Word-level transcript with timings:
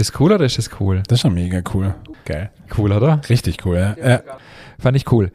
Ist 0.00 0.14
das 0.14 0.18
cool 0.18 0.32
oder 0.32 0.46
ist 0.46 0.56
das 0.56 0.70
cool? 0.80 1.02
Das 1.06 1.18
ist 1.18 1.20
schon 1.20 1.34
mega 1.34 1.60
cool. 1.74 1.94
Geil. 2.24 2.50
Cool, 2.74 2.90
oder? 2.90 3.20
Richtig 3.28 3.66
cool, 3.66 3.76
ja. 3.76 3.96
ja. 4.02 4.22
Fand 4.78 4.96
ich 4.96 5.12
cool. 5.12 5.30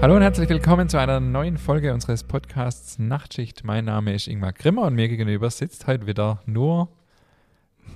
Hallo 0.00 0.16
und 0.16 0.22
herzlich 0.22 0.48
willkommen 0.48 0.88
zu 0.88 0.98
einer 0.98 1.20
neuen 1.20 1.58
Folge 1.58 1.92
unseres 1.92 2.24
Podcasts 2.24 2.98
Nachtschicht. 2.98 3.62
Mein 3.62 3.84
Name 3.84 4.14
ist 4.14 4.26
Ingmar 4.26 4.54
Grimmer 4.54 4.84
und 4.84 4.94
mir 4.94 5.08
gegenüber 5.08 5.50
sitzt 5.50 5.86
heute 5.86 6.06
wieder 6.06 6.40
nur 6.46 6.88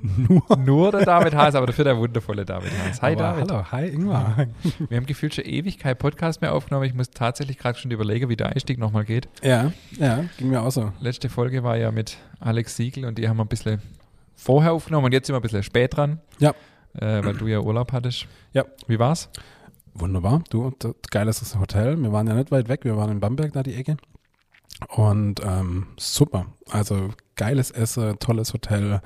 nur, 0.28 0.42
nur 0.58 0.92
der 0.92 1.04
David 1.04 1.34
Haas, 1.34 1.54
aber 1.54 1.66
dafür 1.66 1.84
der 1.84 1.96
wundervolle 1.98 2.44
David 2.44 2.72
Haas. 2.78 3.02
Hi 3.02 3.12
aber 3.12 3.22
David. 3.22 3.50
Hallo, 3.50 3.64
hi 3.70 3.88
Ingmar. 3.88 4.46
Wir 4.88 4.96
haben 4.96 5.06
gefühlt 5.06 5.34
schon 5.34 5.44
ewig 5.44 5.78
kein 5.78 5.96
Podcast 5.96 6.40
mehr 6.40 6.54
aufgenommen. 6.54 6.86
Ich 6.86 6.94
muss 6.94 7.10
tatsächlich 7.10 7.58
gerade 7.58 7.78
schon 7.78 7.90
überlegen, 7.90 8.28
wie 8.28 8.36
der 8.36 8.48
Einstieg 8.48 8.78
nochmal 8.78 9.04
geht. 9.04 9.28
Ja, 9.42 9.72
ja, 9.98 10.24
ging 10.38 10.50
mir 10.50 10.62
auch 10.62 10.70
so. 10.70 10.92
Letzte 11.00 11.28
Folge 11.28 11.62
war 11.62 11.76
ja 11.76 11.90
mit 11.90 12.18
Alex 12.38 12.76
Siegel 12.76 13.04
und 13.04 13.18
die 13.18 13.28
haben 13.28 13.36
wir 13.36 13.44
ein 13.44 13.48
bisschen 13.48 13.80
vorher 14.34 14.72
aufgenommen 14.72 15.06
und 15.06 15.12
jetzt 15.12 15.26
sind 15.26 15.34
wir 15.34 15.40
ein 15.40 15.42
bisschen 15.42 15.62
spät 15.62 15.96
dran. 15.96 16.20
Ja. 16.38 16.54
Äh, 16.94 17.24
weil 17.24 17.34
du 17.34 17.46
ja 17.46 17.60
Urlaub 17.60 17.92
hattest. 17.92 18.26
Ja. 18.52 18.64
Wie 18.86 18.98
war's? 18.98 19.28
Wunderbar. 19.94 20.42
Du, 20.50 20.72
geiles 21.10 21.56
Hotel. 21.58 22.00
Wir 22.00 22.12
waren 22.12 22.26
ja 22.26 22.34
nicht 22.34 22.50
weit 22.50 22.68
weg. 22.68 22.84
Wir 22.84 22.96
waren 22.96 23.10
in 23.10 23.20
Bamberg, 23.20 23.52
da 23.52 23.62
die 23.62 23.74
Ecke. 23.74 23.96
Und 24.88 25.40
ähm, 25.44 25.88
super. 25.98 26.46
Also 26.70 27.10
geiles 27.36 27.70
Essen, 27.70 28.18
tolles 28.18 28.52
Hotel, 28.52 29.00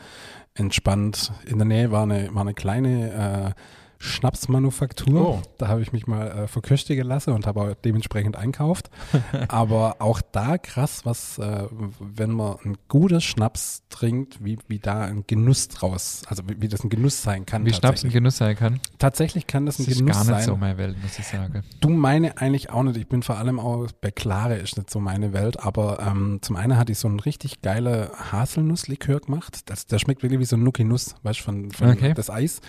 entspannt. 0.54 1.32
In 1.46 1.58
der 1.58 1.66
Nähe 1.66 1.90
war 1.90 2.04
eine, 2.04 2.34
war 2.34 2.42
eine 2.42 2.54
kleine 2.54 3.54
äh, 3.56 3.60
Schnapsmanufaktur. 4.04 5.28
Oh. 5.28 5.42
Da 5.58 5.68
habe 5.68 5.82
ich 5.82 5.92
mich 5.92 6.06
mal 6.06 6.28
äh, 6.28 6.48
verköstigen 6.48 7.06
lassen 7.06 7.32
und 7.32 7.46
habe 7.46 7.62
auch 7.62 7.74
dementsprechend 7.84 8.36
einkauft. 8.36 8.90
Aber 9.48 9.96
auch 10.00 10.20
da 10.20 10.58
krass, 10.58 11.04
was, 11.04 11.38
äh, 11.38 11.66
wenn 12.00 12.30
man 12.30 12.56
ein 12.64 12.76
gutes 12.88 13.24
Schnaps 13.24 13.82
trinkt, 13.88 14.44
wie, 14.44 14.58
wie 14.68 14.78
da 14.78 15.02
ein 15.02 15.24
Genuss 15.26 15.68
draus, 15.68 16.22
also 16.26 16.42
wie, 16.46 16.60
wie 16.60 16.68
das 16.68 16.84
ein 16.84 16.90
Genuss 16.90 17.22
sein 17.22 17.46
kann. 17.46 17.64
Wie 17.64 17.72
Schnaps 17.72 18.04
ein 18.04 18.10
Genuss 18.10 18.36
sein 18.36 18.56
kann? 18.56 18.80
Tatsächlich 18.98 19.46
kann 19.46 19.66
das, 19.66 19.78
das 19.78 19.86
ein 19.88 19.94
Genuss 19.94 20.16
sein. 20.16 20.22
ist 20.22 20.28
gar 20.28 20.36
nicht 20.36 20.44
sein. 20.44 20.54
so 20.54 20.56
meine 20.56 20.78
Welt, 20.78 21.02
muss 21.02 21.18
ich 21.18 21.26
sagen. 21.26 21.64
Du 21.80 21.88
meine 21.88 22.38
eigentlich 22.38 22.70
auch 22.70 22.82
nicht. 22.82 22.96
Ich 22.96 23.08
bin 23.08 23.22
vor 23.22 23.38
allem 23.38 23.58
auch 23.58 23.86
bei 24.00 24.10
Klare 24.10 24.56
ist 24.56 24.76
nicht 24.76 24.90
so 24.90 25.00
meine 25.00 25.32
Welt. 25.32 25.60
Aber 25.60 26.00
ähm, 26.00 26.38
zum 26.42 26.56
einen 26.56 26.76
hatte 26.76 26.92
ich 26.92 26.98
so 26.98 27.08
einen 27.08 27.20
richtig 27.20 27.62
geile 27.62 28.10
Haselnusslikör 28.32 29.20
gemacht. 29.20 29.70
Das, 29.70 29.86
der 29.86 29.98
schmeckt 29.98 30.22
wirklich 30.22 30.40
wie 30.40 30.44
so 30.44 30.56
ein 30.56 30.62
Nuki-Nuss, 30.62 31.14
weißt 31.22 31.40
du, 31.40 31.44
von, 31.44 31.70
von 31.70 31.90
okay. 31.90 32.14
das 32.14 32.30
Eis. 32.30 32.60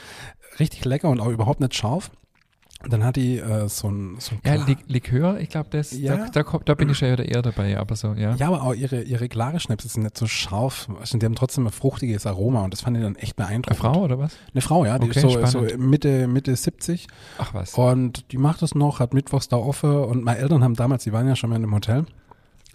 Richtig 0.60 0.86
lecker 0.86 1.10
und 1.10 1.20
auch 1.20 1.30
überhaupt 1.30 1.60
nicht 1.60 1.76
scharf. 1.76 2.12
Und 2.84 2.94
dann 2.94 3.04
hat 3.04 3.16
die 3.16 3.40
äh, 3.40 3.68
so 3.68 3.90
ein, 3.90 4.18
so 4.20 4.36
ein 4.36 4.42
Ja, 4.46 4.64
Lik 4.64 4.78
Likör, 4.88 5.40
ich 5.40 5.50
glaube, 5.50 5.70
das 5.72 5.92
ja. 5.92 6.18
da, 6.28 6.44
da, 6.44 6.60
da, 6.64 6.76
bin 6.76 6.90
ich 6.90 7.00
ja 7.00 7.16
eher 7.16 7.42
dabei, 7.42 7.80
aber 7.80 7.96
so, 7.96 8.14
ja. 8.14 8.36
Ja, 8.36 8.48
aber 8.48 8.62
auch 8.62 8.76
ihre, 8.76 9.02
ihre 9.02 9.28
klare 9.28 9.60
Schnäpse 9.60 9.88
sind 9.88 10.04
nicht 10.04 10.18
so 10.18 10.28
scharf. 10.28 10.88
Also 11.00 11.18
die 11.18 11.26
haben 11.26 11.34
trotzdem 11.34 11.66
ein 11.66 11.72
fruchtiges 11.72 12.28
Aroma 12.28 12.64
und 12.64 12.74
das 12.74 12.82
fand 12.82 12.98
ich 12.98 13.04
dann 13.04 13.16
echt 13.16 13.38
beeindruckend. 13.38 13.84
Eine 13.84 13.94
Frau 13.94 14.04
oder 14.04 14.20
was? 14.20 14.36
Eine 14.54 14.62
Frau, 14.62 14.86
ja, 14.86 15.00
die 15.00 15.10
okay, 15.10 15.26
ist 15.26 15.52
so, 15.52 15.68
so, 15.68 15.78
Mitte, 15.78 16.28
Mitte 16.28 16.56
70. 16.56 17.08
Ach 17.40 17.56
was. 17.56 17.74
Und 17.74 18.32
die 18.32 18.38
macht 18.38 18.62
das 18.62 18.76
noch, 18.76 19.00
hat 19.00 19.16
mittwochs 19.16 19.48
da 19.48 19.58
offen 19.58 19.92
und 19.92 20.24
meine 20.24 20.40
Eltern 20.40 20.64
haben 20.64 20.76
damals, 20.76 21.06
die 21.06 21.14
waren 21.14 21.28
ja 21.28 21.36
schon 21.36 21.50
mal 21.50 21.56
in 21.56 21.64
einem 21.64 21.74
Hotel, 21.74 22.06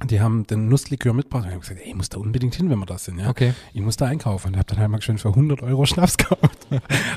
die 0.04 0.20
haben 0.20 0.46
den 0.46 0.68
Nusslikör 0.68 1.12
mitgebracht 1.12 1.44
und 1.44 1.48
ich 1.48 1.54
habe 1.54 1.60
gesagt, 1.60 1.80
ey, 1.80 1.90
ich 1.90 1.94
muss 1.94 2.08
da 2.08 2.18
unbedingt 2.18 2.54
hin, 2.54 2.70
wenn 2.70 2.78
wir 2.78 2.86
das 2.86 3.04
sind, 3.04 3.18
ja. 3.18 3.28
Okay. 3.28 3.54
Ich 3.72 3.80
muss 3.80 3.96
da 3.96 4.06
einkaufen. 4.06 4.48
Und 4.48 4.56
habe 4.56 4.66
dann 4.66 4.78
halt 4.78 4.90
mal 4.90 5.02
schön 5.02 5.18
für 5.18 5.28
100 5.28 5.62
Euro 5.62 5.84
Schnaps 5.86 6.16
gekauft. 6.16 6.66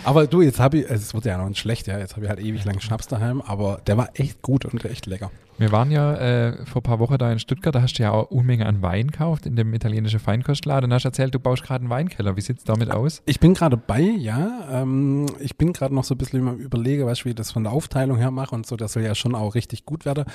aber 0.03 0.27
du, 0.27 0.41
jetzt 0.41 0.59
habe 0.59 0.79
ich, 0.79 0.89
also 0.89 1.01
es 1.01 1.13
wurde 1.13 1.29
ja 1.29 1.37
noch 1.37 1.47
nicht 1.47 1.59
schlecht, 1.59 1.87
ja, 1.87 1.97
jetzt 1.97 2.15
habe 2.15 2.25
ich 2.25 2.29
halt 2.29 2.39
ewig 2.39 2.65
lang 2.65 2.79
Schnaps 2.79 3.07
daheim, 3.07 3.41
aber 3.41 3.81
der 3.87 3.97
war 3.97 4.09
echt 4.15 4.41
gut 4.41 4.65
und 4.65 4.83
echt 4.85 5.05
lecker. 5.05 5.31
Wir 5.57 5.71
waren 5.71 5.91
ja 5.91 6.15
äh, 6.15 6.65
vor 6.65 6.81
ein 6.81 6.83
paar 6.83 6.99
Wochen 6.99 7.17
da 7.17 7.31
in 7.31 7.39
Stuttgart, 7.39 7.75
da 7.75 7.81
hast 7.81 7.93
du 7.93 8.03
ja 8.03 8.11
auch 8.11 8.31
Unmenge 8.31 8.65
an 8.65 8.81
Wein 8.81 9.11
gekauft 9.11 9.45
in 9.45 9.55
dem 9.55 9.73
italienischen 9.73 10.19
Feinkostladen 10.19 10.89
und 10.89 10.93
hast 10.93 11.05
erzählt, 11.05 11.35
du 11.35 11.39
baust 11.39 11.63
gerade 11.63 11.81
einen 11.81 11.89
Weinkeller. 11.89 12.35
Wie 12.35 12.41
sieht 12.41 12.57
es 12.57 12.63
damit 12.63 12.91
aus? 12.91 13.21
Ich 13.25 13.39
bin 13.39 13.53
gerade 13.53 13.77
bei, 13.77 14.01
ja. 14.01 14.67
Ähm, 14.71 15.27
ich 15.39 15.57
bin 15.57 15.73
gerade 15.73 15.93
noch 15.93 16.03
so 16.03 16.15
ein 16.15 16.17
bisschen 16.17 16.39
im 16.39 16.57
Überlege, 16.57 17.05
weißt, 17.05 17.25
wie 17.25 17.29
ich 17.29 17.35
das 17.35 17.51
von 17.51 17.63
der 17.63 17.73
Aufteilung 17.73 18.17
her 18.17 18.31
mache 18.31 18.55
und 18.55 18.65
so. 18.65 18.75
Das 18.75 18.93
soll 18.93 19.03
ja 19.03 19.15
schon 19.15 19.35
auch 19.35 19.55
richtig 19.55 19.85
gut 19.85 20.05
werden. 20.05 20.25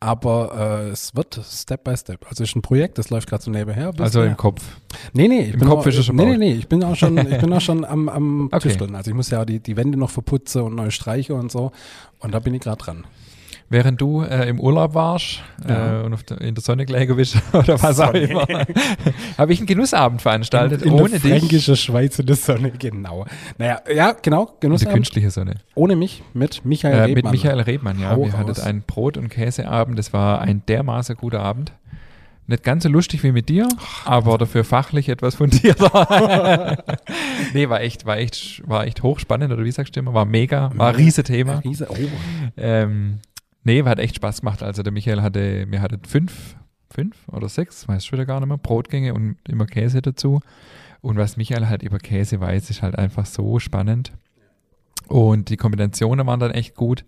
Aber 0.00 0.84
äh, 0.84 0.88
es 0.90 1.14
wird 1.14 1.40
Step 1.44 1.84
by 1.84 1.96
Step. 1.96 2.26
Also 2.28 2.42
es 2.42 2.50
ist 2.50 2.56
ein 2.56 2.62
Projekt, 2.62 2.98
das 2.98 3.10
läuft 3.10 3.28
gerade 3.28 3.42
so 3.42 3.50
nebenher. 3.50 3.92
Also 3.98 4.22
im 4.22 4.36
Kopf? 4.36 4.62
Nee, 5.12 5.28
nee. 5.28 5.50
Im 5.50 5.60
Kopf 5.60 5.86
ist 5.86 5.98
es 5.98 6.06
schon 6.06 6.16
Nee, 6.16 6.26
nee, 6.26 6.36
nee. 6.36 6.52
Ich 6.52 6.68
bin 6.68 6.82
auch 6.82 6.96
schon, 6.96 7.16
ich 7.18 7.38
bin 7.38 7.52
auch 7.52 7.60
schon 7.60 7.84
am, 7.84 8.08
am 8.08 8.46
okay. 8.52 8.68
Tüfteln. 8.68 8.94
Also 8.96 9.10
ich 9.10 9.16
muss 9.16 9.30
ja 9.30 9.44
die, 9.44 9.60
die 9.60 9.76
Wände 9.76 9.98
noch 9.98 10.10
verputzen 10.10 10.62
und 10.62 10.74
neu 10.74 10.90
streichen 10.90 11.36
und 11.36 11.52
so. 11.52 11.70
Und 12.18 12.34
da 12.34 12.38
bin 12.38 12.54
ich 12.54 12.60
gerade 12.60 12.78
dran 12.78 13.04
während 13.74 14.00
du 14.00 14.22
äh, 14.22 14.48
im 14.48 14.60
Urlaub 14.60 14.94
warst 14.94 15.42
ja. 15.68 16.00
äh, 16.00 16.04
und 16.04 16.30
der, 16.30 16.40
in 16.40 16.54
der 16.54 16.62
Sonne 16.62 16.86
gelegen 16.86 17.16
bist 17.16 17.36
oder 17.52 17.82
was 17.82 18.00
auch 18.00 18.14
immer, 18.14 18.46
habe 19.38 19.52
ich 19.52 19.58
einen 19.58 19.66
Genussabend 19.66 20.22
veranstaltet, 20.22 20.82
in, 20.82 20.92
in 20.92 20.94
ohne 20.94 21.10
der 21.10 21.20
dich. 21.20 21.30
Fränkische 21.40 21.76
Schweiz 21.76 22.18
in 22.18 22.26
der 22.26 22.36
Sonne, 22.36 22.70
genau. 22.70 23.26
Naja, 23.58 23.80
ja, 23.92 24.12
genau, 24.12 24.56
Genussabend. 24.60 24.92
Die 24.92 24.96
künstliche 24.96 25.30
Sonne. 25.30 25.56
Ohne 25.74 25.96
mich, 25.96 26.22
mit 26.32 26.64
Michael 26.64 26.94
äh, 26.94 27.02
Rebmann. 27.02 27.14
Mit 27.14 27.32
Michael 27.32 27.60
Rebmann, 27.60 27.98
ja. 27.98 28.10
Hau 28.10 28.24
Wir 28.24 28.38
hatten 28.38 28.60
einen 28.60 28.82
Brot- 28.82 29.18
und 29.18 29.28
Käseabend, 29.28 29.98
das 29.98 30.12
war 30.12 30.40
ein 30.40 30.62
dermaßen 30.66 31.16
guter 31.16 31.40
Abend. 31.40 31.72
Nicht 32.46 32.62
ganz 32.62 32.82
so 32.82 32.90
lustig 32.90 33.24
wie 33.24 33.32
mit 33.32 33.48
dir, 33.48 33.66
aber 34.04 34.36
dafür 34.36 34.64
fachlich 34.64 35.08
etwas 35.08 35.34
fundierter. 35.34 36.76
nee, 37.54 37.68
war 37.70 37.80
echt, 37.80 38.04
war 38.04 38.18
echt, 38.18 38.62
war 38.68 38.86
echt 38.86 39.02
hochspannend, 39.02 39.50
oder 39.50 39.64
wie 39.64 39.72
sagst 39.72 39.96
du 39.96 40.00
immer? 40.00 40.12
War 40.12 40.26
mega, 40.26 40.70
war 40.74 40.90
ein 40.90 40.94
riese 40.94 41.24
Thema. 41.24 41.60
Riese, 41.64 41.86
oh. 41.88 41.96
Ähm, 42.58 43.20
Nee, 43.64 43.82
hat 43.82 43.98
echt 43.98 44.16
Spaß 44.16 44.40
gemacht. 44.40 44.62
Also 44.62 44.82
der 44.82 44.92
Michael 44.92 45.22
hatte, 45.22 45.66
wir 45.70 45.80
hatten 45.80 46.04
fünf, 46.04 46.56
fünf 46.90 47.16
oder 47.28 47.48
sechs, 47.48 47.88
weiß 47.88 48.04
ich 48.04 48.12
wieder 48.12 48.26
gar 48.26 48.40
nicht 48.40 48.48
mehr, 48.48 48.58
Brotgänge 48.58 49.14
und 49.14 49.36
immer 49.48 49.66
Käse 49.66 50.02
dazu. 50.02 50.40
Und 51.00 51.16
was 51.16 51.36
Michael 51.36 51.68
halt 51.68 51.82
über 51.82 51.98
Käse 51.98 52.40
weiß, 52.40 52.70
ist 52.70 52.82
halt 52.82 52.96
einfach 52.96 53.26
so 53.26 53.58
spannend. 53.58 54.12
Und 55.08 55.48
die 55.48 55.56
Kombinationen 55.56 56.26
waren 56.26 56.40
dann 56.40 56.50
echt 56.50 56.74
gut. 56.74 57.04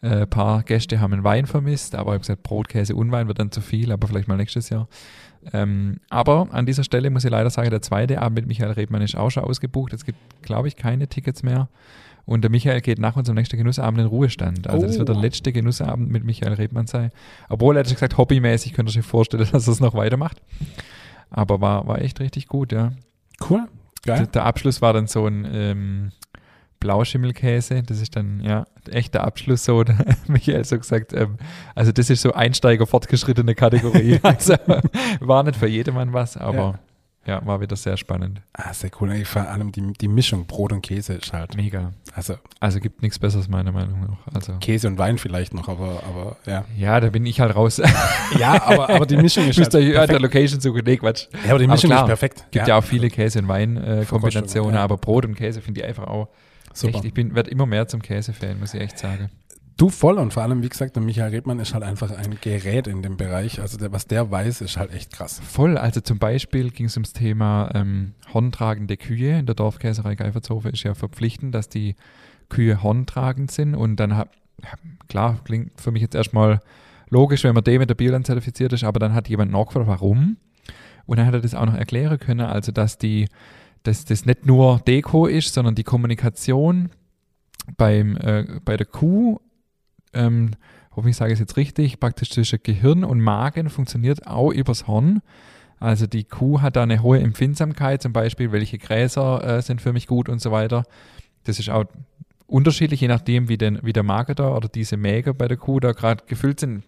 Ein 0.00 0.12
äh, 0.12 0.26
paar 0.26 0.64
Gäste 0.64 1.00
haben 1.00 1.12
einen 1.12 1.24
Wein 1.24 1.46
vermisst, 1.46 1.94
aber 1.94 2.10
ich 2.10 2.14
habe 2.14 2.20
gesagt, 2.20 2.42
Brot, 2.42 2.68
Käse 2.68 2.94
und 2.96 3.12
Wein 3.12 3.28
wird 3.28 3.38
dann 3.38 3.52
zu 3.52 3.60
viel, 3.60 3.92
aber 3.92 4.08
vielleicht 4.08 4.28
mal 4.28 4.36
nächstes 4.36 4.68
Jahr. 4.68 4.88
Ähm, 5.52 5.98
aber 6.08 6.48
an 6.52 6.66
dieser 6.66 6.84
Stelle 6.84 7.10
muss 7.10 7.24
ich 7.24 7.30
leider 7.30 7.50
sagen, 7.50 7.70
der 7.70 7.82
zweite 7.82 8.20
Abend 8.20 8.36
mit 8.36 8.46
Michael 8.46 8.72
Redmann 8.72 9.02
ist 9.02 9.16
auch 9.16 9.30
schon 9.30 9.44
ausgebucht. 9.44 9.92
Es 9.92 10.04
gibt, 10.04 10.18
glaube 10.42 10.68
ich, 10.68 10.76
keine 10.76 11.08
Tickets 11.08 11.42
mehr. 11.42 11.68
Und 12.24 12.42
der 12.42 12.50
Michael 12.50 12.80
geht 12.80 12.98
nach 12.98 13.16
unserem 13.16 13.36
nächsten 13.36 13.56
Genussabend 13.56 14.00
in 14.00 14.06
Ruhestand. 14.06 14.68
Also 14.68 14.84
oh. 14.84 14.88
das 14.88 14.98
wird 14.98 15.08
der 15.08 15.16
oh. 15.16 15.20
letzte 15.20 15.52
Genussabend 15.52 16.10
mit 16.10 16.24
Michael 16.24 16.54
Redmann 16.54 16.86
sein. 16.86 17.10
Obwohl 17.48 17.76
er 17.76 17.80
hat 17.80 17.90
gesagt, 17.90 18.16
hobbymäßig 18.16 18.74
könnte 18.74 18.90
ich 18.90 18.94
sich 18.94 19.06
vorstellen, 19.06 19.46
dass 19.52 19.66
er 19.66 19.72
es 19.72 19.80
noch 19.80 19.94
weitermacht. 19.94 20.40
Aber 21.30 21.60
war, 21.60 21.86
war 21.86 22.00
echt 22.00 22.20
richtig 22.20 22.46
gut, 22.46 22.72
ja. 22.72 22.92
Cool. 23.48 23.66
Geil. 24.04 24.18
Der, 24.18 24.26
der 24.26 24.44
Abschluss 24.44 24.82
war 24.82 24.92
dann 24.92 25.06
so 25.06 25.26
ein 25.26 25.46
ähm, 25.52 26.12
Blauschimmelkäse. 26.80 27.82
Das 27.82 28.00
ist 28.00 28.16
dann, 28.16 28.40
ja, 28.40 28.66
echt 28.90 29.14
der 29.14 29.24
Abschluss 29.24 29.64
so. 29.64 29.84
Michael 30.26 30.64
so 30.64 30.76
gesagt, 30.76 31.12
ähm, 31.12 31.38
also 31.74 31.92
das 31.92 32.10
ist 32.10 32.22
so 32.22 32.32
Einsteiger 32.32 32.86
fortgeschrittene 32.86 33.54
Kategorie. 33.54 34.18
also 34.22 34.54
war 35.20 35.42
nicht 35.44 35.56
für 35.56 35.68
jedermann 35.68 36.12
was, 36.12 36.36
aber 36.36 36.56
ja. 36.56 36.78
Ja, 37.24 37.44
war 37.46 37.60
wieder 37.60 37.76
sehr 37.76 37.96
spannend. 37.96 38.42
Ah, 38.52 38.74
sehr 38.74 38.90
cool. 39.00 39.24
Vor 39.24 39.42
allem 39.42 39.70
die, 39.70 39.92
die 39.92 40.08
Mischung 40.08 40.46
Brot 40.46 40.72
und 40.72 40.82
Käse 40.82 41.14
ist 41.14 41.32
halt. 41.32 41.56
Mega. 41.56 41.92
Also, 42.14 42.34
also 42.58 42.80
gibt 42.80 43.00
nichts 43.02 43.18
Besseres, 43.18 43.48
meiner 43.48 43.70
Meinung 43.70 44.00
nach. 44.00 44.34
Also, 44.34 44.54
Käse 44.54 44.88
und 44.88 44.98
Wein 44.98 45.18
vielleicht 45.18 45.54
noch, 45.54 45.68
aber, 45.68 46.02
aber 46.08 46.36
ja. 46.46 46.64
Ja, 46.76 46.98
da 46.98 47.10
bin 47.10 47.24
ich 47.24 47.40
halt 47.40 47.54
raus. 47.54 47.80
ja, 48.38 48.60
aber, 48.64 48.90
aber 48.90 49.06
die 49.06 49.16
Mischung 49.16 49.46
ist 49.48 49.58
halt. 49.72 49.74
Ja, 49.74 50.06
der 50.06 50.18
Location 50.18 50.60
suchen, 50.60 50.82
nee, 50.84 50.96
Quatsch. 50.96 51.28
Ja, 51.44 51.50
aber 51.50 51.60
die 51.60 51.68
Mischung 51.68 51.92
aber 51.92 52.06
klar, 52.06 52.12
ist 52.12 52.20
perfekt. 52.20 52.46
Gibt 52.50 52.66
ja, 52.66 52.74
ja 52.74 52.78
auch 52.78 52.84
viele 52.84 53.08
Käse- 53.08 53.38
und 53.38 53.46
Wein-Kombinationen, 53.46 54.74
äh, 54.74 54.78
ja. 54.78 54.82
aber 54.82 54.96
Brot 54.96 55.24
und 55.24 55.36
Käse 55.36 55.60
finde 55.60 55.80
ich 55.80 55.86
einfach 55.86 56.08
auch. 56.08 56.28
Super. 56.74 56.98
Echt, 56.98 57.04
ich 57.04 57.34
werde 57.34 57.50
immer 57.50 57.66
mehr 57.66 57.86
zum 57.86 58.02
Käse-Fan, 58.02 58.58
muss 58.58 58.74
ich 58.74 58.80
echt 58.80 58.98
sagen. 58.98 59.30
Du 59.82 59.88
voll 59.88 60.18
und 60.18 60.32
vor 60.32 60.44
allem, 60.44 60.62
wie 60.62 60.68
gesagt, 60.68 60.94
der 60.94 61.02
Michael 61.02 61.32
Redmann 61.32 61.58
ist 61.58 61.74
halt 61.74 61.82
einfach 61.82 62.12
ein 62.12 62.38
Gerät 62.40 62.86
in 62.86 63.02
dem 63.02 63.16
Bereich. 63.16 63.60
Also 63.60 63.78
der, 63.78 63.90
was 63.90 64.06
der 64.06 64.30
weiß, 64.30 64.60
ist 64.60 64.76
halt 64.76 64.94
echt 64.94 65.12
krass. 65.12 65.40
Voll. 65.40 65.76
Also 65.76 66.00
zum 66.00 66.20
Beispiel 66.20 66.70
ging 66.70 66.86
es 66.86 66.96
ums 66.96 67.12
Thema 67.12 67.68
ähm, 67.74 68.14
horntragende 68.32 68.96
Kühe. 68.96 69.36
In 69.36 69.46
der 69.46 69.56
Dorfkäserei 69.56 70.14
Geifertshofen 70.14 70.70
ist 70.70 70.84
ja 70.84 70.94
verpflichtend, 70.94 71.52
dass 71.52 71.68
die 71.68 71.96
Kühe 72.48 72.80
horntragend 72.84 73.50
sind. 73.50 73.74
Und 73.74 73.96
dann 73.96 74.16
hat, 74.16 74.28
klar, 75.08 75.40
klingt 75.42 75.80
für 75.80 75.90
mich 75.90 76.02
jetzt 76.02 76.14
erstmal 76.14 76.60
logisch, 77.08 77.42
wenn 77.42 77.54
man 77.54 77.64
dem 77.64 77.80
mit 77.80 77.90
der 77.90 77.96
Bioland 77.96 78.24
zertifiziert 78.24 78.72
ist, 78.72 78.84
aber 78.84 79.00
dann 79.00 79.14
hat 79.14 79.28
jemand 79.28 79.50
nachgefragt, 79.50 79.88
warum. 79.88 80.36
Und 81.06 81.16
dann 81.16 81.26
hat 81.26 81.34
er 81.34 81.40
das 81.40 81.56
auch 81.56 81.66
noch 81.66 81.74
erklären 81.74 82.20
können, 82.20 82.46
also 82.46 82.70
dass 82.70 82.98
die, 82.98 83.26
dass 83.82 84.04
das 84.04 84.26
nicht 84.26 84.46
nur 84.46 84.78
Deko 84.78 85.26
ist, 85.26 85.52
sondern 85.52 85.74
die 85.74 85.82
Kommunikation 85.82 86.90
beim, 87.76 88.16
äh, 88.18 88.46
bei 88.64 88.76
der 88.76 88.86
Kuh 88.86 89.40
ähm, 90.12 90.52
hoffentlich 90.94 91.16
sage 91.16 91.32
ich 91.32 91.36
es 91.36 91.40
jetzt 91.40 91.56
richtig, 91.56 92.00
praktisch 92.00 92.30
zwischen 92.30 92.58
Gehirn 92.62 93.04
und 93.04 93.20
Magen 93.20 93.70
funktioniert 93.70 94.26
auch 94.26 94.50
übers 94.50 94.86
Horn. 94.86 95.22
Also 95.80 96.06
die 96.06 96.24
Kuh 96.24 96.60
hat 96.60 96.76
da 96.76 96.84
eine 96.84 97.02
hohe 97.02 97.18
Empfindsamkeit, 97.18 98.02
zum 98.02 98.12
Beispiel, 98.12 98.52
welche 98.52 98.78
Gräser 98.78 99.42
äh, 99.42 99.62
sind 99.62 99.80
für 99.80 99.92
mich 99.92 100.06
gut 100.06 100.28
und 100.28 100.40
so 100.40 100.52
weiter. 100.52 100.84
Das 101.44 101.58
ist 101.58 101.70
auch 101.70 101.86
unterschiedlich, 102.46 103.00
je 103.00 103.08
nachdem, 103.08 103.48
wie, 103.48 103.58
den, 103.58 103.80
wie 103.82 103.92
der 103.92 104.04
Magen 104.04 104.36
da 104.36 104.54
oder 104.54 104.68
diese 104.68 104.96
Mäger 104.96 105.34
bei 105.34 105.48
der 105.48 105.56
Kuh 105.56 105.80
da 105.80 105.92
gerade 105.92 106.24
gefüllt 106.26 106.60
sind. 106.60 106.84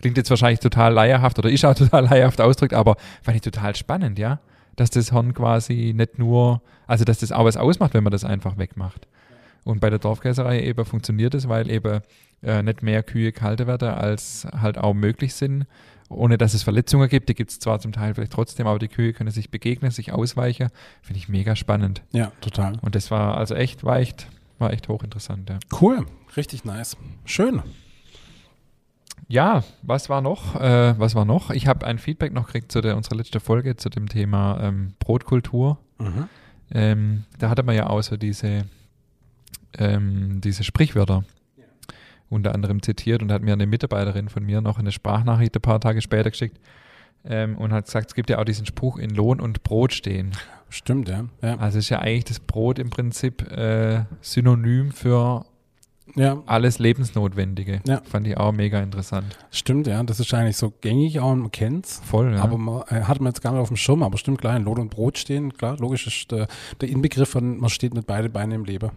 Klingt 0.00 0.16
jetzt 0.16 0.30
wahrscheinlich 0.30 0.58
total 0.58 0.92
leierhaft 0.92 1.38
oder 1.38 1.50
ist 1.50 1.64
auch 1.64 1.74
total 1.76 2.06
leierhaft 2.06 2.40
ausdrückt, 2.40 2.74
aber 2.74 2.96
fand 3.22 3.36
ich 3.36 3.42
total 3.42 3.76
spannend, 3.76 4.18
ja. 4.18 4.40
Dass 4.74 4.90
das 4.90 5.12
Horn 5.12 5.34
quasi 5.34 5.92
nicht 5.94 6.18
nur, 6.18 6.62
also 6.86 7.04
dass 7.04 7.18
das 7.18 7.30
auch 7.30 7.44
was 7.44 7.56
ausmacht, 7.56 7.94
wenn 7.94 8.02
man 8.02 8.10
das 8.10 8.24
einfach 8.24 8.56
wegmacht. 8.56 9.06
Und 9.64 9.80
bei 9.80 9.90
der 9.90 9.98
Dorfkäserei 9.98 10.62
eben 10.62 10.84
funktioniert 10.84 11.34
es, 11.34 11.48
weil 11.48 11.70
eben 11.70 12.00
äh, 12.42 12.62
nicht 12.62 12.82
mehr 12.82 13.02
Kühe 13.02 13.32
kalte 13.32 13.66
werden, 13.66 13.88
als 13.88 14.46
halt 14.52 14.78
auch 14.78 14.94
möglich 14.94 15.34
sind, 15.34 15.66
ohne 16.08 16.36
dass 16.38 16.54
es 16.54 16.62
Verletzungen 16.62 17.08
gibt. 17.08 17.28
Die 17.28 17.34
gibt 17.34 17.50
es 17.50 17.58
zwar 17.58 17.78
zum 17.78 17.92
Teil 17.92 18.14
vielleicht 18.14 18.32
trotzdem, 18.32 18.66
aber 18.66 18.78
die 18.78 18.88
Kühe 18.88 19.12
können 19.12 19.30
sich 19.30 19.50
begegnen, 19.50 19.90
sich 19.90 20.12
ausweichen. 20.12 20.68
Finde 21.00 21.18
ich 21.18 21.28
mega 21.28 21.56
spannend. 21.56 22.02
Ja, 22.12 22.32
total. 22.40 22.78
Und 22.82 22.94
das 22.94 23.10
war 23.10 23.36
also 23.36 23.54
echt, 23.54 23.84
war 23.84 23.98
echt, 23.98 24.26
war 24.58 24.72
echt 24.72 24.88
hochinteressant, 24.88 25.48
ja. 25.48 25.58
Cool, 25.80 26.06
richtig 26.36 26.64
nice. 26.64 26.96
Schön. 27.24 27.62
Ja, 29.28 29.62
was 29.82 30.08
war 30.08 30.20
noch? 30.20 30.60
Äh, 30.60 30.98
was 30.98 31.14
war 31.14 31.24
noch? 31.24 31.50
Ich 31.50 31.66
habe 31.66 31.86
ein 31.86 31.98
Feedback 31.98 32.32
noch 32.32 32.46
gekriegt 32.46 32.72
zu 32.72 32.80
der, 32.80 32.96
unserer 32.96 33.16
letzten 33.16 33.40
Folge 33.40 33.76
zu 33.76 33.88
dem 33.88 34.08
Thema 34.08 34.60
ähm, 34.60 34.94
Brotkultur. 34.98 35.78
Mhm. 35.98 36.28
Ähm, 36.74 37.24
da 37.38 37.48
hatte 37.48 37.62
man 37.62 37.74
ja 37.74 37.86
auch 37.86 38.02
so 38.02 38.16
diese, 38.16 38.64
ähm, 39.78 40.40
diese 40.40 40.64
Sprichwörter 40.64 41.24
unter 42.32 42.54
anderem 42.54 42.82
zitiert 42.82 43.22
und 43.22 43.30
hat 43.30 43.42
mir 43.42 43.52
eine 43.52 43.66
Mitarbeiterin 43.66 44.28
von 44.28 44.44
mir 44.44 44.60
noch 44.60 44.78
eine 44.78 44.90
Sprachnachricht 44.90 45.54
ein 45.54 45.62
paar 45.62 45.80
Tage 45.80 46.00
später 46.00 46.30
geschickt 46.30 46.58
ähm, 47.24 47.56
und 47.58 47.72
hat 47.72 47.86
gesagt, 47.86 48.08
es 48.08 48.14
gibt 48.14 48.30
ja 48.30 48.38
auch 48.38 48.44
diesen 48.44 48.66
Spruch 48.66 48.98
in 48.98 49.10
Lohn 49.10 49.40
und 49.40 49.62
Brot 49.62 49.92
stehen. 49.92 50.32
Stimmt, 50.70 51.08
ja. 51.08 51.26
ja. 51.42 51.58
Also 51.58 51.78
ist 51.78 51.90
ja 51.90 51.98
eigentlich 51.98 52.24
das 52.24 52.40
Brot 52.40 52.78
im 52.78 52.88
Prinzip 52.88 53.50
äh, 53.52 54.04
synonym 54.22 54.90
für 54.92 55.44
Ja, 56.14 56.42
alles 56.46 56.78
Lebensnotwendige. 56.78 57.82
Ja. 57.86 58.00
Fand 58.04 58.26
ich 58.26 58.38
auch 58.38 58.52
mega 58.52 58.80
interessant. 58.80 59.36
stimmt, 59.50 59.86
ja. 59.86 60.02
Das 60.02 60.18
ist 60.18 60.32
eigentlich 60.32 60.56
so 60.56 60.72
gängig 60.80 61.20
auch, 61.20 61.34
man 61.34 61.50
kennt's. 61.50 62.00
Voll, 62.06 62.32
ja. 62.32 62.42
Aber 62.42 62.56
man 62.56 62.82
äh, 62.88 63.02
hat 63.02 63.20
man 63.20 63.32
jetzt 63.32 63.42
gar 63.42 63.52
nicht 63.52 63.60
auf 63.60 63.68
dem 63.68 63.76
Schirm, 63.76 64.02
aber 64.02 64.16
stimmt 64.16 64.40
klar, 64.40 64.56
in 64.56 64.64
Lohn 64.64 64.78
und 64.78 64.88
Brot 64.88 65.18
stehen, 65.18 65.52
klar, 65.52 65.76
logisch 65.78 66.06
ist 66.06 66.32
der, 66.32 66.48
der 66.80 66.88
Inbegriff 66.88 67.28
von, 67.28 67.58
man 67.58 67.68
steht 67.68 67.92
mit 67.92 68.06
beide 68.06 68.30
Beine 68.30 68.54
im 68.54 68.64
Leben. 68.64 68.90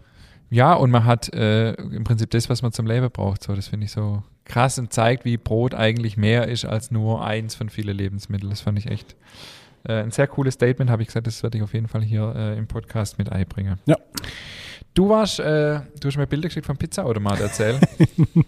Ja, 0.50 0.74
und 0.74 0.90
man 0.90 1.04
hat 1.04 1.32
äh, 1.34 1.72
im 1.74 2.04
Prinzip 2.04 2.30
das, 2.30 2.48
was 2.48 2.62
man 2.62 2.72
zum 2.72 2.86
Leben 2.86 3.10
braucht. 3.10 3.42
So, 3.42 3.54
das 3.54 3.68
finde 3.68 3.86
ich 3.86 3.92
so 3.92 4.22
krass 4.44 4.78
und 4.78 4.92
zeigt, 4.92 5.24
wie 5.24 5.36
Brot 5.36 5.74
eigentlich 5.74 6.16
mehr 6.16 6.48
ist 6.48 6.64
als 6.64 6.90
nur 6.90 7.24
eins 7.24 7.54
von 7.54 7.68
vielen 7.68 7.96
Lebensmitteln. 7.96 8.50
Das 8.50 8.60
fand 8.60 8.78
ich 8.78 8.86
echt 8.86 9.16
äh, 9.84 9.94
ein 9.94 10.12
sehr 10.12 10.28
cooles 10.28 10.54
Statement, 10.54 10.90
habe 10.90 11.02
ich 11.02 11.08
gesagt, 11.08 11.26
das 11.26 11.42
werde 11.42 11.58
ich 11.58 11.64
auf 11.64 11.74
jeden 11.74 11.88
Fall 11.88 12.02
hier 12.02 12.32
äh, 12.36 12.56
im 12.56 12.68
Podcast 12.68 13.18
mit 13.18 13.30
einbringen. 13.30 13.78
Ja. 13.86 13.96
Du 14.94 15.08
warst, 15.08 15.40
äh, 15.40 15.80
du 16.00 16.08
hast 16.08 16.16
mir 16.16 16.26
Bilder 16.26 16.48
geschickt 16.48 16.66
vom 16.66 16.76
Pizzaautomat 16.76 17.40
erzählt. 17.40 17.80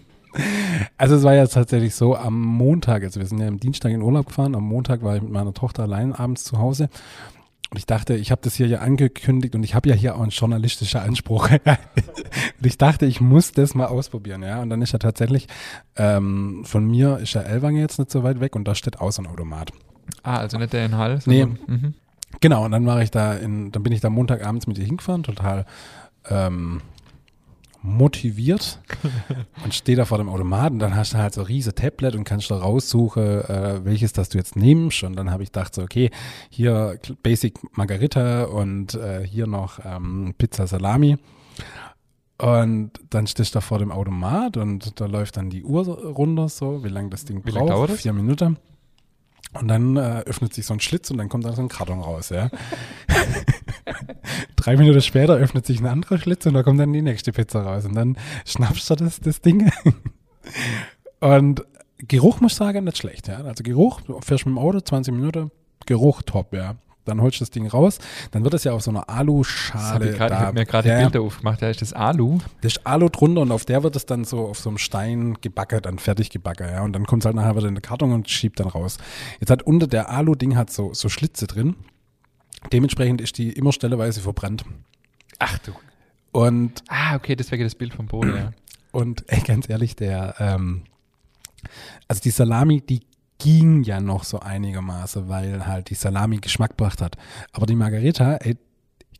Also 0.95 1.15
es 1.15 1.23
war 1.23 1.33
ja 1.33 1.47
tatsächlich 1.47 1.95
so, 1.95 2.15
am 2.15 2.39
Montag, 2.39 3.03
also 3.03 3.19
wir 3.19 3.25
sind 3.25 3.39
ja 3.39 3.47
am 3.47 3.59
Dienstag 3.59 3.91
in 3.91 4.03
Urlaub 4.03 4.27
gefahren, 4.27 4.53
am 4.53 4.63
Montag 4.63 5.01
war 5.01 5.15
ich 5.15 5.23
mit 5.23 5.31
meiner 5.31 5.53
Tochter 5.53 5.83
allein 5.83 6.13
abends 6.13 6.43
zu 6.43 6.59
Hause 6.59 6.87
und 7.71 7.77
ich 7.77 7.85
dachte, 7.85 8.15
ich 8.15 8.31
habe 8.31 8.41
das 8.43 8.55
hier 8.55 8.67
ja 8.67 8.79
angekündigt 8.79 9.53
und 9.55 9.63
ich 9.63 9.75
habe 9.75 9.89
ja 9.89 9.95
hier 9.95 10.15
auch 10.15 10.21
einen 10.21 10.31
journalistischen 10.31 10.99
Anspruch. 11.01 11.49
und 11.65 12.65
ich 12.65 12.77
dachte, 12.77 13.05
ich 13.05 13.21
muss 13.21 13.51
das 13.51 13.75
mal 13.75 13.85
ausprobieren, 13.85 14.41
ja. 14.43 14.61
Und 14.61 14.69
dann 14.71 14.81
ist 14.81 14.91
ja 14.93 14.99
tatsächlich, 14.99 15.47
ähm, 15.95 16.63
von 16.65 16.87
mir 16.87 17.17
ist 17.19 17.33
ja 17.33 17.41
Elwanger 17.41 17.79
jetzt 17.79 17.99
nicht 17.99 18.09
so 18.11 18.23
weit 18.23 18.39
weg 18.39 18.55
und 18.55 18.67
da 18.67 18.73
steht 18.75 18.99
auch 18.99 19.11
so 19.11 19.21
ein 19.21 19.27
Automat. 19.27 19.71
ah, 20.23 20.37
also 20.37 20.57
nicht 20.57 20.73
der 20.73 20.85
in 20.85 20.97
Hall, 20.97 21.19
Nee. 21.25 21.45
mhm. 21.45 21.93
Genau, 22.41 22.65
und 22.65 22.71
dann 22.71 22.85
war 22.85 23.01
ich 23.01 23.11
da 23.11 23.33
in, 23.33 23.71
dann 23.71 23.81
bin 23.83 23.91
ich 23.91 24.01
da 24.01 24.09
Montagabends 24.09 24.67
mit 24.67 24.77
ihr 24.77 24.85
hingefahren, 24.85 25.23
total 25.23 25.65
ähm, 26.29 26.81
motiviert 27.81 28.79
und 29.63 29.73
stehe 29.73 29.95
da 29.95 30.05
vor 30.05 30.17
dem 30.17 30.29
Automaten. 30.29 30.79
Dann 30.79 30.95
hast 30.95 31.13
du 31.13 31.17
halt 31.17 31.33
so 31.33 31.41
ein 31.41 31.47
riese 31.47 31.73
Tablet 31.73 32.15
und 32.15 32.23
kannst 32.23 32.51
da 32.51 32.57
raussuchen, 32.57 33.23
äh, 33.23 33.85
welches 33.85 34.13
das 34.13 34.29
du 34.29 34.37
jetzt 34.37 34.55
nimmst. 34.55 35.03
Und 35.03 35.15
dann 35.15 35.31
habe 35.31 35.43
ich 35.43 35.51
gedacht 35.51 35.73
so, 35.73 35.81
okay, 35.81 36.11
hier 36.49 36.99
Basic 37.23 37.59
Margarita 37.77 38.43
und 38.45 38.95
äh, 38.95 39.25
hier 39.25 39.47
noch 39.47 39.79
ähm, 39.83 40.33
Pizza 40.37 40.67
Salami. 40.67 41.17
Und 42.37 42.91
dann 43.09 43.27
stehst 43.27 43.53
du 43.53 43.57
da 43.57 43.61
vor 43.61 43.79
dem 43.79 43.91
Automat 43.91 44.55
und 44.55 44.99
da 45.01 45.07
läuft 45.07 45.35
dann 45.35 45.49
die 45.49 45.63
Uhr 45.63 45.85
runter, 45.85 46.47
so, 46.47 46.83
wie 46.85 46.87
lange 46.87 47.09
das 47.09 47.25
Ding 47.25 47.45
Wie 47.45 47.51
braucht. 47.51 47.69
dauert 47.69 47.89
das? 47.89 48.01
Vier 48.01 48.13
Minuten. 48.13 48.57
Und 49.53 49.67
dann 49.67 49.97
äh, 49.97 50.21
öffnet 50.25 50.53
sich 50.53 50.65
so 50.65 50.73
ein 50.73 50.79
Schlitz 50.79 51.09
und 51.09 51.17
dann 51.17 51.27
kommt 51.27 51.43
da 51.43 51.53
so 51.53 51.61
ein 51.61 51.69
Karton 51.69 51.99
raus, 51.99 52.29
ja. 52.29 52.49
Drei 54.55 54.77
Minuten 54.77 55.01
später 55.01 55.35
öffnet 55.35 55.65
sich 55.65 55.79
ein 55.79 55.87
anderer 55.87 56.17
Schlitz 56.17 56.45
und 56.45 56.53
da 56.53 56.63
kommt 56.63 56.79
dann 56.79 56.93
die 56.93 57.01
nächste 57.01 57.31
Pizza 57.31 57.61
raus. 57.61 57.85
Und 57.85 57.95
dann 57.95 58.17
schnappst 58.45 58.89
du 58.89 58.95
das, 58.95 59.19
das 59.19 59.41
Ding. 59.41 59.71
und 61.19 61.63
Geruch, 62.07 62.39
muss 62.39 62.53
ich 62.53 62.57
sagen, 62.57 62.85
nicht 62.85 62.97
schlecht, 62.97 63.27
ja. 63.27 63.37
Also 63.41 63.63
Geruch, 63.63 64.01
du 64.01 64.19
fährst 64.21 64.45
mit 64.45 64.55
dem 64.55 64.59
Auto, 64.59 64.79
20 64.79 65.13
Minuten, 65.13 65.51
Geruch 65.85 66.21
top, 66.21 66.53
ja. 66.53 66.75
Dann 67.05 67.21
holst 67.21 67.39
du 67.39 67.43
das 67.43 67.49
Ding 67.49 67.65
raus, 67.65 67.97
dann 68.31 68.43
wird 68.43 68.53
es 68.53 68.63
ja 68.63 68.73
auf 68.73 68.83
so 68.83 68.91
einer 68.91 69.01
Das 69.01 69.15
hab 69.15 69.19
Aluschale 69.21 70.11
ich, 70.11 70.17
grad, 70.17 70.31
ich 70.31 70.37
da. 70.37 70.45
habe 70.45 70.59
mir 70.59 70.65
gerade 70.65 70.89
ja, 70.89 70.97
die 70.97 71.03
Bilder 71.05 71.21
aufgemacht. 71.21 71.61
Da 71.61 71.69
ist 71.69 71.81
das 71.81 71.91
Alu. 71.93 72.37
da 72.61 72.67
ist 72.67 72.85
Alu 72.85 73.09
drunter 73.09 73.41
und 73.41 73.51
auf 73.51 73.65
der 73.65 73.81
wird 73.83 73.95
es 73.95 74.05
dann 74.05 74.25
so 74.25 74.47
auf 74.47 74.59
so 74.59 74.69
einem 74.69 74.77
Stein 74.77 75.37
gebacken, 75.41 75.81
dann 75.81 75.97
fertig 75.97 76.29
gebacken, 76.29 76.67
ja. 76.69 76.83
Und 76.83 76.93
dann 76.93 77.05
kommt 77.05 77.23
es 77.23 77.25
halt 77.25 77.35
nachher 77.35 77.55
wieder 77.55 77.67
in 77.67 77.75
den 77.75 77.81
Karton 77.81 78.13
und 78.13 78.29
schiebt 78.29 78.59
dann 78.59 78.67
raus. 78.67 78.97
Jetzt 79.39 79.49
hat 79.49 79.63
unter 79.63 79.87
der 79.87 80.09
Alu-Ding 80.09 80.55
hat 80.55 80.69
so, 80.69 80.93
so 80.93 81.09
Schlitze 81.09 81.47
drin. 81.47 81.75
Dementsprechend 82.71 83.21
ist 83.21 83.37
die 83.37 83.51
immer 83.51 83.71
stelleweise 83.71 84.21
verbrannt. 84.21 84.65
Ach 85.39 85.57
du. 85.59 85.71
Und, 86.31 86.83
Ah, 86.87 87.15
okay, 87.15 87.35
deswegen 87.35 87.63
das 87.63 87.75
Bild 87.75 87.93
vom 87.93 88.05
Boden, 88.07 88.35
ja. 88.35 88.51
und 88.91 89.23
ey, 89.27 89.41
ganz 89.41 89.69
ehrlich, 89.69 89.95
der, 89.95 90.35
ähm, 90.39 90.83
also 92.07 92.21
die 92.21 92.29
Salami, 92.31 92.81
die 92.81 93.01
ging 93.39 93.83
ja 93.83 93.99
noch 94.01 94.23
so 94.25 94.39
einigermaßen, 94.39 95.29
weil 95.29 95.65
halt 95.65 95.89
die 95.89 95.95
Salami 95.95 96.37
Geschmack 96.37 96.71
gebracht 96.71 97.01
hat. 97.01 97.15
Aber 97.53 97.65
die 97.65 97.75
Margarita, 97.75 98.35
ey, 98.35 98.57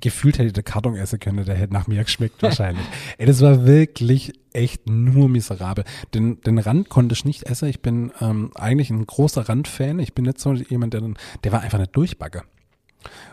gefühlt 0.01 0.37
hätte 0.39 0.51
der 0.53 0.63
Karton 0.63 0.95
essen 0.95 1.19
können, 1.19 1.45
der 1.45 1.55
hätte 1.55 1.73
nach 1.73 1.87
mir 1.87 2.03
geschmeckt 2.03 2.41
wahrscheinlich. 2.43 2.85
ey, 3.17 3.25
das 3.25 3.41
war 3.41 3.65
wirklich 3.65 4.33
echt 4.53 4.87
nur 4.89 5.29
miserabel. 5.29 5.83
Den, 6.13 6.39
den 6.41 6.57
Rand 6.59 6.89
konnte 6.89 7.13
ich 7.13 7.25
nicht 7.25 7.43
essen. 7.43 7.69
Ich 7.69 7.81
bin 7.81 8.11
ähm, 8.21 8.51
eigentlich 8.55 8.89
ein 8.91 9.05
großer 9.05 9.47
Randfan. 9.47 9.99
Ich 9.99 10.13
bin 10.13 10.25
nicht 10.25 10.39
so 10.39 10.53
jemand, 10.53 10.93
der, 10.93 11.01
dann- 11.01 11.17
der 11.43 11.51
war 11.51 11.61
einfach 11.61 11.79
nicht 11.79 11.95
durchbacke. 11.95 12.43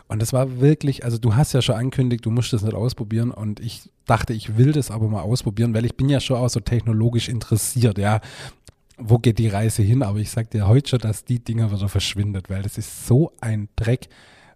Und 0.07 0.21
das 0.21 0.33
war 0.33 0.59
wirklich, 0.59 1.03
also 1.03 1.17
du 1.17 1.35
hast 1.35 1.53
ja 1.53 1.61
schon 1.61 1.75
angekündigt, 1.75 2.25
du 2.25 2.31
musst 2.31 2.53
das 2.53 2.61
nicht 2.61 2.73
ausprobieren 2.73 3.31
und 3.31 3.59
ich 3.59 3.89
dachte, 4.05 4.33
ich 4.33 4.57
will 4.57 4.71
das 4.71 4.91
aber 4.91 5.07
mal 5.07 5.21
ausprobieren, 5.21 5.73
weil 5.73 5.85
ich 5.85 5.95
bin 5.95 6.09
ja 6.09 6.19
schon 6.19 6.37
auch 6.37 6.49
so 6.49 6.59
technologisch 6.59 7.29
interessiert, 7.29 7.97
ja. 7.97 8.21
Wo 8.99 9.19
geht 9.19 9.37
die 9.37 9.47
Reise 9.47 9.83
hin? 9.83 10.01
Aber 10.01 10.17
ich 10.17 10.31
sag 10.31 10.49
dir 10.49 10.67
heute 10.67 10.89
schon, 10.89 10.99
dass 10.99 11.23
die 11.23 11.39
Dinger 11.39 11.71
wieder 11.71 11.87
verschwindet, 11.87 12.49
weil 12.49 12.63
das 12.63 12.79
ist 12.79 13.05
so 13.05 13.31
ein 13.41 13.69
Dreck. 13.75 14.09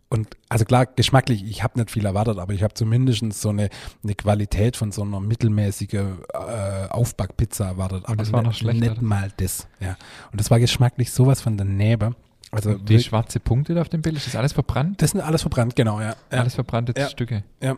Und 0.10 0.36
also 0.50 0.66
klar, 0.66 0.88
geschmacklich, 0.88 1.46
ich 1.46 1.64
habe 1.64 1.80
nicht 1.80 1.92
viel 1.92 2.06
erwartet, 2.06 2.38
aber 2.40 2.52
ich 2.54 2.64
habe 2.64 2.74
zumindest 2.74 3.24
so 3.34 3.50
eine, 3.50 3.70
eine 4.04 4.16
Qualität 4.16 4.76
von 4.76 4.92
so 4.92 5.04
einer 5.04 5.22
mittelmäßigen 5.22 6.18
äh, 6.34 6.88
Aufbackpizza 6.90 7.68
erwartet. 7.68 8.04
aber 8.08 8.18
das 8.18 8.34
war 8.34 8.42
noch 8.42 8.50
nicht, 8.50 8.60
schlechter. 8.60 8.90
nicht 8.90 9.02
mal 9.02 9.32
das. 9.38 9.68
Ja. 9.80 9.96
Und 10.32 10.42
das 10.42 10.52
war 10.52 10.60
geschmacklich 10.60 11.12
sowas 11.12 11.40
von 11.40 11.56
daneben. 11.56 12.16
Also 12.52 12.74
Die 12.74 12.80
wirklich- 12.80 13.06
schwarze 13.06 13.40
Punkte 13.40 13.74
da 13.74 13.82
auf 13.82 13.90
dem 13.90 14.02
Bild, 14.02 14.18
ist 14.18 14.28
das 14.28 14.36
alles 14.36 14.52
verbrannt? 14.54 15.02
das 15.02 15.12
sind 15.12 15.22
alles 15.22 15.42
verbrannt, 15.42 15.76
genau, 15.76 16.00
ja. 16.02 16.16
ja. 16.32 16.40
Alles 16.40 16.56
verbrannte 16.56 16.94
Ja. 16.98 17.08
Stücke. 17.08 17.44
Ja. 17.62 17.76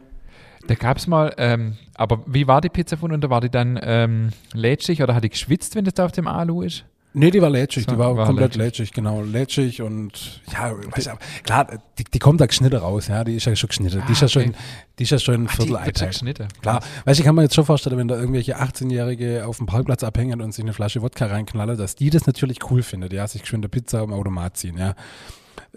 Da 0.67 0.75
gab 0.75 0.97
es 0.97 1.07
mal, 1.07 1.33
ähm, 1.37 1.77
aber 1.95 2.23
wie 2.25 2.47
war 2.47 2.61
die 2.61 2.69
Pizza 2.69 2.95
von 2.97 3.11
unten? 3.11 3.29
War 3.29 3.41
die 3.41 3.49
dann 3.49 3.77
ähm, 3.83 4.29
lätschig 4.53 5.03
oder 5.03 5.13
hat 5.13 5.23
die 5.23 5.29
geschwitzt, 5.29 5.75
wenn 5.75 5.83
das 5.85 5.93
da 5.93 6.05
auf 6.05 6.11
dem 6.13 6.25
Alu 6.27 6.61
ist? 6.61 6.85
Nee, 7.15 7.29
die 7.29 7.41
war 7.41 7.49
lätschig, 7.49 7.85
die 7.85 7.97
war, 7.97 8.17
war 8.17 8.25
komplett 8.25 8.55
lätschig. 8.55 8.87
lätschig. 8.89 8.91
genau. 8.93 9.21
Lätschig 9.21 9.81
und 9.83 10.41
ja, 10.51 10.73
weiß 10.95 11.07
ich, 11.07 11.43
klar, 11.43 11.67
die, 11.99 12.03
die 12.05 12.19
kommt 12.19 12.41
da 12.41 12.47
geschnitten 12.47 12.77
raus, 12.77 13.07
ja, 13.07 13.23
die 13.23 13.35
ist 13.35 13.45
ja 13.45 13.55
schon 13.55 13.67
geschnitten. 13.67 14.01
die, 14.07 14.11
ist 14.13 14.21
ja 14.21 14.27
Ah, 14.27 14.31
okay. 14.41 14.45
schon, 14.47 14.55
die 14.97 15.03
ist 15.03 15.09
ja 15.11 15.19
schon 15.19 15.35
ein 15.35 15.47
die 15.47 15.55
Viertel 15.55 15.77
Eiteig. 15.77 16.09
geschnitten. 16.09 16.47
Klar, 16.61 16.81
weißt 17.05 17.19
du, 17.19 17.21
ich 17.21 17.25
kann 17.25 17.35
mir 17.35 17.43
jetzt 17.43 17.53
schon 17.55 17.65
vorstellen, 17.65 17.97
wenn 17.97 18.07
da 18.07 18.15
irgendwelche 18.15 18.59
18-Jährige 18.59 19.45
auf 19.45 19.57
dem 19.57 19.67
Parkplatz 19.67 20.03
abhängen 20.03 20.41
und 20.41 20.53
sich 20.53 20.63
eine 20.65 20.73
Flasche 20.73 21.01
Wodka 21.03 21.27
reinknallen, 21.27 21.77
dass 21.77 21.95
die 21.95 22.09
das 22.09 22.25
natürlich 22.25 22.59
cool 22.71 22.81
findet, 22.81 23.13
ja, 23.13 23.27
sich 23.27 23.41
geschwind 23.43 23.63
eine 23.63 23.69
Pizza 23.69 23.99
am 23.99 24.11
Automat 24.11 24.57
ziehen, 24.57 24.77
ja. 24.77 24.95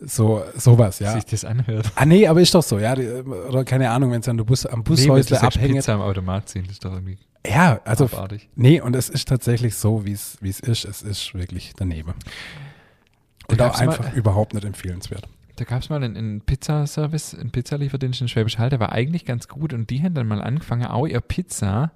So, 0.01 0.43
sowas, 0.57 0.99
Ja. 0.99 1.13
Sich 1.15 1.25
das 1.25 1.45
anhört. 1.45 1.91
Ah, 1.95 2.05
nee, 2.05 2.27
aber 2.27 2.41
ist 2.41 2.55
doch 2.55 2.63
so, 2.63 2.79
ja. 2.79 2.95
Die, 2.95 3.07
oder 3.09 3.65
keine 3.65 3.91
Ahnung, 3.91 4.11
wenn 4.13 4.21
es 4.21 4.29
an 4.29 4.37
der 4.37 4.45
Bus, 4.45 4.67
am 4.67 4.85
Bushäusle 4.85 5.41
abhängt. 5.43 5.75
Pizza 5.75 5.95
am 5.95 6.03
Automat 6.03 6.49
ziehen, 6.49 6.65
das 6.65 6.73
ist 6.73 6.85
doch 6.85 6.93
irgendwie 6.93 7.17
Ja, 7.49 7.81
also, 7.85 8.05
abartig. 8.07 8.49
nee, 8.55 8.81
und 8.81 8.95
es 8.97 9.09
ist 9.09 9.29
tatsächlich 9.29 9.75
so, 9.77 10.05
wie 10.05 10.13
es 10.13 10.37
ist. 10.41 10.85
Es 10.85 11.03
ist 11.03 11.35
wirklich 11.35 11.73
daneben. 11.77 12.15
Und 13.49 13.61
Da 13.61 13.67
auch 13.69 13.69
gab's 13.73 13.81
mal- 13.81 13.89
einfach 13.89 14.13
überhaupt 14.15 14.55
nicht 14.55 14.65
empfehlenswert. 14.65 15.29
Da 15.57 15.65
gab 15.65 15.81
es 15.83 15.89
mal 15.89 16.03
einen, 16.03 16.17
einen 16.17 16.41
Pizzaservice, 16.43 17.35
einen 17.35 17.51
Pizzalieferdienst 17.51 18.21
in 18.21 18.29
Schwäbisch 18.29 18.59
Hall, 18.59 18.69
der 18.71 18.81
war 18.81 18.93
eigentlich 18.93 19.25
ganz 19.25 19.49
gut 19.49 19.73
und 19.73 19.89
die 19.89 20.03
haben 20.03 20.13
dann 20.15 20.27
mal 20.29 20.43
angefangen, 20.43 20.85
auch 20.87 21.07
ihr 21.07 21.21
Pizza, 21.23 21.93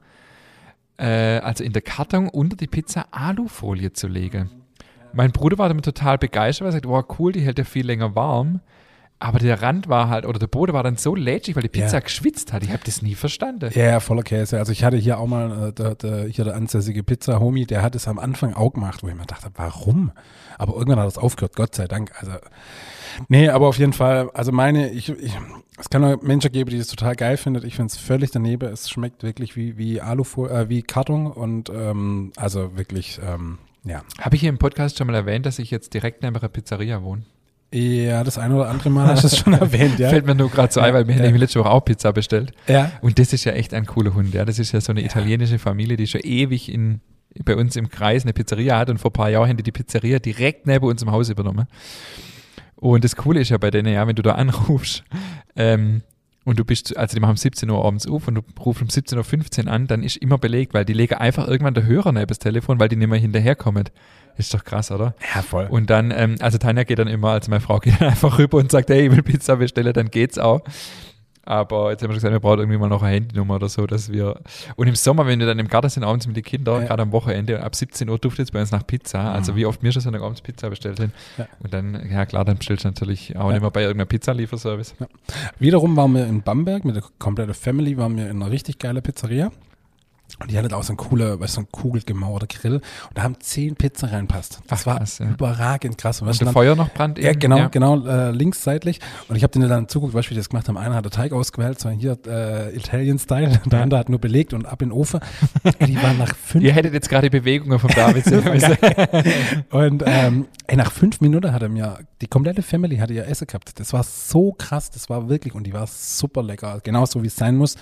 äh, 0.97 1.39
also 1.41 1.63
in 1.65 1.73
der 1.75 1.83
Karton 1.83 2.29
unter 2.29 2.57
die 2.57 2.67
Pizza 2.67 3.07
Alufolie 3.11 3.93
zu 3.93 4.09
legen. 4.09 4.51
Mein 5.13 5.33
Bruder 5.33 5.59
war 5.59 5.69
damit 5.69 5.85
total 5.85 6.17
begeistert, 6.19 6.63
weil 6.65 6.69
er 6.71 6.73
sagt, 6.73 6.87
wow, 6.89 7.05
cool, 7.19 7.33
die 7.33 7.41
hält 7.41 7.59
ja 7.59 7.65
viel 7.65 7.85
länger 7.85 8.15
warm. 8.15 8.61
Aber 9.23 9.39
der 9.39 9.61
Rand 9.61 9.89
war 9.89 10.09
halt, 10.09 10.25
oder 10.25 10.39
der 10.39 10.47
Boden 10.47 10.73
war 10.73 10.83
dann 10.83 10.97
so 10.97 11.15
lätschig, 11.15 11.55
weil 11.55 11.63
die 11.63 11.69
Pizza 11.69 11.99
Ja. 11.99 12.01
geschwitzt 12.01 12.55
hat. 12.55 12.63
Ich 12.65 12.71
habe 12.71 12.81
das 12.85 13.03
nie 13.03 13.15
verstanden. 13.15 13.71
Ja, 13.75 13.85
ja, 13.85 14.01
voller 14.01 14.23
Käse. 14.23 14.59
Also 14.59 14.73
ich 14.73 14.83
hatte 14.83 14.97
hier 14.97 15.19
auch 15.19 15.27
mal, 15.27 15.69
äh, 15.69 15.73
der, 15.75 15.95
der, 15.95 16.25
hier 16.25 16.45
der 16.47 16.57
ansässige 16.57 17.03
Pizza-Homie, 17.03 17.67
der 17.67 17.83
hat 17.83 17.95
es 17.95 18.09
am 18.09 18.19
Anfang 18.19 18.55
auch 18.55 18.73
gemacht, 18.73 19.03
wo 19.03 19.09
ich 19.09 19.15
mir 19.15 19.27
dachte, 19.27 19.51
warum? 19.57 20.11
Aber 20.57 20.73
irgendwann 20.75 21.01
hat 21.01 21.09
es 21.09 21.19
aufgehört, 21.19 21.55
Gott 21.55 21.75
sei 21.75 21.87
Dank. 21.87 22.13
Also, 22.19 22.33
nee, 23.29 23.51
aber 23.51 23.69
auf 23.69 23.79
jeden 23.79 23.93
Fall, 23.93 24.31
also 24.33 24.53
meine, 24.53 24.91
ich, 24.91 25.11
ich 25.11 25.37
es 25.79 25.91
kann 25.91 26.03
auch 26.05 26.21
Menschen 26.23 26.51
geben, 26.53 26.71
die 26.71 26.79
das 26.79 26.89
total 26.89 27.15
geil 27.15 27.37
finden. 27.37 27.65
Ich 27.67 27.77
finde 27.77 27.91
es 27.93 27.99
völlig 27.99 28.31
daneben. 28.31 28.71
Es 28.73 28.89
schmeckt 28.89 29.23
wirklich 29.23 29.55
wie, 29.55 29.77
wie 29.77 30.01
Alufolie, 30.01 30.51
äh, 30.63 30.69
wie 30.71 30.83
Karton 30.83 31.27
und 31.27 31.71
ähm, 31.71 32.33
also 32.37 32.77
wirklich, 32.77 33.21
ähm, 33.27 33.59
ja. 33.85 34.03
Habe 34.19 34.35
ich 34.37 34.41
hier 34.41 34.51
im 34.51 34.59
Podcast 34.59 34.97
schon 34.97 35.07
mal 35.07 35.15
erwähnt, 35.15 35.45
dass 35.45 35.59
ich 35.59 35.71
jetzt 35.71 35.93
direkt 35.95 36.23
neben 36.23 36.37
einer 36.37 36.49
Pizzeria 36.49 37.03
wohne? 37.03 37.23
Ja, 37.73 38.25
das 38.25 38.37
eine 38.37 38.55
oder 38.57 38.69
andere 38.69 38.91
Mal 38.91 39.07
hast 39.07 39.23
du 39.23 39.29
es 39.29 39.37
schon 39.39 39.53
erwähnt, 39.61 39.99
ja. 40.01 40.09
Fällt 40.09 40.27
mir 40.27 40.35
nur 40.35 40.51
gerade 40.51 40.73
so 40.73 40.81
ein, 40.81 40.93
weil 40.93 41.07
wir 41.07 41.15
Ja. 41.17 41.25
haben 41.29 41.37
letzte 41.37 41.61
Woche 41.61 41.71
auch 41.71 41.85
Pizza 41.85 42.13
bestellt. 42.13 42.53
Ja, 42.67 42.91
Und 43.01 43.19
das 43.21 43.33
ist 43.33 43.45
ja 43.45 43.53
echt 43.53 43.73
ein 43.75 43.87
cooler 43.87 44.13
Hund. 44.15 44.35
Ja, 44.35 44.45
das 44.45 44.59
ist 44.59 44.73
ja 44.73 44.81
so 44.81 44.91
eine 44.93 45.05
italienische 45.05 45.59
Familie, 45.61 45.97
die 45.97 46.07
schon 46.09 46.21
ewig 46.23 46.73
in, 46.73 47.01
bei 47.45 47.55
uns 47.55 47.77
im 47.77 47.89
Kreis 47.89 48.25
eine 48.25 48.33
Pizzeria 48.33 48.77
hat 48.79 48.91
und 48.91 48.99
vor 48.99 49.11
ein 49.11 49.13
paar 49.13 49.31
Jahren 49.31 49.49
haben 49.49 49.57
die 49.57 49.63
die 49.63 49.71
Pizzeria 49.73 50.19
direkt 50.19 50.67
neben 50.67 50.85
uns 50.85 51.01
im 51.03 51.13
Haus 51.13 51.29
übernommen. 51.31 51.67
Und 52.75 53.05
das 53.05 53.15
Coole 53.15 53.41
ist 53.41 53.51
ja 53.51 53.59
bei 53.59 53.71
denen, 53.71 53.93
ja, 53.93 54.05
wenn 54.07 54.17
du 54.17 54.23
da 54.23 54.33
anrufst, 54.33 55.05
ähm, 55.55 56.03
und 56.45 56.59
du 56.59 56.65
bist, 56.65 56.97
also 56.97 57.15
die 57.15 57.21
machen 57.21 57.33
um 57.33 57.37
17 57.37 57.69
Uhr 57.69 57.85
abends 57.85 58.07
auf 58.07 58.29
und 58.29 58.37
du 58.37 58.43
rufst 58.59 58.83
um 58.83 58.89
17.15 58.89 59.67
Uhr 59.67 59.73
an, 59.73 59.87
dann 59.87 60.03
ist 60.03 60.17
immer 60.17 60.39
belegt, 60.39 60.73
weil 60.73 60.85
die 60.85 60.95
legen 60.95 61.15
einfach 61.15 61.47
irgendwann 61.47 61.75
der 61.75 61.85
Hörer 61.85 62.13
neben 62.13 62.27
das 62.27 62.39
Telefon, 62.39 62.81
weil 62.81 62.89
die 62.89 62.97
nicht 62.97 63.09
mehr 63.09 63.19
hinterherkommen. 63.19 63.85
Ist 64.37 64.55
doch 64.55 64.65
krass, 64.65 64.91
oder? 64.91 65.15
ja, 65.35 65.43
voll. 65.43 65.67
Und 65.69 65.91
dann, 65.91 66.11
ähm, 66.13 66.37
also 66.41 66.57
Tanja 66.57 66.85
geht 66.85 66.99
dann 66.99 67.09
immer, 67.09 67.33
also 67.33 67.51
meine 67.51 67.61
Frau 67.61 67.79
geht 67.79 68.01
dann 68.01 68.09
einfach 68.11 68.39
rüber 68.39 68.59
und 68.59 68.71
sagt, 68.71 68.89
hey, 68.89 69.07
ich 69.07 69.13
will 69.15 69.23
Pizza 69.23 69.57
bestellen, 69.57 69.93
dann 69.93 70.11
geht's 70.11 70.39
auch. 70.39 70.63
Aber 71.43 71.91
jetzt 71.91 72.03
haben 72.03 72.11
wir 72.11 72.15
gesagt, 72.15 72.33
wir 72.33 72.39
brauchen 72.41 72.59
irgendwie 72.61 72.79
mal 72.79 72.89
noch 72.89 73.03
eine 73.03 73.15
Handynummer 73.17 73.55
oder 73.57 73.69
so, 73.69 73.87
dass 73.87 74.13
wir. 74.13 74.39
Und 74.77 74.87
im 74.87 74.95
Sommer, 74.95 75.27
wenn 75.27 75.39
wir 75.41 75.47
dann 75.47 75.59
im 75.59 75.69
Garten 75.69 75.89
sind, 75.89 76.05
abends 76.05 76.27
mit 76.27 76.37
den 76.37 76.45
Kindern, 76.45 76.83
Ja. 76.83 76.87
gerade 76.89 77.03
am 77.03 77.13
Wochenende, 77.13 77.63
ab 77.63 77.75
17 77.75 78.09
Uhr 78.09 78.19
duftet 78.19 78.45
es 78.45 78.51
bei 78.51 78.61
uns 78.61 78.71
nach 78.71 78.87
Pizza. 78.87 79.33
Also 79.33 79.57
wie 79.57 79.65
oft 79.67 79.83
wir 79.83 79.91
schon 79.91 80.03
so 80.03 80.09
eine 80.11 80.21
abends 80.21 80.43
Pizza 80.43 80.69
bestellt 80.71 81.01
haben. 81.01 81.13
Ja. 81.39 81.49
Und 81.61 81.73
dann, 81.73 82.11
ja 82.11 82.27
klar, 82.27 82.45
dann 82.45 82.59
bestellst 82.59 82.85
du 82.85 82.89
natürlich 82.89 83.37
auch 83.37 83.47
Ja. 83.49 83.53
nicht 83.55 83.63
mehr 83.63 83.71
bei 83.71 83.83
irgendeiner 83.83 84.07
Pizzalieferservice. 84.07 84.95
Wiederum 85.59 85.97
waren 85.97 86.13
wir 86.15 86.27
in 86.27 86.43
Bamberg 86.43 86.85
mit 86.85 86.95
der 86.97 87.05
kompletten 87.19 87.55
Family, 87.55 87.97
waren 87.97 88.17
wir 88.17 88.29
in 88.29 88.43
einer 88.43 88.51
richtig 88.51 88.79
geile 88.79 89.01
Pizzeria. 89.03 89.51
Und 90.41 90.51
die 90.51 90.59
hatte 90.59 90.75
auch 90.75 90.83
so 90.83 90.95
ein 90.95 90.97
cooler, 90.97 91.39
weißt 91.39 91.57
du, 91.57 91.61
so 91.61 91.67
ein 91.67 91.69
kugelgemauerter 91.71 92.47
Grill. 92.47 92.77
Und 92.77 92.83
da 93.15 93.23
haben 93.23 93.39
zehn 93.41 93.77
Pizza 93.77 94.11
reinpasst. 94.11 94.61
Das 94.69 94.83
Ach, 94.83 94.87
war 94.87 94.99
krass, 94.99 95.19
ja. 95.19 95.29
überragend 95.29 95.99
krass. 95.99 96.23
Und 96.23 96.29
Und 96.29 96.43
dann, 96.43 96.53
Feuer 96.55 96.75
noch 96.75 96.89
brannt 96.91 97.19
ja, 97.19 97.31
eben, 97.31 97.41
genau, 97.41 97.59
ja. 97.59 97.69
genau, 97.69 98.07
äh, 98.07 98.31
links 98.31 98.65
seitlich. 98.65 99.01
Und 99.29 99.37
ich 99.37 99.43
habe 99.43 99.53
denen 99.53 99.69
dann 99.69 99.89
zuguckt, 99.89 100.15
wie 100.15 100.21
die 100.23 100.35
das 100.37 100.49
gemacht 100.49 100.69
haben. 100.69 100.79
Einer 100.79 100.95
hat 100.95 101.05
den 101.05 101.11
Teig 101.11 101.33
ausgewählt, 101.33 101.79
so 101.79 101.91
hier 101.91 102.17
äh, 102.27 102.75
Italian-Style. 102.75 103.61
Der 103.67 103.83
andere 103.83 104.01
hat 104.01 104.09
nur 104.09 104.19
belegt 104.19 104.55
und 104.55 104.65
ab 104.65 104.81
in 104.81 104.89
den 104.89 104.93
Ofen. 104.93 105.21
Die 105.87 105.97
waren 106.03 106.17
nach 106.17 106.35
fünf 106.45 106.65
Ihr 106.65 106.73
hättet 106.73 106.95
jetzt 106.95 107.11
gerade 107.11 107.29
die 107.29 107.39
Bewegungen 107.39 107.79
vom 107.79 107.91
David 107.91 108.25
sehen 108.25 108.45
müssen. 108.51 108.77
Und 109.71 110.03
ähm, 110.07 110.47
ey, 110.67 110.77
nach 110.77 110.91
fünf 110.91 111.21
Minuten 111.21 111.53
hat 111.53 111.63
er 111.63 111.69
mir, 111.69 111.99
die 112.23 112.29
komplette 112.29 112.63
Family 112.63 112.97
hatte 112.97 113.13
ihr 113.13 113.27
Essen 113.27 113.47
gehabt. 113.47 113.79
Das 113.79 113.93
war 113.93 114.05
so 114.05 114.53
krass, 114.53 114.91
das 114.91 115.11
war 115.11 115.29
wirklich, 115.29 115.55
und 115.55 115.65
die 115.65 115.75
war 115.75 115.87
super 115.87 116.43
lecker, 116.43 116.81
genauso 116.83 117.23
wie 117.23 117.27
es 117.27 117.37
sein 117.37 117.57
muss. 117.57 117.77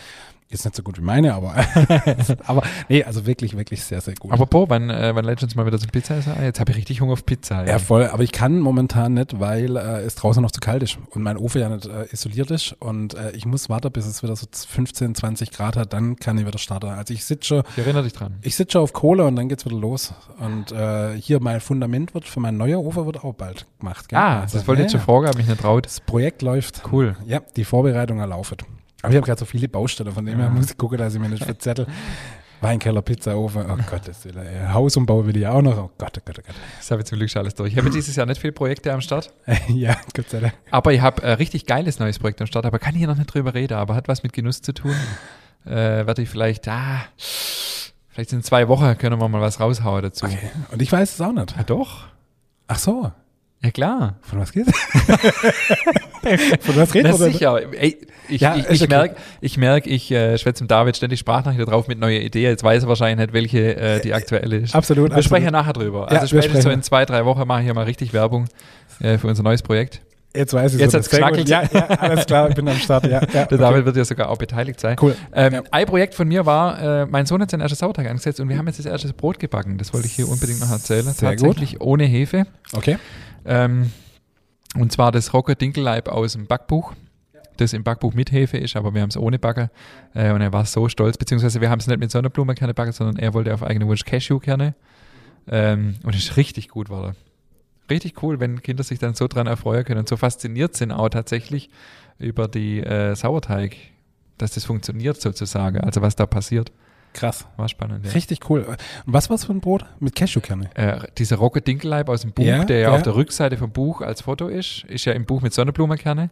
Ist 0.51 0.65
nicht 0.65 0.75
so 0.75 0.83
gut 0.83 0.97
wie 0.99 1.03
meine, 1.03 1.35
aber, 1.35 1.55
aber 2.47 2.63
nee, 2.89 3.05
also 3.05 3.27
wirklich, 3.27 3.55
wirklich 3.57 3.83
sehr, 3.85 4.01
sehr 4.01 4.15
gut. 4.15 4.33
Aber 4.33 4.47
Bo, 4.47 4.65
wann, 4.71 4.89
äh, 4.89 5.15
wann 5.15 5.25
lädst 5.27 5.43
du 5.43 5.47
uns 5.47 5.55
mal 5.55 5.67
wieder 5.67 5.79
zum 5.79 5.91
Pizza 5.91 6.17
essen? 6.17 6.33
Ah, 6.39 6.43
Jetzt 6.43 6.59
habe 6.59 6.71
ich 6.71 6.79
richtig 6.79 7.03
Hunger 7.03 7.13
auf 7.13 7.27
Pizza. 7.27 7.67
ja, 7.67 7.79
voll, 7.79 8.07
aber 8.07 8.23
ich 8.23 8.33
kann 8.33 8.59
momentan 8.59 9.13
nicht, 9.15 9.39
weil 9.41 9.77
äh, 9.77 10.01
es 10.01 10.15
draußen 10.15 10.43
noch 10.43 10.51
zu 10.51 10.61
kalt 10.61 10.83
ist 10.83 10.97
und 11.11 11.23
mein 11.23 11.37
Ofen 11.37 11.61
ja 11.61 11.69
nicht 11.69 11.85
äh, 11.85 12.07
isoliert 12.13 12.51
ist 12.51 12.73
und 12.81 13.13
äh, 13.15 13.33
ich 13.33 13.45
muss 13.45 13.69
warten, 13.69 13.93
bis 13.93 14.07
es 14.07 14.23
wieder 14.23 14.37
so 14.37 14.47
15, 14.51 15.15
20 15.15 15.51
Grad 15.51 15.77
hat, 15.77 15.93
dann 15.93 16.17
kann 16.17 16.39
ich 16.39 16.47
wieder 16.47 16.59
starten. 16.59 16.87
Also 16.89 17.13
ich 17.13 17.27
sitze 17.27 17.47
schon, 17.47 17.63
Ich 17.77 17.79
erinnere 17.85 18.05
dich 18.05 18.15
dran. 18.15 18.37
ich 18.41 18.57
sitze 18.57 18.73
schon 18.73 18.83
auf 18.83 18.95
Kohle 18.95 19.25
und 19.27 19.37
dann 19.37 19.51
geht's 19.51 19.67
wieder 19.67 19.77
los. 19.77 20.15
Und 20.39 20.73
äh, 20.73 21.15
hier 21.21 21.41
mein 21.41 21.61
Fundament 21.61 22.15
wird 22.15 22.25
für 22.27 22.41
mein 22.41 22.57
neuer 22.57 22.81
Ofen 22.83 23.05
wird 23.05 23.23
auch 23.23 23.35
bald 23.35 23.67
gemacht. 23.81 24.09
gell? 24.09 24.19
Ah, 24.19 24.41
Also, 24.41 24.57
das 24.59 24.67
wollte 24.67 24.81
ich 24.83 24.91
ja, 24.93 24.99
schon 24.99 25.05
fragen, 25.07 25.27
habe 25.27 25.37
mich 25.37 25.47
nicht 25.47 25.61
traut. 25.61 25.85
Das 25.85 26.01
Projekt 26.01 26.41
läuft. 26.41 26.83
Cool. 26.91 27.17
Ja, 27.27 27.41
die 27.57 27.65
Vorbereitung 27.65 28.19
erlaufen. 28.21 28.57
Aber 29.03 29.13
ich 29.13 29.17
habe 29.17 29.27
gerade 29.27 29.39
so 29.39 29.45
viele 29.47 29.69
Baustellen, 29.69 30.13
von 30.13 30.25
dem 30.25 30.39
her 30.39 30.51
muss 30.51 30.71
ich 30.71 30.77
gucken, 30.77 30.99
dass 30.99 31.15
ich 31.15 31.21
mir 31.21 31.29
nicht 31.29 31.45
verzettel. 31.45 31.87
Weinkeller, 32.61 33.03
Pizzaofen, 33.03 33.71
oh 33.71 33.77
Gottes 33.89 34.25
Willen. 34.25 34.45
ey. 34.45 34.73
Hausumbau 34.73 35.25
will 35.25 35.37
ich 35.37 35.47
auch 35.47 35.63
noch. 35.63 35.77
Oh 35.79 35.91
Gott, 35.97 36.19
oh 36.19 36.23
Gott, 36.25 36.41
oh 36.41 36.43
Gott. 36.45 36.57
Das 36.77 36.91
habe 36.91 37.03
ich 37.03 37.07
zum 37.07 37.19
Glück 37.19 37.31
schon 37.31 37.43
alles 37.43 37.55
durch. 37.55 37.73
Ich 37.73 37.79
habe 37.79 37.89
dieses 37.91 38.17
Jahr 38.17 38.27
nicht 38.27 38.41
viele 38.41 38.53
Projekte 38.53 38.93
am 38.93 39.01
Start, 39.01 39.33
ja, 39.69 39.97
Gott 40.15 40.29
sei 40.29 40.41
Dank. 40.41 40.55
aber 40.73 40.93
ich 40.93 41.01
habe 41.01 41.23
ein 41.23 41.35
richtig 41.35 41.67
geiles 41.67 42.01
neues 42.01 42.19
Projekt 42.19 42.41
am 42.41 42.49
Start, 42.49 42.67
aber 42.67 42.81
kann 42.81 42.97
hier 42.97 43.07
noch 43.07 43.17
nicht 43.17 43.33
drüber 43.33 43.55
reden, 43.55 43.75
aber 43.75 43.95
hat 43.95 44.09
was 44.09 44.25
mit 44.25 44.33
Genuss 44.33 44.61
zu 44.63 44.73
tun. 44.73 44.95
Äh, 45.67 46.07
werde 46.07 46.23
ich 46.23 46.31
vielleicht, 46.31 46.67
ah, 46.69 47.03
vielleicht 48.09 48.33
in 48.33 48.43
zwei 48.43 48.69
Wochen 48.69 48.97
können 48.97 49.21
wir 49.21 49.29
mal 49.29 49.41
was 49.41 49.61
raushauen 49.61 50.03
dazu. 50.03 50.25
Okay. 50.25 50.51
Und 50.71 50.81
ich 50.81 50.91
weiß 50.91 51.13
es 51.13 51.21
auch 51.21 51.33
nicht. 51.33 51.55
Ja, 51.57 51.63
doch. 51.65 52.07
Ach 52.69 52.79
so. 52.79 53.13
Ja, 53.63 53.71
klar. 53.73 54.17
Von 54.23 54.39
was 54.39 54.53
geht's? 54.53 54.71
Von 56.61 56.77
was 56.77 56.95
redet 56.95 57.19
man 57.19 57.33
sicher. 57.33 57.61
Ey, 57.73 57.99
ich 58.29 58.41
Ja, 58.41 58.55
ich, 58.57 58.69
ich 58.69 58.83
okay. 58.83 58.89
merke, 58.89 59.17
ich, 59.41 59.57
merk, 59.59 59.87
ich 59.87 60.11
äh, 60.13 60.39
schwätze 60.39 60.63
mit 60.63 60.71
David 60.71 60.97
ständig 60.97 61.19
Sprachnachrichten 61.21 61.67
drauf 61.69 61.89
mit 61.89 61.99
neuer 61.99 62.21
Idee. 62.21 62.43
Jetzt 62.43 62.63
weiß 62.63 62.85
er 62.85 62.89
wahrscheinlich 62.89 63.19
nicht, 63.27 63.33
welche 63.33 63.77
äh, 63.77 64.01
die 64.01 64.15
aktuelle 64.15 64.59
ist. 64.59 64.75
Absolut. 64.75 65.05
Wir 65.11 65.17
absolut. 65.17 65.25
sprechen 65.25 65.45
ja 65.47 65.51
nachher 65.51 65.73
drüber. 65.73 66.09
Ja, 66.11 66.21
Also 66.21 66.27
spätestens 66.39 66.65
so 66.65 66.71
in 66.71 66.83
zwei, 66.83 67.05
drei 67.05 67.25
Wochen 67.25 67.47
mache 67.49 67.61
ich 67.61 67.65
hier 67.65 67.75
mal 67.75 67.85
richtig 67.85 68.13
Werbung 68.13 68.47
äh, 69.01 69.19
für 69.19 69.27
unser 69.27 69.43
neues 69.43 69.63
Projekt. 69.63 70.03
Jetzt 70.37 70.53
weiß 70.53 70.75
ich 70.75 70.81
Jetzt 70.81 70.93
so, 70.93 70.99
hat's 70.99 71.11
sehr 71.11 71.21
gut. 71.21 71.39
geknackelt. 71.39 71.73
Ja, 71.73 71.81
ja, 71.81 71.87
alles 71.99 72.27
klar, 72.27 72.51
ich 72.51 72.55
bin 72.55 72.69
am 72.69 72.77
Start. 72.77 73.05
Ja, 73.05 73.13
ja, 73.13 73.21
Der 73.33 73.45
okay. 73.45 73.57
David 73.57 73.87
wird 73.87 73.97
ja 73.97 74.05
sogar 74.05 74.29
auch 74.29 74.37
beteiligt 74.37 74.79
sein. 74.79 74.97
Cool. 75.01 75.17
Ähm, 75.35 75.55
Ja. 75.55 75.63
Ein 75.71 75.87
Projekt 75.87 76.15
von 76.15 76.29
mir 76.29 76.45
war, 76.45 77.03
äh, 77.03 77.07
mein 77.07 77.25
Sohn 77.25 77.41
hat 77.41 77.51
seinen 77.51 77.63
ersten 77.63 77.77
Sauerteig 77.79 78.07
angesetzt 78.07 78.39
und 78.39 78.49
wir 78.51 78.59
haben 78.59 78.67
jetzt 78.67 78.79
das 78.79 78.87
erste 78.87 79.13
Brot 79.15 79.39
gebacken. 79.39 79.79
Das 79.79 79.93
wollte 79.95 80.07
ich 80.07 80.13
hier 80.13 80.29
unbedingt 80.29 80.61
noch 80.61 80.71
erzählen. 80.71 81.05
Sehr 81.05 81.31
gut. 81.31 81.39
Tatsächlich 81.41 81.81
ohne 81.81 82.05
Hefe. 82.05 82.47
Okay. 82.75 82.99
Ähm, 83.45 83.93
und 84.75 84.93
zwar 84.93 85.13
das 85.13 85.33
Rocker 85.33 85.55
Dinkelleib 85.55 86.09
aus 86.09 86.33
dem 86.33 86.47
Backbuch, 86.47 86.95
das 87.57 87.73
im 87.73 87.83
Backbuch 87.83 88.15
mit 88.15 88.33
Hefe 88.33 88.59
ist, 88.59 88.77
aber 88.77 88.95
wir 88.95 89.03
haben 89.03 89.09
es 89.09 89.17
ohne 89.17 89.39
Backen. 89.39 89.71
Äh, 90.15 90.33
und 90.33 90.41
er 90.41 90.53
war 90.53 90.65
so 90.65 90.89
stolz, 90.89 91.17
beziehungsweise 91.17 91.61
wir 91.61 91.71
haben 91.71 91.81
es 91.81 91.87
nicht 91.87 91.99
mit 91.99 92.11
Sonnenblumenkerne 92.11 92.75
backen, 92.75 92.93
sondern 92.93 93.17
er 93.17 93.35
wollte 93.35 93.53
auf 93.53 93.63
eigenen 93.63 93.89
Wunsch 93.89 94.05
Cashewkerne. 94.05 94.75
Ähm, 95.51 95.97
und 96.05 96.15
es 96.15 96.25
ist 96.25 96.37
richtig 96.37 96.69
gut, 96.69 96.91
war 96.91 97.09
er. 97.09 97.17
Richtig 97.91 98.23
cool, 98.23 98.39
wenn 98.39 98.63
Kinder 98.63 98.85
sich 98.85 98.99
dann 98.99 99.15
so 99.15 99.29
dran 99.29 99.47
erfreuen 99.47 99.85
können 99.85 100.01
und 100.01 100.09
so 100.09 100.17
fasziniert 100.19 100.77
sind 100.77 100.93
auch 100.93 101.09
tatsächlich 101.09 101.71
über 102.19 102.47
die 102.47 102.81
äh, 102.81 103.15
Sauerteig, 103.15 103.77
dass 104.37 104.53
das 104.53 104.67
funktioniert 104.67 105.21
sozusagen, 105.21 105.81
also 105.81 106.03
was 106.03 106.15
da 106.15 106.27
passiert. 106.27 106.71
Krass. 107.15 107.47
War 107.57 107.69
spannend. 107.69 108.07
Ja. 108.07 108.13
Richtig 108.13 108.49
cool. 108.51 108.61
Und 108.65 108.77
was 109.07 109.29
war's 109.31 109.45
für 109.45 109.53
ein 109.53 109.61
Brot? 109.61 109.85
Mit 109.99 110.15
Cashewkerne. 110.15 110.71
Äh, 110.75 110.99
dieser 111.19 111.37
Rocket 111.37 111.67
Dinkelleib 111.67 112.09
aus 112.09 112.21
dem 112.23 112.33
Buch, 112.33 112.45
Ja, 112.45 112.65
der 112.65 112.79
ja, 112.79 112.89
ja. 112.91 112.95
auf 112.95 113.03
der 113.03 113.15
Rückseite 113.17 113.57
vom 113.57 113.71
Buch 113.73 114.01
als 114.03 114.23
Foto 114.23 114.49
ist, 114.49 114.85
ist 114.85 115.05
ja 115.05 115.13
im 115.15 115.25
Buch 115.25 115.41
mit 115.43 115.53
Sonnenblumenkerne. 115.53 116.31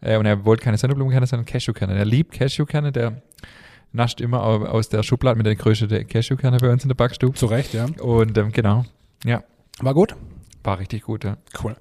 Äh, 0.00 0.16
und 0.16 0.26
er 0.26 0.44
wollte 0.44 0.62
keine 0.64 0.78
Sonnenblumenkerne, 0.78 1.26
sondern 1.26 1.44
Cashewkerne. 1.46 1.96
Er 1.98 2.04
liebt 2.04 2.32
Cashewkerne, 2.32 2.92
der 2.92 3.20
nascht 3.92 4.20
immer 4.20 4.42
au- 4.44 4.64
aus 4.66 4.88
der 4.88 5.02
Schublade 5.02 5.36
mit 5.36 5.46
der 5.46 5.56
Größe 5.56 5.88
der 5.88 6.04
Cashewkerne 6.04 6.58
bei 6.58 6.70
uns 6.70 6.84
in 6.84 6.88
der 6.88 6.94
Backstube. 6.94 7.34
Zu 7.36 7.46
Recht, 7.46 7.74
ja. 7.74 7.86
Und 8.00 8.38
ähm, 8.38 8.52
genau, 8.52 8.84
ja, 9.24 9.42
War 9.80 9.94
gut? 9.94 10.14
War 10.68 10.78
richtig 10.78 11.02
gut. 11.02 11.24
Ja. 11.24 11.36
Cool. 11.62 11.74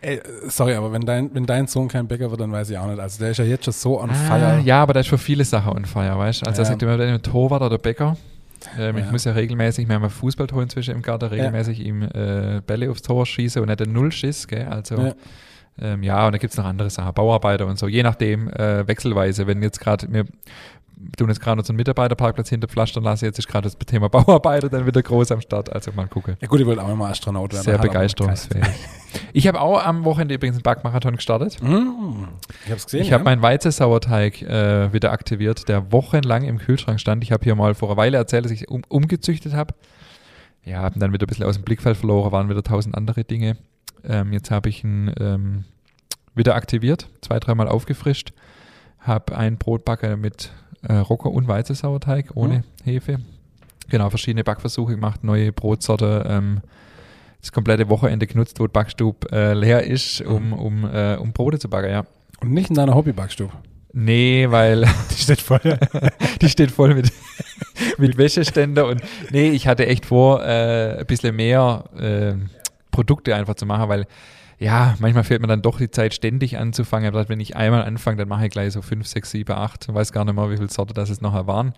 Ey, 0.00 0.20
sorry, 0.48 0.74
aber 0.74 0.92
wenn 0.92 1.02
dein, 1.02 1.34
wenn 1.34 1.46
dein 1.46 1.66
Sohn 1.66 1.88
kein 1.88 2.06
Bäcker 2.06 2.30
wird, 2.30 2.40
dann 2.40 2.52
weiß 2.52 2.70
ich 2.70 2.78
auch 2.78 2.86
nicht. 2.86 3.00
Also 3.00 3.18
der 3.18 3.30
ist 3.32 3.38
ja 3.38 3.44
jetzt 3.44 3.64
schon 3.64 3.72
so 3.74 4.00
on 4.00 4.10
Ah, 4.10 4.14
fire. 4.14 4.60
ja, 4.64 4.82
aber 4.82 4.92
da 4.92 5.00
ist 5.00 5.08
für 5.08 5.18
viele 5.18 5.44
Sachen 5.44 5.72
on 5.72 5.84
fire, 5.84 6.16
weißt 6.18 6.42
du? 6.42 6.46
Also 6.46 6.60
er 6.62 6.64
Ja. 6.64 6.70
sagt 6.70 6.82
immer, 6.82 6.96
der 6.96 7.20
Torwart 7.22 7.62
oder 7.62 7.78
Bäcker. 7.78 8.16
Ähm, 8.78 8.96
Ich 8.98 9.04
Ja. 9.06 9.10
muss 9.12 9.24
ja 9.24 9.32
regelmäßig, 9.32 9.88
wir 9.88 9.94
haben 9.94 10.04
ein 10.04 10.10
Fußballtor 10.10 10.62
inzwischen 10.62 10.94
im 10.94 11.02
Garten, 11.02 11.26
regelmäßig 11.26 11.80
ihm 11.80 12.02
äh, 12.02 12.60
Bälle 12.66 12.90
aufs 12.90 13.02
Tor 13.02 13.24
schießen 13.26 13.60
und 13.62 13.68
er 13.68 13.72
hat 13.72 13.82
einen 13.82 13.92
Nullschiss, 13.92 14.46
gell? 14.48 14.66
Also 14.68 14.96
Ja. 14.98 15.12
Ähm, 15.78 16.02
ja, 16.02 16.24
und 16.26 16.32
da 16.32 16.38
gibt's 16.38 16.56
noch 16.56 16.64
andere 16.64 16.88
Sachen, 16.88 17.12
Bauarbeiter 17.12 17.66
und 17.66 17.78
so, 17.78 17.86
je 17.86 18.02
nachdem, 18.02 18.48
äh, 18.48 18.88
wechselweise. 18.88 19.46
Wenn 19.46 19.62
jetzt 19.62 19.78
gerade, 19.78 20.10
wir 20.10 20.24
tun 21.16 21.28
jetzt 21.28 21.40
gerade 21.40 21.60
unseren 21.60 21.76
Mitarbeiterparkplatz 21.76 22.48
hinter 22.48 22.68
Pflastern 22.68 23.04
lassen, 23.04 23.24
jetzt 23.26 23.38
ist 23.38 23.48
gerade 23.48 23.68
das 23.68 23.76
Thema 23.78 24.08
Bauarbeiter 24.10 24.68
dann 24.68 24.86
wieder 24.86 25.02
groß 25.02 25.32
am 25.32 25.40
Start, 25.40 25.72
also 25.72 25.92
mal 25.92 26.06
gucken. 26.08 26.36
Ja 26.40 26.48
gut, 26.48 26.60
ich 26.60 26.66
wollte 26.66 26.82
auch 26.82 26.92
immer 26.92 27.08
Astronaut 27.08 27.52
werden. 27.52 27.64
Sehr 27.64 27.78
begeisterungsfähig. 27.78 28.66
Ich 29.32 29.46
habe 29.46 29.60
auch 29.60 29.82
am 29.84 30.04
Wochenende 30.04 30.34
übrigens 30.34 30.56
einen 30.56 30.62
Backmarathon 30.62 31.16
gestartet. 31.16 31.62
Mm, 31.62 32.24
ich 32.64 32.72
hab's 32.72 32.84
gesehen. 32.84 33.02
Ich 33.02 33.12
habe 33.12 33.22
ja. 33.22 33.24
meinen 33.24 33.42
Weizensauerteig 33.42 34.42
äh, 34.42 34.92
wieder 34.92 35.12
aktiviert, 35.12 35.68
der 35.68 35.90
wochenlang 35.92 36.44
im 36.44 36.58
Kühlschrank 36.58 37.00
stand. 37.00 37.22
Ich 37.24 37.32
habe 37.32 37.44
hier 37.44 37.54
mal 37.54 37.74
vor 37.74 37.88
einer 37.88 37.96
Weile 37.96 38.18
erzählt, 38.18 38.44
dass 38.44 38.52
ich 38.52 38.68
um, 38.68 38.82
umgezüchtet 38.88 39.54
habe. 39.54 39.74
Ja, 40.64 40.82
habe 40.82 40.98
dann 40.98 41.12
wieder 41.12 41.24
ein 41.24 41.28
bisschen 41.28 41.46
aus 41.46 41.54
dem 41.54 41.64
Blickfeld 41.64 41.96
verloren, 41.96 42.32
waren 42.32 42.48
wieder 42.48 42.62
tausend 42.62 42.94
andere 42.94 43.24
Dinge. 43.24 43.56
Ähm, 44.04 44.32
jetzt 44.32 44.50
habe 44.50 44.68
ich 44.68 44.84
ihn 44.84 45.12
ähm, 45.18 45.64
wieder 46.34 46.54
aktiviert, 46.54 47.08
zwei, 47.22 47.38
dreimal 47.38 47.68
aufgefrischt. 47.68 48.32
Habe 48.98 49.36
ein 49.36 49.56
Brotbacker 49.58 50.16
mit 50.16 50.50
äh, 50.88 50.94
Rocker 50.96 51.30
und 51.30 51.48
Weizensauerteig 51.48 52.30
ohne 52.34 52.58
Mhm. 52.58 52.62
Hefe. 52.84 53.18
Genau, 53.88 54.08
verschiedene 54.10 54.42
Backversuche 54.44 54.94
gemacht, 54.94 55.22
neue 55.24 55.52
Brotsorte. 55.52 56.24
Ähm, 56.28 56.60
das 57.40 57.52
komplette 57.52 57.88
Wochenende 57.88 58.26
genutzt, 58.26 58.58
wo 58.58 58.66
die 58.66 58.72
Backstube 58.72 59.30
äh, 59.30 59.52
leer 59.54 59.84
ist, 59.84 60.20
um, 60.22 60.52
um, 60.52 60.84
äh, 60.84 61.16
um 61.16 61.32
Brote 61.32 61.58
zu 61.60 61.68
backen, 61.70 61.90
ja. 61.90 62.04
Und 62.40 62.52
nicht 62.52 62.70
in 62.70 62.74
deiner 62.76 62.94
Hobbybackstube. 62.94 63.52
Nee, 63.92 64.46
weil 64.50 64.80
Die 65.10 65.22
steht 65.22 65.40
voll. 65.40 65.60
die 66.42 66.48
steht 66.48 66.70
voll 66.70 66.94
mit, 66.94 67.12
mit 67.98 68.18
Wäscheständer 68.18 68.86
und 68.88 69.00
nee, 69.30 69.50
ich 69.50 69.66
hatte 69.68 69.86
echt 69.86 70.04
vor, 70.06 70.44
äh, 70.44 70.98
ein 70.98 71.06
bisschen 71.06 71.36
mehr 71.36 71.84
äh, 71.98 72.34
Produkte 72.96 73.36
einfach 73.36 73.54
zu 73.54 73.66
machen, 73.66 73.90
weil 73.90 74.06
ja, 74.58 74.96
manchmal 75.00 75.22
fehlt 75.22 75.42
mir 75.42 75.48
dann 75.48 75.60
doch 75.60 75.76
die 75.76 75.90
Zeit, 75.90 76.14
ständig 76.14 76.56
anzufangen. 76.56 77.08
Aber 77.08 77.28
wenn 77.28 77.40
ich 77.40 77.56
einmal 77.56 77.82
anfange, 77.82 78.16
dann 78.16 78.28
mache 78.28 78.46
ich 78.46 78.50
gleich 78.50 78.72
so 78.72 78.80
fünf, 78.80 79.06
sechs, 79.06 79.30
sieben, 79.30 79.52
acht. 79.52 79.92
Weiß 79.92 80.12
gar 80.12 80.24
nicht 80.24 80.34
mehr, 80.34 80.50
wie 80.50 80.56
viele 80.56 80.70
Sorte 80.70 80.94
das 80.94 81.10
es 81.10 81.20
nachher 81.20 81.46
waren. 81.46 81.74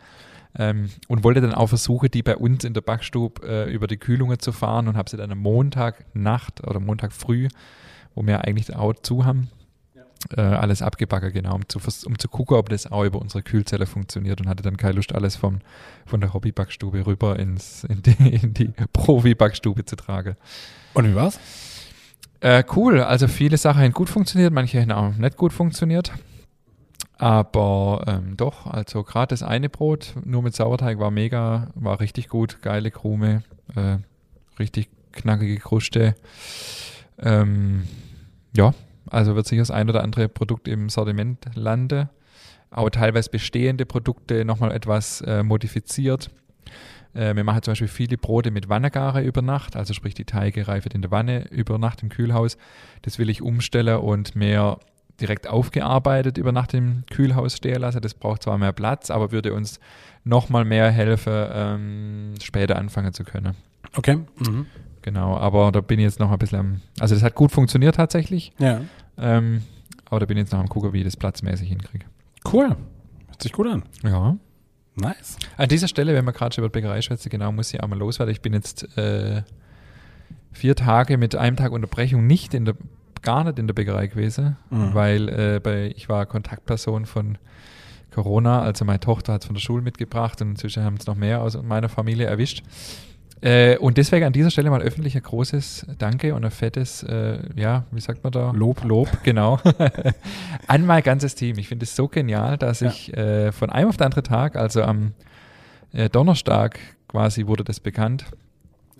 Ähm, 0.57 0.89
und 1.09 1.25
wollte 1.25 1.41
dann 1.41 1.55
auch 1.55 1.67
versuchen, 1.67 2.09
die 2.09 2.23
bei 2.23 2.37
uns 2.37 2.63
in 2.63 2.75
der 2.75 2.81
Backstube 2.81 3.45
äh, 3.45 3.73
über 3.73 3.89
die 3.89 3.97
Kühlungen 3.97 4.39
zu 4.39 4.53
fahren 4.53 4.87
und 4.87 4.97
habe 4.97 5.11
sie 5.11 5.17
dann 5.17 5.33
am 5.33 5.39
Montag 5.39 6.05
Nacht 6.15 6.65
oder 6.67 6.79
Montag 6.79 7.13
früh, 7.13 7.49
wo 8.15 8.25
wir 8.25 8.45
eigentlich 8.45 8.75
auch 8.75 8.95
zu 8.95 9.25
haben, 9.25 9.51
äh, 10.37 10.41
alles 10.41 10.83
abgebacken, 10.83 11.33
genau, 11.33 11.55
um 11.55 11.69
zu, 11.69 11.79
um 12.07 12.19
zu 12.19 12.29
gucken, 12.29 12.57
ob 12.57 12.69
das 12.69 12.91
auch 12.91 13.05
über 13.05 13.21
unsere 13.21 13.43
Kühlzelle 13.43 13.87
funktioniert 13.87 14.41
und 14.41 14.49
hatte 14.49 14.63
dann 14.63 14.77
keine 14.77 14.95
Lust, 14.95 15.15
alles 15.15 15.37
vom, 15.37 15.61
von 16.07 16.21
der 16.21 16.35
Hobbybackstube 16.35 17.07
rüber 17.07 17.39
ins, 17.39 17.85
in 17.85 18.03
die, 18.03 18.35
in 18.35 18.55
die 18.55 18.73
Profi-Backstube 18.93 19.85
zu 19.85 19.97
tragen. 19.97 20.37
Und 20.95 21.07
wie 21.07 21.15
war's? 21.15 21.39
Äh, 22.41 22.65
cool, 22.77 23.01
also 23.01 23.27
viele 23.27 23.57
Sachen 23.57 23.83
haben 23.83 23.93
gut 23.93 24.09
funktioniert, 24.09 24.53
manche 24.53 24.81
haben 24.81 24.93
auch 24.93 25.17
nicht 25.17 25.37
gut 25.37 25.53
funktioniert. 25.53 26.13
Aber 27.17 28.05
ähm, 28.07 28.37
doch, 28.37 28.67
also 28.67 29.03
gerade 29.03 29.31
das 29.31 29.43
eine 29.43 29.69
Brot 29.69 30.15
nur 30.25 30.43
mit 30.43 30.55
Sauerteig 30.55 31.01
war 31.01 31.11
mega, 31.11 31.69
war 31.75 31.99
richtig 31.99 32.29
gut, 32.29 32.63
geile 32.63 32.93
Krume, 32.93 33.43
äh, 33.75 33.97
richtig 34.61 34.89
knackige 35.13 35.57
Kruste. 35.57 36.15
Ähm, 37.19 37.89
ja, 38.57 38.73
also 39.11 39.35
wird 39.35 39.47
sicher 39.47 39.63
das 39.63 39.71
ein 39.71 39.89
oder 39.89 40.03
andere 40.03 40.29
Produkt 40.29 40.69
im 40.69 40.89
Sortiment 40.89 41.45
landen. 41.55 42.09
Auch 42.71 42.91
teilweise 42.91 43.31
bestehende 43.31 43.87
Produkte 43.87 44.45
nochmal 44.45 44.73
etwas 44.73 45.21
äh, 45.23 45.43
modifiziert. 45.43 46.31
Äh, 47.15 47.35
wir 47.35 47.45
machen 47.45 47.63
zum 47.63 47.73
Beispiel 47.73 47.89
viele 47.89 48.19
Brote 48.19 48.51
mit 48.51 48.69
Wannegare 48.69 49.23
über 49.23 49.43
Nacht, 49.43 49.77
also 49.77 49.95
sprich 49.95 50.15
die 50.15 50.25
Teige 50.25 50.69
reifen 50.69 50.93
in 50.93 51.03
der 51.03 51.11
Wanne 51.11 51.49
über 51.51 51.79
Nacht 51.79 52.03
im 52.03 52.09
Kühlhaus. 52.09 52.59
Das 53.03 53.19
will 53.19 53.31
ich 53.31 53.43
umstellen 53.43 53.99
und 53.99 54.37
mehr 54.37 54.79
direkt 55.21 55.49
aufgearbeitet 55.49 56.39
über 56.39 56.53
Nacht 56.53 56.75
im 56.75 57.05
Kühlhaus 57.11 57.57
stehen 57.57 57.81
lassen. 57.81 58.01
Das 58.01 58.15
braucht 58.15 58.45
zwar 58.45 58.57
mehr 58.59 58.73
Platz, 58.73 59.11
aber 59.11 59.33
würde 59.33 59.53
uns 59.53 59.81
nochmal 60.25 60.65
mehr 60.65 60.91
helfen, 60.91 61.33
ähm, 61.53 62.35
später 62.43 62.77
anfangen 62.77 63.13
zu 63.13 63.25
können. 63.25 63.57
Okay. 63.97 64.21
Mhm. 64.39 64.67
Genau, 65.09 65.39
aber 65.39 65.73
da 65.73 65.81
bin 65.81 65.99
ich 65.99 66.05
jetzt 66.05 66.21
noch 66.21 66.31
ein 66.31 66.39
bisschen 66.39 66.59
am, 66.59 66.81
also 67.01 67.15
das 67.15 67.25
hat 67.25 67.35
gut 67.35 67.51
funktioniert 67.51 67.95
tatsächlich, 67.95 68.53
Ja. 68.59 68.83
ähm, 69.17 69.63
aber 70.05 70.21
da 70.21 70.27
bin 70.27 70.37
ich 70.37 70.43
jetzt 70.43 70.53
noch 70.53 70.61
am 70.61 70.69
gucken, 70.69 70.93
wie 70.93 70.99
ich 70.99 71.05
das 71.05 71.17
platzmäßig 71.17 71.67
hinkriege. 71.67 72.05
Cool. 72.53 72.77
Hört 73.29 73.43
sich 73.43 73.53
gut 73.53 73.69
an. 73.69 73.85
Ja. 74.03 74.37
Nice. 74.97 75.39
An 75.57 75.69
dieser 75.71 75.89
Stelle, 75.89 76.13
wenn 76.15 76.27
wir 76.27 76.33
gerade 76.33 76.55
schon 76.55 76.63
über 76.65 76.71
Bäckerei 76.71 77.01
schwätzen, 77.01 77.31
genau, 77.31 77.51
muss 77.53 77.73
ich 77.73 77.83
auch 77.83 77.89
mal 77.89 77.99
loswerden. 77.99 78.33
Ich 78.33 78.43
bin 78.43 78.53
jetzt 78.53 78.99
äh, 78.99 79.43
vier 80.53 80.77
Tage 80.77 81.17
mit 81.17 81.35
einem 81.37 81.57
Tag 81.57 81.73
Unterbrechung 81.73 82.27
nicht 82.27 82.53
in 82.53 82.67
der, 82.67 82.75
gar 83.23 83.45
nicht 83.45 83.59
in 83.59 83.67
der 83.67 83.75
Bäckerei 83.75 84.09
gewesen, 84.09 84.57
Mhm. 84.69 84.93
weil 84.93 85.29
äh, 85.31 85.61
bei, 85.63 85.93
ich 85.97 86.11
war 86.11 86.27
Kontaktperson 86.27 87.07
von 87.07 87.39
Corona, 88.11 88.61
also 88.61 88.85
meine 88.85 89.01
Tochter 89.01 89.33
hat 89.35 89.41
es 89.43 89.47
von 89.47 89.55
der 89.55 89.61
Schule 89.63 89.81
mitgebracht 89.83 90.43
und 90.43 90.51
inzwischen 90.51 90.85
haben 90.85 90.97
es 90.99 91.07
noch 91.07 91.15
mehr 91.17 91.41
aus 91.41 91.57
meiner 91.63 91.89
Familie 91.89 92.27
erwischt. 92.27 92.63
Äh, 93.41 93.77
und 93.79 93.99
deswegen 93.99 94.27
an 94.27 94.33
dieser 94.33 94.51
Stelle 94.51 94.69
mal 94.71 94.83
öffentlich 94.83 95.15
ein 95.17 95.23
großes 95.23 95.87
Danke 95.99 96.35
und 96.35 96.45
ein 96.45 96.51
fettes, 96.51 97.03
äh, 97.05 97.39
ja, 97.55 97.85
wie 97.93 98.01
sagt 98.01 98.25
man 98.25 98.33
da? 98.33 98.51
Lob. 98.51 98.83
Lob, 98.85 99.09
genau. 99.23 99.61
an 100.67 100.87
mein 100.87 101.03
ganzes 101.03 101.35
Team. 101.35 101.57
Ich 101.59 101.69
finde 101.69 101.85
es 101.85 101.95
so 101.95 102.09
genial, 102.09 102.59
dass 102.59 102.81
Ja. 102.81 102.89
ich 102.89 103.17
äh, 103.17 103.53
von 103.53 103.71
einem 103.71 103.89
auf 103.91 103.97
den 103.97 104.07
anderen 104.07 104.25
Tag, 104.25 104.57
also 104.57 104.83
am 104.83 105.13
äh, 105.93 106.09
Donnerstag 106.09 106.79
quasi 107.07 107.47
wurde 107.47 107.65
das 107.65 107.81
bekannt. 107.81 108.25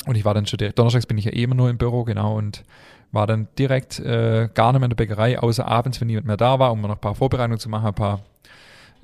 Und 0.07 0.15
ich 0.17 0.25
war 0.25 0.35
dann 0.35 0.47
schon 0.47 0.59
direkt, 0.59 0.79
donnerstags 0.79 1.07
bin 1.07 1.19
ich 1.19 1.25
ja 1.25 1.33
eh 1.33 1.43
immer 1.43 1.57
nur 1.57 1.69
im 1.69 1.77
Büro, 1.77 2.05
genau, 2.05 2.37
und 2.37 2.65
war 3.11 3.27
dann 3.27 3.49
direkt 3.59 3.99
äh, 3.99 4.49
gar 4.55 4.73
nicht 4.73 4.81
mehr 4.81 4.87
in 4.87 4.91
der 4.91 4.97
Bäckerei, 4.97 5.39
außer 5.39 5.67
abends, 5.67 6.01
wenn 6.01 6.07
niemand 6.09 6.27
mehr 6.27 6.37
da 6.37 6.59
war, 6.59 6.73
um 6.73 6.81
noch 6.81 6.91
ein 6.91 6.99
paar 6.99 7.15
Vorbereitungen 7.15 7.59
zu 7.59 7.69
machen, 7.69 7.89
ein 7.89 7.95
paar 7.95 8.21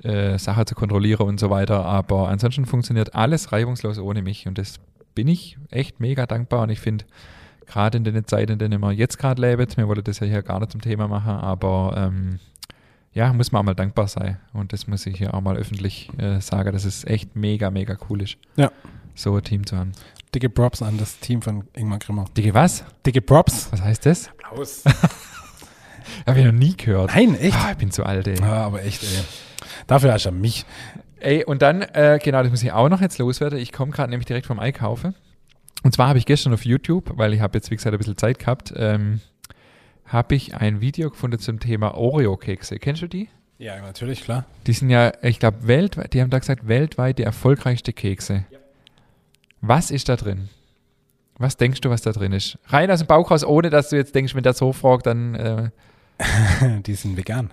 äh, 0.03 0.37
Sachen 0.37 0.65
zu 0.65 0.75
kontrollieren 0.75 1.27
und 1.27 1.39
so 1.39 1.49
weiter. 1.49 1.83
Aber 1.85 2.29
ansonsten 2.29 2.65
funktioniert 2.65 3.15
alles 3.15 3.51
reibungslos 3.51 3.99
ohne 3.99 4.21
mich 4.21 4.47
und 4.47 4.57
das 4.57 4.79
bin 5.15 5.27
ich 5.27 5.57
echt 5.71 5.99
mega 5.99 6.25
dankbar 6.25 6.63
und 6.63 6.69
ich 6.69 6.79
finde, 6.79 7.05
gerade 7.65 7.97
in 7.97 8.03
den 8.03 8.25
Zeiten, 8.27 8.53
in 8.53 8.59
denen 8.59 8.79
wir 8.81 8.91
jetzt 8.91 9.17
gerade 9.17 9.41
leben, 9.41 9.65
wir 9.75 9.87
wollen 9.87 10.03
das 10.03 10.19
ja 10.19 10.27
hier 10.27 10.43
gar 10.43 10.59
nicht 10.59 10.71
zum 10.71 10.81
Thema 10.81 11.07
machen, 11.07 11.31
aber 11.31 11.93
ähm, 11.97 12.39
ja, 13.13 13.31
muss 13.33 13.51
man 13.51 13.61
auch 13.61 13.65
mal 13.65 13.73
dankbar 13.75 14.07
sein. 14.09 14.37
Und 14.53 14.73
das 14.73 14.87
muss 14.87 15.05
ich 15.05 15.17
hier 15.17 15.33
auch 15.33 15.41
mal 15.41 15.55
öffentlich 15.57 16.09
äh, 16.17 16.41
sagen, 16.41 16.73
dass 16.73 16.83
es 16.83 17.05
echt 17.05 17.35
mega, 17.35 17.71
mega 17.71 17.95
cool 18.09 18.21
ist, 18.21 18.37
Ja. 18.57 18.71
so 19.15 19.35
ein 19.37 19.43
Team 19.43 19.65
zu 19.65 19.77
haben. 19.77 19.93
Dicke 20.33 20.49
Props 20.49 20.81
an 20.81 20.97
das 20.97 21.17
Team 21.19 21.41
von 21.41 21.63
Ingmar 21.73 21.99
Grimmer. 21.99 22.25
Dicke, 22.35 22.53
was? 22.53 22.83
Dicke 23.05 23.21
Props. 23.21 23.69
Was 23.71 23.81
heißt 23.81 24.05
das? 24.05 24.27
Applaus. 24.29 24.83
Habe 26.27 26.39
ich 26.39 26.45
noch 26.45 26.51
nie 26.51 26.75
gehört. 26.75 27.15
Nein, 27.15 27.35
echt? 27.39 27.55
Ah, 27.57 27.71
ich 27.71 27.77
bin 27.77 27.89
zu 27.91 28.05
alt, 28.05 28.27
ey. 28.27 28.39
Ja, 28.39 28.65
aber 28.65 28.83
echt, 28.83 29.01
ey. 29.03 29.23
Dafür 29.87 30.13
hast 30.13 30.25
du 30.25 30.29
ja 30.29 30.35
mich. 30.35 30.65
Ey, 31.25 31.43
und 31.43 31.63
dann, 31.63 31.81
äh, 31.81 32.19
genau, 32.21 32.43
das 32.43 32.51
muss 32.51 32.61
ich 32.61 32.71
auch 32.71 32.87
noch 32.87 33.01
jetzt 33.01 33.17
loswerden. 33.17 33.57
Ich 33.57 33.71
komme 33.71 33.91
gerade 33.91 34.11
nämlich 34.11 34.27
direkt 34.27 34.45
vom 34.45 34.59
Einkaufen. 34.59 35.15
Und 35.81 35.91
zwar 35.91 36.07
habe 36.07 36.19
ich 36.19 36.27
gestern 36.27 36.53
auf 36.53 36.65
YouTube, 36.65 37.17
weil 37.17 37.33
ich 37.33 37.41
habe 37.41 37.57
jetzt, 37.57 37.71
wie 37.71 37.75
gesagt, 37.75 37.95
ein 37.95 37.97
bisschen 37.97 38.15
Zeit 38.15 38.37
gehabt, 38.37 38.71
ähm, 38.77 39.21
habe 40.05 40.35
ich 40.35 40.53
ein 40.53 40.81
Video 40.81 41.09
gefunden 41.09 41.39
zum 41.39 41.59
Thema 41.59 41.95
Oreo-Kekse. 41.95 42.77
Kennst 42.77 43.01
du 43.01 43.07
die? 43.07 43.27
Ja, 43.57 43.81
natürlich, 43.81 44.23
klar. 44.23 44.45
Die 44.67 44.73
sind 44.73 44.91
ja, 44.91 45.13
ich 45.23 45.39
glaube, 45.39 45.67
weltweit, 45.67 46.13
die 46.13 46.21
haben 46.21 46.29
da 46.29 46.37
gesagt, 46.37 46.67
weltweit 46.67 47.17
die 47.17 47.23
erfolgreichste 47.23 47.91
Kekse. 47.91 48.45
Was 49.61 49.89
ist 49.89 50.09
da 50.09 50.17
drin? 50.17 50.49
Was 51.39 51.57
denkst 51.57 51.81
du, 51.81 51.89
was 51.89 52.03
da 52.03 52.11
drin 52.11 52.33
ist? 52.33 52.59
Rein 52.67 52.91
aus 52.91 52.99
dem 52.99 53.07
Bauch 53.07 53.31
raus, 53.31 53.43
ohne 53.43 53.71
dass 53.71 53.89
du 53.89 53.95
jetzt 53.95 54.13
denkst, 54.13 54.35
wenn 54.35 54.43
der 54.43 54.53
so 54.53 54.73
fragt, 54.73 55.07
dann, 55.07 55.33
äh, 55.33 55.69
Die 56.85 56.93
sind 56.93 57.17
vegan. 57.17 57.51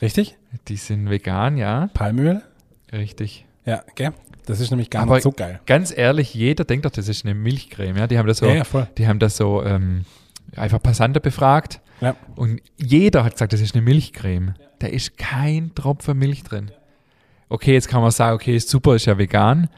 Richtig? 0.00 0.38
die 0.68 0.76
sind 0.76 1.10
vegan, 1.10 1.58
ja. 1.58 1.88
Palmöl? 1.92 2.42
Richtig. 2.98 3.44
Ja, 3.66 3.82
gell? 3.94 4.12
Das 4.46 4.60
ist 4.60 4.70
nämlich 4.70 4.90
gar 4.90 5.02
Aber- 5.02 5.14
nicht 5.14 5.22
so 5.22 5.32
geil. 5.32 5.60
Ganz 5.66 5.96
ehrlich, 5.96 6.34
jeder 6.34 6.64
denkt 6.64 6.84
doch, 6.84 6.90
das 6.90 7.08
ist 7.08 7.24
eine 7.24 7.34
Milchcreme, 7.34 7.96
ja. 7.96 8.06
Die 8.06 8.18
haben 8.18 8.26
das 8.26 8.38
so, 8.38 8.46
Ja, 8.46 8.54
ja, 8.56 8.64
voll. 8.64 8.86
die 8.98 9.06
haben 9.08 9.18
das 9.18 9.36
so 9.36 9.62
ähm, 9.64 10.04
einfach 10.54 10.82
Passanten 10.82 11.22
befragt 11.22 11.80
Ja. 12.00 12.14
und 12.36 12.60
jeder 12.76 13.24
hat 13.24 13.32
gesagt, 13.32 13.52
das 13.54 13.60
ist 13.60 13.74
eine 13.74 13.82
Milchcreme. 13.82 14.54
Da 14.80 14.86
ist 14.88 15.16
kein 15.16 15.74
Tropfen 15.74 16.18
Milch 16.18 16.42
drin. 16.42 16.70
Okay, 17.48 17.72
jetzt 17.72 17.88
kann 17.88 18.02
man 18.02 18.10
sagen, 18.10 18.34
okay, 18.34 18.54
ist 18.54 18.68
super, 18.68 18.94
ist 18.96 19.06
ja 19.06 19.16
vegan. 19.16 19.68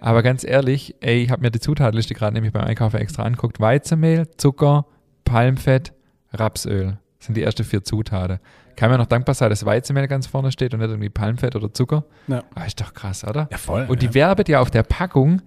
Aber 0.00 0.22
ganz 0.22 0.44
ehrlich, 0.44 0.94
ey, 1.00 1.22
ich 1.22 1.30
habe 1.30 1.42
mir 1.42 1.50
die 1.50 1.60
Zutatenliste 1.60 2.14
gerade 2.14 2.34
nämlich 2.34 2.52
beim 2.52 2.64
Einkaufen 2.64 2.98
extra 3.00 3.22
angeguckt. 3.24 3.60
Weizenmehl, 3.60 4.28
Zucker, 4.36 4.86
Palmfett, 5.24 5.92
Rapsöl 6.32 6.98
sind 7.18 7.36
die 7.36 7.42
ersten 7.42 7.64
vier 7.64 7.82
Zutaten. 7.84 8.38
Kann 8.76 8.90
mir 8.90 8.98
noch 8.98 9.06
dankbar 9.06 9.34
sein, 9.34 9.50
dass 9.50 9.64
Weizenmehl 9.64 10.08
ganz 10.08 10.26
vorne 10.26 10.52
steht 10.52 10.74
und 10.74 10.80
nicht 10.80 10.90
irgendwie 10.90 11.08
Palmfett 11.08 11.56
oder 11.56 11.72
Zucker. 11.72 12.04
Ja. 12.28 12.42
Aber 12.54 12.66
ist 12.66 12.80
doch 12.80 12.94
krass, 12.94 13.24
oder? 13.24 13.48
Ja, 13.50 13.58
voll. 13.58 13.86
Und 13.88 14.02
die 14.02 14.06
ja. 14.06 14.14
werbet 14.14 14.48
ja 14.48 14.60
auf 14.60 14.70
der 14.70 14.82
Packung, 14.82 15.42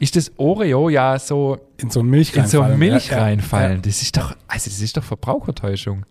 ist 0.00 0.16
das 0.16 0.32
Oreo 0.38 0.88
ja 0.88 1.18
so 1.18 1.58
in 1.76 1.90
so 1.90 2.02
Milch 2.02 2.34
in 2.34 2.46
so 2.46 2.60
reinfallen. 2.60 2.78
Milch 2.78 3.10
ja, 3.10 3.16
ja. 3.18 3.22
reinfallen. 3.22 3.82
Das 3.82 4.02
ist 4.02 4.16
doch, 4.16 4.34
also 4.48 4.70
das 4.70 4.80
ist 4.80 4.96
doch 4.96 5.04
Verbrauchertäuschung. 5.04 6.06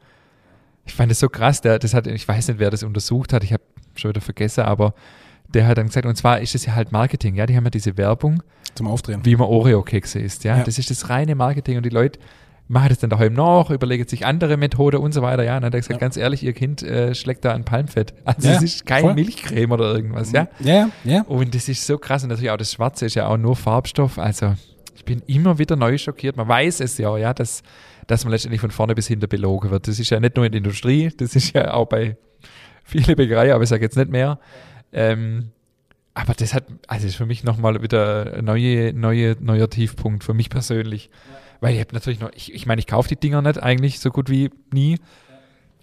Ich 0.86 0.94
fand 0.94 1.12
das 1.12 1.20
so 1.20 1.28
krass, 1.28 1.62
der, 1.62 1.80
das 1.80 1.94
hat, 1.94 2.08
ich 2.08 2.28
weiß 2.28 2.48
nicht, 2.48 2.60
wer 2.60 2.70
das 2.70 2.84
untersucht 2.84 3.34
hat, 3.34 3.44
ich 3.44 3.52
habe 3.52 3.64
schon 3.96 4.10
wieder 4.10 4.22
vergessen, 4.22 4.62
aber 4.62 4.94
der 5.48 5.68
hat 5.68 5.78
dann 5.78 5.88
gesagt, 5.88 6.06
und 6.06 6.16
zwar 6.16 6.40
ist 6.40 6.56
es 6.56 6.66
ja 6.66 6.76
halt 6.76 6.92
Marketing, 6.92 7.36
ja, 7.36 7.46
die 7.46 7.56
haben 7.56 7.64
ja 7.64 7.70
diese 7.72 7.98
Werbung, 7.98 8.44
Zum 8.76 8.88
Aufdrehen. 8.88 9.26
wie 9.26 9.36
man 9.36 9.48
Oreo-Kekse 9.48 10.20
isst, 10.20 10.44
ja? 10.44 10.58
Ja. 10.58 10.64
das 10.64 10.78
ist 10.78 10.92
das 10.92 11.10
reine 11.10 11.36
Marketing 11.36 11.78
und 11.78 11.86
die 11.86 11.90
Leute 11.90 12.20
machen 12.70 12.90
das 12.90 13.00
dann 13.00 13.10
daheim 13.10 13.34
noch, 13.34 13.72
überlegen 13.72 14.08
sich 14.08 14.26
andere 14.26 14.56
Methoden 14.56 14.98
und 14.98 15.12
so 15.12 15.22
weiter, 15.24 15.44
ja, 15.44 15.56
und 15.56 15.64
dann 15.64 15.68
hat 15.68 15.74
er 15.74 15.80
gesagt, 15.80 15.96
Ja. 15.96 16.00
ganz 16.00 16.16
ehrlich, 16.18 16.44
ihr 16.44 16.54
Kind 16.54 16.84
äh, 16.84 17.14
schlägt 17.16 17.44
da 17.44 17.54
ein 17.54 17.66
Palmfett, 17.66 18.14
also 18.26 18.48
Ja, 18.48 18.56
es 18.56 18.62
ist 18.62 18.86
kein 18.86 19.02
voll. 19.02 19.16
Milchcreme 19.16 19.72
oder 19.72 19.92
irgendwas, 19.94 20.32
ja, 20.32 20.48
Ja, 20.60 20.90
ja. 21.04 21.24
und 21.24 21.54
das 21.56 21.68
ist 21.68 21.86
so 21.86 21.98
krass. 21.98 22.24
Und 22.24 22.30
natürlich 22.30 22.52
auch 22.52 22.58
das 22.58 22.72
Schwarze 22.72 23.08
ist 23.08 23.16
ja 23.16 23.28
auch 23.28 23.38
nur 23.38 23.56
Farbstoff. 23.56 24.20
Also 24.20 24.54
ich 24.96 25.04
bin 25.04 25.22
immer 25.26 25.58
wieder 25.58 25.76
neu 25.76 25.98
schockiert. 25.98 26.38
Man 26.38 26.48
weiß 26.48 26.80
es 26.82 26.98
ja, 27.00 27.18
ja, 27.18 27.34
dass, 27.34 27.64
dass 28.06 28.24
man 28.24 28.32
letztendlich 28.34 28.62
von 28.62 28.70
vorne 28.72 28.94
bis 28.94 29.08
hinten 29.08 29.28
belogen 29.28 29.72
wird. 29.72 29.88
Das 29.88 29.98
ist 30.00 30.10
ja 30.12 30.20
nicht 30.20 30.36
nur 30.36 30.46
in 30.46 30.52
der 30.52 30.60
Industrie, 30.60 31.10
das 31.18 31.36
ist 31.36 31.54
ja 31.56 31.74
auch 31.74 31.88
bei 31.88 32.18
vielen 32.84 33.16
Bäckereien, 33.16 33.54
aber 33.54 33.64
ich 33.64 33.70
sage 33.70 33.84
jetzt 33.84 33.98
nicht 33.98 34.12
mehr. 34.12 34.40
Ähm, 34.94 35.50
aber 36.14 36.34
das 36.34 36.54
hat, 36.54 36.66
also 36.88 37.08
ist 37.08 37.16
für 37.16 37.26
mich 37.26 37.44
nochmal 37.44 37.82
wieder 37.82 38.34
ein 38.38 38.46
neue, 38.46 38.94
neue, 38.94 39.38
neuer 39.40 39.70
Tiefpunkt 39.70 40.24
für 40.24 40.34
mich 40.36 40.50
persönlich. 40.50 41.10
Weil 41.62 41.74
ich 41.76 41.80
habe 41.82 41.94
natürlich 41.94 42.20
noch, 42.20 42.32
ich, 42.34 42.54
ich 42.54 42.66
meine, 42.66 42.80
ich 42.80 42.88
kaufe 42.88 43.10
die 43.10 43.16
Dinger 43.18 43.42
nicht 43.42 43.62
eigentlich 43.62 44.00
so 44.00 44.12
gut 44.12 44.30
wie 44.30 44.50
nie. 44.74 44.98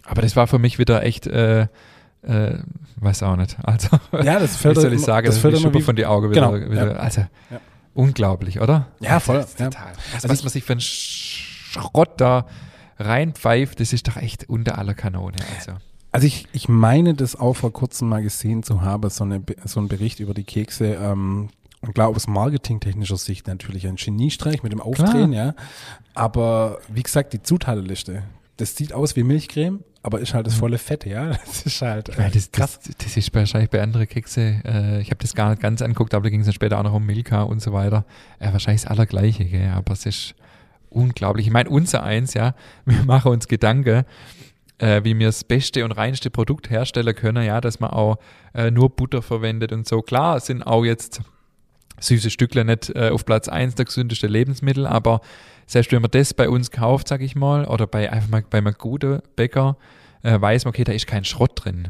Aber 0.05 0.21
das 0.21 0.35
war 0.35 0.47
für 0.47 0.57
mich 0.59 0.79
wieder 0.79 1.03
echt, 1.03 1.27
äh, 1.27 1.67
äh, 2.23 2.57
weiß 2.97 3.23
auch 3.23 3.35
nicht. 3.35 3.57
Also, 3.63 3.89
Ja, 4.23 4.39
das 4.39 4.53
wie 4.59 4.61
fällt 4.63 4.75
soll 4.77 4.85
ich 4.87 4.93
immer- 4.97 5.05
sagen, 5.05 5.25
das 5.27 5.35
das 5.35 5.41
fällt 5.41 5.59
Schuppe 5.59 5.79
wie, 5.79 5.83
von 5.83 5.95
die 5.95 6.05
Augen 6.05 6.31
wieder. 6.31 6.51
Genau, 6.51 6.71
wieder 6.71 6.93
ja. 6.93 6.97
Also, 6.97 7.21
Ja. 7.51 7.59
unglaublich, 7.93 8.59
oder? 8.61 8.87
Ja, 8.99 9.19
voll. 9.19 9.37
Das 9.37 9.51
ist 9.51 9.59
Ja. 9.59 9.69
total. 9.69 9.87
Also, 9.87 9.99
Also 10.13 10.29
was 10.29 10.37
ich- 10.39 10.43
man 10.43 10.51
sich 10.51 10.63
für 10.63 10.73
einen 10.73 10.81
Schrott 10.81 12.11
da 12.21 12.45
reinpfeift, 12.99 13.79
das 13.79 13.93
ist 13.93 14.07
doch 14.07 14.17
echt 14.17 14.49
unter 14.49 14.77
aller 14.77 14.93
Kanone. 14.93 15.37
Also. 15.57 15.73
Also 16.11 16.25
ich, 16.25 16.47
ich 16.53 16.67
meine, 16.69 17.13
das 17.13 17.35
auch 17.35 17.53
vor 17.53 17.71
kurzem 17.73 18.09
mal 18.09 18.23
gesehen 18.23 18.63
zu 18.63 18.81
haben, 18.81 19.09
so, 19.09 19.23
eine, 19.23 19.43
so 19.65 19.79
ein 19.79 19.87
Bericht 19.87 20.19
über 20.19 20.33
die 20.33 20.45
Kekse. 20.45 20.93
Ähm, 20.95 21.49
und 21.81 21.93
klar, 21.93 22.09
aus 22.09 22.27
marketingtechnischer 22.27 23.17
Sicht 23.17 23.47
natürlich 23.47 23.87
ein 23.87 23.97
Geniestreich 23.97 24.63
mit 24.63 24.71
dem 24.71 24.81
Aufdrehen, 24.81 25.31
ja. 25.31 25.53
Aber 26.15 26.79
wie 26.89 27.03
gesagt, 27.03 27.33
die 27.33 27.41
Zutatenliste, 27.41 28.23
das 28.57 28.75
sieht 28.75 28.93
aus 28.93 29.15
wie 29.15 29.23
Milchcreme, 29.23 29.83
aber 30.01 30.19
ist 30.19 30.33
halt 30.33 30.47
das 30.47 30.55
volle 30.55 30.79
Fett, 30.79 31.05
ja. 31.05 31.31
Das 31.45 31.63
ist 31.63 31.81
halt 31.81 32.09
äh, 32.09 32.31
das, 32.31 32.51
krass. 32.51 32.79
das, 32.79 32.95
das 32.97 33.17
ist 33.17 33.33
wahrscheinlich 33.35 33.69
bei 33.69 33.81
anderen 33.81 34.07
Kekse, 34.07 34.61
äh, 34.65 35.01
ich 35.01 35.11
habe 35.11 35.21
das 35.21 35.35
gar 35.35 35.51
nicht 35.51 35.61
ganz 35.61 35.81
angeguckt, 35.81 36.13
aber 36.13 36.23
da 36.23 36.29
ging 36.29 36.39
es 36.39 36.47
dann 36.47 36.53
später 36.53 36.79
auch 36.79 36.83
noch 36.83 36.93
um 36.93 37.05
Milka 37.05 37.43
und 37.43 37.61
so 37.61 37.73
weiter. 37.73 38.05
Äh, 38.39 38.51
wahrscheinlich 38.51 38.81
das 38.81 38.91
Allergleiche, 38.91 39.45
gell? 39.45 39.69
aber 39.69 39.93
es 39.93 40.05
ist 40.05 40.35
unglaublich. 40.89 41.45
Ich 41.45 41.53
meine, 41.53 41.69
unser 41.69 42.03
eins, 42.03 42.33
ja, 42.33 42.55
wir 42.85 43.03
machen 43.03 43.31
uns 43.31 43.47
Gedanken, 43.47 44.03
äh, 44.79 45.03
wie 45.03 45.17
wir 45.17 45.27
das 45.27 45.43
beste 45.43 45.85
und 45.85 45.91
reinste 45.91 46.31
Produkt 46.31 46.69
herstellen 46.69 47.15
können, 47.15 47.45
ja, 47.45 47.61
dass 47.61 47.79
man 47.79 47.91
auch 47.91 48.17
äh, 48.53 48.71
nur 48.71 48.89
Butter 48.89 49.21
verwendet 49.21 49.71
und 49.71 49.87
so. 49.87 50.01
Klar, 50.01 50.39
sind 50.39 50.63
auch 50.63 50.83
jetzt 50.85 51.21
süße 51.99 52.29
Stückle 52.29 52.63
nicht 52.65 52.89
äh, 52.95 53.09
auf 53.09 53.25
Platz 53.25 53.47
eins 53.47 53.75
der 53.75 53.85
gesündeste 53.85 54.27
Lebensmittel, 54.27 54.85
aber 54.85 55.21
selbst 55.65 55.91
wenn 55.91 56.01
man 56.01 56.11
das 56.11 56.33
bei 56.33 56.49
uns 56.49 56.71
kauft, 56.71 57.07
sag 57.07 57.21
ich 57.21 57.35
mal, 57.35 57.65
oder 57.65 57.87
bei 57.87 58.11
einfach 58.11 58.29
mal 58.29 58.43
bei 58.49 58.59
einem 58.59 58.73
guten 58.77 59.21
Bäcker, 59.35 59.77
äh, 60.23 60.39
weiß 60.39 60.65
man, 60.65 60.69
okay, 60.73 60.83
da 60.83 60.91
ist 60.93 61.07
kein 61.07 61.25
Schrott 61.25 61.51
drin. 61.55 61.89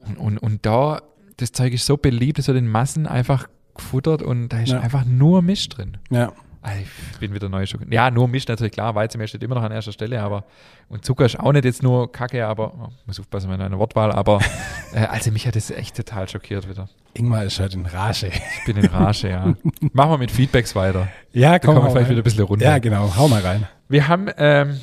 Und, 0.00 0.16
und, 0.18 0.38
und 0.38 0.66
da, 0.66 1.02
das 1.38 1.52
Zeug 1.52 1.72
ist 1.72 1.86
so 1.86 1.96
beliebt, 1.96 2.38
es 2.38 2.46
wird 2.48 2.56
in 2.58 2.68
Massen 2.68 3.06
einfach 3.06 3.48
gefuttert 3.74 4.22
und 4.22 4.48
da 4.50 4.60
ist 4.60 4.70
Ja. 4.70 4.80
einfach 4.80 5.04
nur 5.04 5.42
Misch 5.42 5.68
drin. 5.68 5.96
Ja, 6.10 6.32
Also 6.60 6.80
ich 6.80 7.18
bin 7.20 7.34
wieder 7.34 7.48
neu 7.48 7.64
schockiert. 7.66 7.92
Ja, 7.92 8.10
nur 8.10 8.26
Misch 8.28 8.46
natürlich, 8.48 8.72
klar, 8.72 8.94
Weizenmehl 8.94 9.28
steht 9.28 9.42
immer 9.42 9.54
noch 9.54 9.62
an 9.62 9.72
erster 9.72 9.92
Stelle, 9.92 10.20
aber 10.20 10.44
und 10.88 11.04
Zucker 11.04 11.24
ist 11.26 11.38
auch 11.38 11.52
nicht 11.52 11.64
jetzt 11.64 11.82
nur 11.82 12.10
Kacke, 12.10 12.46
aber 12.46 12.74
oh, 12.74 12.88
muss 13.06 13.20
aufpassen 13.20 13.50
mit 13.50 13.60
einer 13.60 13.78
Wortwahl, 13.78 14.10
aber 14.10 14.40
äh, 14.92 15.06
also 15.06 15.30
mich 15.30 15.46
hat 15.46 15.54
das 15.56 15.70
echt 15.70 15.96
total 15.96 16.28
schockiert 16.28 16.68
wieder. 16.68 16.88
Ingmar 17.14 17.44
ist 17.44 17.60
halt 17.60 17.74
in 17.74 17.86
Rage. 17.86 18.28
Ich 18.28 18.64
bin 18.66 18.76
in 18.76 18.86
Rage, 18.90 19.28
ja. 19.28 19.54
Machen 19.92 20.10
wir 20.12 20.18
mit 20.18 20.30
Feedbacks 20.30 20.74
weiter. 20.74 21.08
Ja, 21.32 21.52
Da 21.52 21.58
kommen 21.60 21.78
wir 21.78 21.82
vielleicht 21.90 21.96
rein. 22.06 22.10
wieder 22.10 22.20
ein 22.20 22.24
bisschen 22.24 22.44
runter. 22.44 22.64
Ja, 22.64 22.78
genau, 22.78 23.14
hau 23.16 23.28
mal 23.28 23.40
rein. 23.40 23.66
Wir 23.88 24.08
haben 24.08 24.28
ähm, 24.36 24.80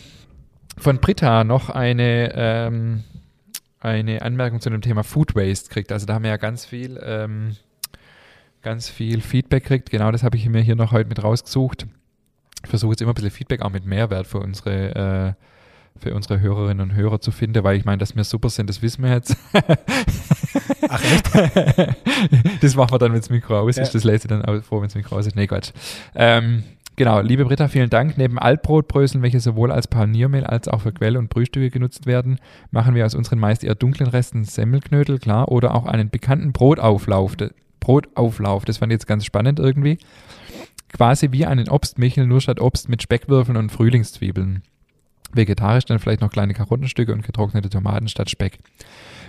von 0.78 1.00
Britta 1.00 1.44
noch 1.44 1.70
eine, 1.70 2.32
ähm, 2.36 3.04
eine 3.80 4.22
Anmerkung 4.22 4.62
zu 4.62 4.70
dem 4.70 4.82
Thema 4.82 5.04
Food 5.04 5.36
Waste 5.36 5.68
gekriegt. 5.70 5.92
Also 5.92 6.06
da 6.06 6.16
haben 6.16 6.24
wir 6.24 6.32
ja 6.32 6.38
ganz 6.38 6.66
viel, 6.66 7.00
ähm, 7.04 7.56
ganz 8.66 8.90
viel 8.90 9.22
Feedback 9.22 9.64
gekriegt. 9.64 9.92
Genau 9.92 10.12
das 10.12 10.24
habe 10.24 10.36
ich 10.38 10.50
mir 10.50 10.60
hier 10.60 10.76
noch 10.76 10.92
heute 10.92 11.08
mit 11.08 11.24
rausgesucht. 11.24 11.86
Ich 12.64 12.70
versuche 12.70 12.94
jetzt 12.94 13.02
immer 13.02 13.12
ein 13.12 13.14
bisschen 13.14 13.30
Feedback 13.30 13.62
auch 13.62 13.70
mit 13.70 13.86
Mehrwert 13.86 14.26
für 14.26 14.40
unsere, 14.40 15.36
äh, 15.36 16.00
für 16.00 16.16
unsere 16.16 16.40
Hörerinnen 16.40 16.82
und 16.82 16.96
Hörer 16.96 17.22
zu 17.22 17.30
finden, 17.32 17.64
weil 17.64 17.78
ich 17.78 17.86
meine, 17.86 18.00
dass 18.00 18.16
wir 18.16 18.24
super 18.24 18.50
sind, 18.50 18.68
das 18.68 18.82
wissen 18.82 19.04
wir 19.04 19.12
jetzt. 19.12 19.38
Ach 20.90 21.04
echt? 21.04 21.30
das 22.64 22.76
machen 22.76 22.92
wir 22.92 22.98
dann, 22.98 23.14
wenn 23.14 23.20
das 23.20 23.30
Mikro 23.30 23.60
aus 23.60 23.78
ist. 23.78 23.88
Ja. 23.88 23.94
Das 23.94 24.04
lese 24.04 24.28
ich 24.28 24.30
dann 24.30 24.64
vor, 24.64 24.82
wenn 24.82 24.88
das 24.88 24.96
Mikro 24.96 25.16
aus 25.16 25.28
ist. 25.28 25.36
Nee, 25.36 25.46
Quatsch. 25.46 25.72
Ähm, 26.16 26.64
genau, 26.96 27.22
liebe 27.22 27.46
Britta, 27.46 27.68
vielen 27.68 27.92
Dank. 27.92 28.18
Neben 28.18 28.40
Altbrotbröseln, 28.40 29.22
welche 29.22 29.42
sowohl 29.42 29.72
als 29.72 29.86
Paniermehl 29.88 30.44
als 30.44 30.68
auch 30.68 30.82
für 30.82 30.92
Quell- 30.92 31.18
und 31.18 31.30
Brühstücke 31.30 31.70
genutzt 31.70 32.08
werden, 32.08 32.40
machen 32.72 32.96
wir 32.96 33.06
aus 33.06 33.14
unseren 33.14 33.38
meist 33.38 33.64
eher 33.64 33.76
dunklen 33.76 34.10
Resten 34.10 34.44
Semmelknödel, 34.44 35.20
klar, 35.20 35.50
oder 35.50 35.76
auch 35.76 35.86
einen 35.86 36.10
bekannten 36.10 36.52
Brotauflauf. 36.52 37.38
Brotauflauf, 37.86 38.66
das 38.66 38.80
fand 38.80 38.92
ich 38.92 38.96
jetzt 38.96 39.06
ganz 39.06 39.26
spannend 39.26 39.60
irgendwie. 39.60 40.00
Quasi 40.92 41.32
wie 41.32 41.46
einen 41.46 41.70
Obstmichel, 41.70 42.26
nur 42.26 42.42
statt 42.42 42.60
Obst 42.60 42.90
mit 42.90 43.04
Speckwürfeln 43.04 43.58
und 43.58 43.72
Frühlingszwiebeln. 43.72 44.64
Vegetarisch 45.34 45.86
dann 45.86 46.00
vielleicht 46.00 46.22
noch 46.22 46.32
kleine 46.32 46.56
Karottenstücke 46.56 47.14
und 47.14 47.24
getrocknete 47.24 47.70
Tomaten 47.70 48.08
statt 48.08 48.32
Speck. 48.32 48.58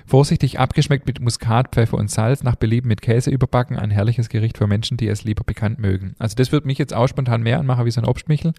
Vorsichtig 0.07 0.59
abgeschmeckt 0.59 1.07
mit 1.07 1.21
Muskat, 1.21 1.75
Pfeffer 1.75 1.99
und 1.99 2.11
Salz, 2.11 2.42
nach 2.45 2.55
Belieben 2.55 2.88
mit 2.88 3.03
Käse 3.03 3.31
überbacken, 3.31 3.77
ein 3.77 3.90
herrliches 3.90 4.31
Gericht 4.31 4.57
für 4.57 4.66
Menschen, 4.66 4.97
die 4.97 5.09
es 5.09 5.25
lieber 5.25 5.45
bekannt 5.45 5.79
mögen. 5.79 6.14
Also 6.19 6.35
das 6.35 6.51
würde 6.51 6.66
mich 6.66 6.79
jetzt 6.79 6.95
auch 6.95 7.09
spontan 7.09 7.42
mehr 7.42 7.59
anmachen 7.59 7.85
wie 7.85 7.90
so 7.90 8.01
ein 8.01 8.07
Obstmichel. 8.07 8.55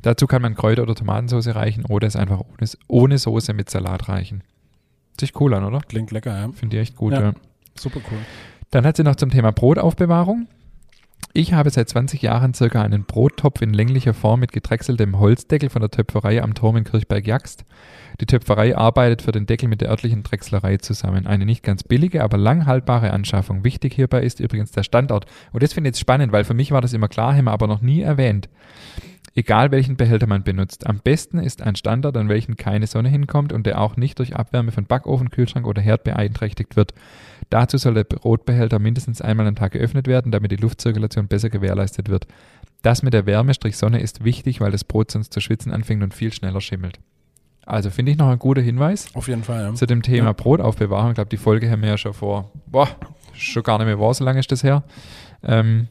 Dazu 0.00 0.26
kann 0.26 0.40
man 0.40 0.54
Kräuter- 0.54 0.84
oder 0.84 0.94
Tomatensauce 0.94 1.48
reichen 1.48 1.84
oder 1.84 2.06
es 2.06 2.16
einfach 2.16 2.40
ohne, 2.40 2.70
ohne 2.88 3.18
Soße 3.18 3.52
mit 3.52 3.68
Salat 3.68 4.08
reichen. 4.08 4.44
Sich 5.18 5.38
cool 5.38 5.52
an, 5.52 5.64
oder? 5.64 5.80
Klingt 5.80 6.10
lecker, 6.10 6.34
ja. 6.38 6.52
Finde 6.52 6.76
ich 6.76 6.82
echt 6.82 6.96
gut. 6.96 7.12
Ja. 7.12 7.20
Ja. 7.20 7.32
Super 7.74 8.00
cool. 8.10 8.18
Dann 8.70 8.86
hat 8.86 8.96
sie 8.96 9.02
noch 9.02 9.16
zum 9.16 9.30
Thema 9.30 9.50
Brotaufbewahrung. 9.50 10.46
Ich 11.32 11.52
habe 11.52 11.70
seit 11.70 11.88
20 11.88 12.22
Jahren 12.22 12.54
circa 12.54 12.82
einen 12.82 13.04
Brottopf 13.04 13.62
in 13.62 13.72
länglicher 13.72 14.14
Form 14.14 14.40
mit 14.40 14.52
gedrechseltem 14.52 15.18
Holzdeckel 15.18 15.70
von 15.70 15.80
der 15.80 15.90
Töpferei 15.90 16.42
am 16.42 16.54
Turm 16.54 16.76
in 16.76 16.84
Kirchberg-Jaxt. 16.84 17.64
Die 18.20 18.26
Töpferei 18.26 18.76
arbeitet 18.76 19.22
für 19.22 19.32
den 19.32 19.46
Deckel 19.46 19.68
mit 19.68 19.80
der 19.80 19.90
örtlichen 19.90 20.22
Drechslerei 20.22 20.76
zusammen. 20.78 21.26
Eine 21.26 21.46
nicht 21.46 21.62
ganz 21.62 21.82
billige, 21.82 22.22
aber 22.22 22.36
lang 22.36 22.66
haltbare 22.66 23.12
Anschaffung. 23.12 23.64
Wichtig 23.64 23.94
hierbei 23.94 24.22
ist 24.22 24.40
übrigens 24.40 24.72
der 24.72 24.82
Standort. 24.82 25.26
Und 25.52 25.62
das 25.62 25.72
finde 25.72 25.88
ich 25.88 25.92
jetzt 25.92 26.00
spannend, 26.00 26.32
weil 26.32 26.44
für 26.44 26.54
mich 26.54 26.72
war 26.72 26.80
das 26.80 26.92
immer 26.92 27.08
klar, 27.08 27.34
haben 27.34 27.44
wir 27.44 27.52
aber 27.52 27.66
noch 27.66 27.80
nie 27.80 28.02
erwähnt. 28.02 28.48
Egal 29.40 29.70
welchen 29.70 29.96
Behälter 29.96 30.26
man 30.26 30.42
benutzt. 30.42 30.86
Am 30.86 30.98
besten 30.98 31.38
ist 31.38 31.62
ein 31.62 31.74
Standard, 31.74 32.14
an 32.18 32.28
welchen 32.28 32.58
keine 32.58 32.86
Sonne 32.86 33.08
hinkommt 33.08 33.54
und 33.54 33.64
der 33.64 33.80
auch 33.80 33.96
nicht 33.96 34.18
durch 34.18 34.36
Abwärme 34.36 34.70
von 34.70 34.84
Backofen, 34.84 35.30
Kühlschrank 35.30 35.66
oder 35.66 35.80
Herd 35.80 36.04
beeinträchtigt 36.04 36.76
wird. 36.76 36.92
Dazu 37.48 37.78
soll 37.78 37.94
der 37.94 38.04
Brotbehälter 38.04 38.78
mindestens 38.78 39.22
einmal 39.22 39.46
am 39.46 39.56
Tag 39.56 39.72
geöffnet 39.72 40.06
werden, 40.06 40.30
damit 40.30 40.50
die 40.52 40.56
Luftzirkulation 40.56 41.26
besser 41.26 41.48
gewährleistet 41.48 42.10
wird. 42.10 42.26
Das 42.82 43.02
mit 43.02 43.14
der 43.14 43.24
Wärme 43.24 43.54
strich 43.54 43.78
Sonne 43.78 44.00
ist 44.02 44.24
wichtig, 44.24 44.60
weil 44.60 44.72
das 44.72 44.84
Brot 44.84 45.10
sonst 45.10 45.32
zu 45.32 45.40
schwitzen 45.40 45.72
anfängt 45.72 46.02
und 46.02 46.12
viel 46.12 46.34
schneller 46.34 46.60
schimmelt. 46.60 47.00
Also 47.64 47.88
finde 47.88 48.12
ich 48.12 48.18
noch 48.18 48.28
ein 48.28 48.38
guter 48.38 48.60
Hinweis 48.60 49.08
Auf 49.14 49.28
jeden 49.28 49.42
Fall, 49.42 49.62
ja. 49.62 49.74
zu 49.74 49.86
dem 49.86 50.02
Thema 50.02 50.26
Ja. 50.28 50.32
Brotaufbewahrung. 50.34 51.12
Ich 51.12 51.14
glaube, 51.14 51.30
die 51.30 51.38
Folge 51.38 51.70
haben 51.70 51.80
wir 51.80 51.88
ja 51.88 51.96
schon 51.96 52.12
vor, 52.12 52.50
boah, 52.66 52.88
schon 53.32 53.62
gar 53.62 53.78
nicht 53.78 53.86
mehr 53.86 53.98
war, 53.98 54.12
so 54.12 54.22
lange 54.22 54.40
ist 54.40 54.52
das 54.52 54.62
her, 54.62 54.82
ähm, 55.42 55.88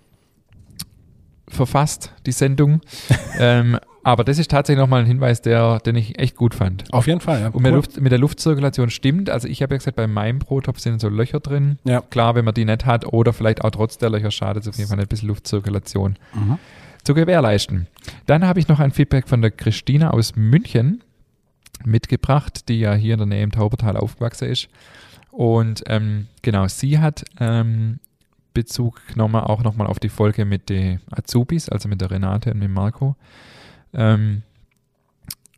verfasst, 1.49 2.13
die 2.25 2.31
Sendung. 2.31 2.81
ähm, 3.39 3.77
aber 4.03 4.23
das 4.23 4.39
ist 4.39 4.49
tatsächlich 4.49 4.79
nochmal 4.81 5.01
ein 5.01 5.05
Hinweis, 5.05 5.41
der, 5.41 5.79
den 5.79 5.95
ich 5.95 6.17
echt 6.19 6.35
gut 6.35 6.55
fand. 6.55 6.91
Auf 6.93 7.05
jeden 7.05 7.19
Fall, 7.19 7.41
ja. 7.41 7.47
Und 7.49 7.61
mit, 7.61 7.71
Cool. 7.71 7.75
Luft, 7.77 8.01
mit 8.01 8.11
der 8.11 8.19
Luftzirkulation 8.19 8.89
stimmt. 8.89 9.29
Also 9.29 9.47
ich 9.47 9.61
habe 9.61 9.73
ja 9.73 9.77
gesagt, 9.77 9.97
bei 9.97 10.07
meinem 10.07 10.39
Brottopf 10.39 10.79
sind 10.79 10.99
so 11.01 11.09
Löcher 11.09 11.39
drin. 11.41 11.77
Ja. 11.83 12.01
Klar, 12.01 12.33
wenn 12.35 12.45
man 12.45 12.53
die 12.53 12.65
nicht 12.65 12.85
hat 12.85 13.05
oder 13.05 13.33
vielleicht 13.33 13.63
auch 13.63 13.71
trotz 13.71 13.97
der 13.97 14.09
Löcher 14.09 14.31
schadet 14.31 14.63
es 14.63 14.69
auf 14.69 14.77
jeden 14.77 14.89
Fall 14.89 14.99
ein 14.99 15.07
bisschen 15.07 15.27
Luftzirkulation 15.27 16.17
Mhm. 16.33 16.57
zu 17.03 17.13
gewährleisten. 17.13 17.87
Dann 18.25 18.47
habe 18.47 18.59
ich 18.59 18.67
noch 18.67 18.79
ein 18.79 18.91
Feedback 18.91 19.27
von 19.27 19.41
der 19.41 19.51
Christina 19.51 20.11
aus 20.11 20.35
München 20.35 21.03
mitgebracht, 21.85 22.67
die 22.69 22.79
ja 22.79 22.93
hier 22.93 23.13
in 23.13 23.19
der 23.19 23.27
Nähe 23.27 23.43
im 23.43 23.51
Taubertal 23.51 23.97
aufgewachsen 23.97 24.49
ist. 24.49 24.69
Und 25.31 25.83
ähm, 25.87 26.27
genau, 26.41 26.67
sie 26.67 26.99
hat 26.99 27.23
ähm, 27.39 27.99
Bezug 28.59 29.01
genommen 29.07 29.35
auch 29.35 29.63
nochmal 29.63 29.87
auf 29.87 29.99
die 29.99 30.09
Folge 30.09 30.43
mit 30.43 30.69
den 30.69 30.99
Azubis, 31.11 31.69
also 31.69 31.87
mit 31.87 32.01
der 32.01 32.11
Renate 32.11 32.51
und 32.51 32.59
mit 32.59 32.69
Marco. 32.69 33.15
Ähm, 33.93 34.43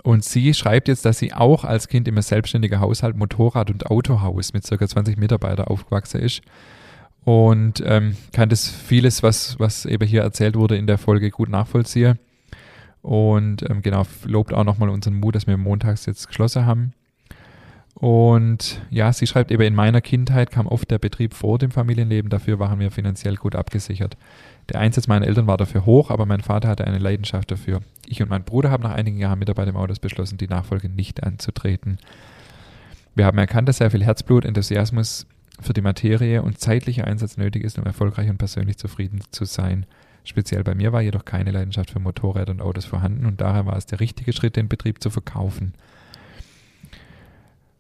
und 0.04 0.24
sie 0.24 0.54
schreibt 0.54 0.88
jetzt, 0.88 1.06
dass 1.06 1.20
sie 1.20 1.34
auch 1.34 1.64
als 1.64 1.88
Kind 1.88 2.08
im 2.08 2.22
selbstständigen 2.22 2.80
Haushalt 2.80 3.16
Motorrad- 3.16 3.72
und 3.72 3.88
Autohaus 3.88 4.54
mit 4.54 4.68
ca. 4.68 4.88
20 4.88 5.18
Mitarbeitern 5.18 5.66
aufgewachsen 5.66 6.22
ist 6.22 6.42
und 7.24 7.84
ähm, 7.86 8.16
kann 8.34 8.50
das 8.50 8.68
vieles, 8.68 9.24
was, 9.24 9.60
was 9.60 9.86
eben 9.86 10.08
hier 10.08 10.22
erzählt 10.22 10.56
wurde 10.56 10.78
in 10.78 10.88
der 10.88 10.98
Folge, 10.98 11.30
gut 11.30 11.50
nachvollziehen. 11.50 12.20
Und 13.02 13.68
ähm, 13.70 13.82
genau, 13.82 14.04
lobt 14.26 14.54
auch 14.54 14.64
nochmal 14.64 14.90
unseren 14.90 15.16
Mut, 15.16 15.36
dass 15.36 15.48
wir 15.48 15.58
montags 15.58 16.06
jetzt 16.06 16.28
geschlossen 16.28 16.66
haben. 16.66 16.94
Und 18.02 18.82
ja, 18.90 19.14
sie 19.14 19.28
schreibt 19.28 19.52
eben, 19.52 19.62
in 19.62 19.76
meiner 19.76 20.02
Kindheit 20.02 20.50
kam 20.50 20.66
oft 20.66 20.90
der 20.90 20.98
Betrieb 20.98 21.36
vor 21.36 21.60
dem 21.60 21.70
Familienleben, 21.70 22.32
dafür 22.32 22.58
waren 22.58 22.80
wir 22.80 22.90
finanziell 22.90 23.36
gut 23.36 23.56
abgesichert. 23.56 24.18
Der 24.70 24.80
Einsatz 24.80 25.06
meiner 25.06 25.28
Eltern 25.28 25.46
war 25.46 25.58
dafür 25.58 25.86
hoch, 25.86 26.10
aber 26.10 26.26
mein 26.26 26.42
Vater 26.42 26.68
hatte 26.68 26.88
eine 26.88 26.98
Leidenschaft 26.98 27.52
dafür. 27.52 27.82
Ich 28.08 28.20
und 28.20 28.30
mein 28.30 28.44
Bruder 28.44 28.72
haben 28.72 28.82
nach 28.82 28.96
einigen 28.96 29.20
Jahren 29.20 29.38
Mitarbeit 29.38 29.68
im 29.68 29.76
Autos 29.76 30.00
beschlossen, 30.00 30.40
die 30.40 30.48
Nachfolge 30.48 30.90
nicht 30.90 31.22
anzutreten. 31.22 32.00
Wir 33.14 33.28
haben 33.28 33.38
erkannt, 33.38 33.70
dass 33.70 33.78
sehr 33.78 33.92
viel 33.92 34.04
Herzblut, 34.04 34.46
Enthusiasmus 34.46 35.28
für 35.60 35.74
die 35.74 35.82
Materie 35.82 36.42
und 36.42 36.58
zeitlicher 36.58 37.06
Einsatz 37.06 37.38
nötig 37.38 37.64
ist, 37.64 37.78
um 37.78 37.86
erfolgreich 37.86 38.32
und 38.32 38.40
persönlich 38.40 38.78
zufrieden 38.78 39.22
zu 39.30 39.46
sein. 39.46 39.86
Speziell 40.24 40.64
bei 40.64 40.74
mir 40.74 40.92
war 40.92 41.02
jedoch 41.02 41.24
keine 41.24 41.52
Leidenschaft 41.52 41.92
für 41.92 42.00
Motorräder 42.00 42.52
und 42.52 42.64
Autos 42.64 42.86
vorhanden 42.86 43.28
und 43.28 43.42
daher 43.42 43.68
war 43.68 43.78
es 43.78 43.86
der 43.86 44.00
richtige 44.00 44.34
Schritt, 44.34 44.56
den 44.56 44.70
Betrieb 44.70 45.04
zu 45.04 45.12
verkaufen. 45.12 45.76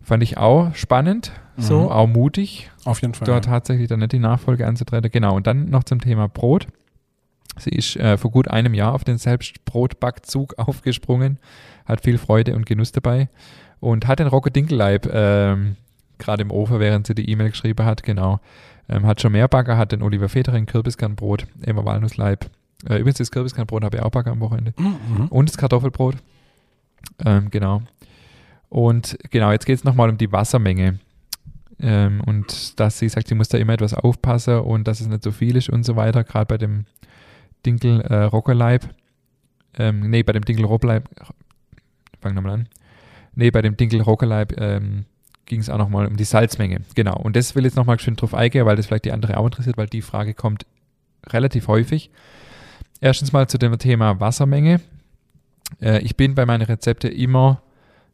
Fand 0.03 0.23
ich 0.23 0.37
auch 0.37 0.73
spannend, 0.75 1.31
so, 1.57 1.81
Mhm. 1.81 1.87
auch 1.89 2.07
mutig, 2.07 2.71
Auf 2.85 3.01
jeden 3.01 3.13
Fall. 3.13 3.25
dort 3.27 3.45
ja. 3.45 3.51
tatsächlich 3.51 3.87
dann 3.87 3.99
nicht 3.99 4.11
die 4.13 4.19
Nachfolge 4.19 4.65
anzutreten. 4.65 5.11
Genau, 5.11 5.35
und 5.35 5.45
dann 5.47 5.69
noch 5.69 5.83
zum 5.83 6.01
Thema 6.01 6.27
Brot. 6.27 6.67
Sie 7.57 7.69
ist 7.69 7.95
äh, 7.97 8.17
vor 8.17 8.31
gut 8.31 8.47
einem 8.47 8.73
Jahr 8.73 8.93
auf 8.93 9.03
den 9.03 9.17
Selbstbrotbackzug 9.17 10.55
aufgesprungen, 10.57 11.37
hat 11.85 12.01
viel 12.01 12.17
Freude 12.17 12.55
und 12.55 12.65
Genuss 12.65 12.91
dabei 12.91 13.29
und 13.79 14.07
hat 14.07 14.19
den 14.19 14.27
Rocco 14.27 14.49
Dinkelleib 14.49 15.07
ähm, 15.11 15.75
gerade 16.17 16.43
im 16.43 16.51
Ofen, 16.51 16.79
während 16.79 17.07
sie 17.07 17.15
die 17.15 17.29
E-Mail 17.29 17.49
geschrieben 17.49 17.85
hat, 17.85 18.03
genau. 18.03 18.39
Ähm, 18.89 19.05
hat 19.05 19.21
schon 19.21 19.31
mehr 19.33 19.47
Bagger, 19.47 19.77
hat 19.77 19.91
den 19.91 20.01
Oliver 20.01 20.29
Federing 20.29 20.65
Kürbiskernbrot, 20.65 21.45
Emma 21.61 21.83
Walnussleib. 21.85 22.49
Äh, 22.89 22.95
übrigens, 22.95 23.17
das 23.17 23.31
Kürbiskernbrot 23.31 23.83
habe 23.83 23.97
ich 23.97 24.03
auch 24.03 24.09
Bagger 24.11 24.31
am 24.31 24.39
Wochenende. 24.39 24.73
Mhm. 24.77 25.27
Und 25.29 25.49
das 25.49 25.57
Kartoffelbrot. 25.57 26.15
Ähm, 27.25 27.49
genau. 27.51 27.81
Und 28.71 29.17
genau, 29.29 29.51
jetzt 29.51 29.65
geht 29.65 29.75
es 29.75 29.83
nochmal 29.83 30.09
um 30.09 30.17
die 30.17 30.31
Wassermenge. 30.31 30.97
Ähm, 31.81 32.21
und 32.25 32.79
dass 32.79 32.99
sie 32.99 33.09
sagt, 33.09 33.27
sie 33.27 33.35
muss 33.35 33.49
da 33.49 33.57
immer 33.57 33.73
etwas 33.73 33.93
aufpassen 33.93 34.59
und 34.59 34.87
dass 34.87 35.01
es 35.01 35.07
nicht 35.07 35.23
so 35.23 35.31
viel 35.31 35.57
ist 35.57 35.69
und 35.69 35.83
so 35.83 35.97
weiter, 35.97 36.23
gerade 36.23 36.45
bei 36.45 36.57
dem 36.57 36.85
Dinkel 37.65 37.99
äh, 37.99 38.23
Rockerleib. 38.23 38.87
Ähm, 39.77 40.09
nee, 40.09 40.23
bei 40.23 40.31
dem 40.31 40.45
Dinkel 40.45 40.63
Rockerleib, 40.65 41.09
fang 42.21 42.33
nochmal 42.33 42.53
an. 42.53 42.69
Nee, 43.35 43.51
bei 43.51 43.61
dem 43.61 43.75
Dinkel 43.75 43.99
Rockerleib 43.99 44.57
ähm, 44.57 45.03
ging 45.47 45.59
es 45.59 45.69
auch 45.69 45.77
nochmal 45.77 46.07
um 46.07 46.15
die 46.15 46.23
Salzmenge. 46.23 46.79
Genau. 46.95 47.17
Und 47.17 47.35
das 47.35 47.53
will 47.55 47.65
ich 47.65 47.71
jetzt 47.71 47.75
nochmal 47.75 47.99
schön 47.99 48.15
drauf 48.15 48.33
eingehen, 48.33 48.65
weil 48.65 48.77
das 48.77 48.85
vielleicht 48.85 49.03
die 49.03 49.11
andere 49.11 49.35
auch 49.35 49.45
interessiert, 49.45 49.75
weil 49.75 49.87
die 49.87 50.01
Frage 50.01 50.33
kommt 50.33 50.65
relativ 51.27 51.67
häufig. 51.67 52.09
Erstens 53.01 53.33
mal 53.33 53.49
zu 53.49 53.57
dem 53.57 53.77
Thema 53.77 54.21
Wassermenge. 54.21 54.79
Äh, 55.81 55.99
ich 56.03 56.15
bin 56.15 56.35
bei 56.35 56.45
meinen 56.45 56.61
Rezepten 56.61 57.11
immer 57.11 57.61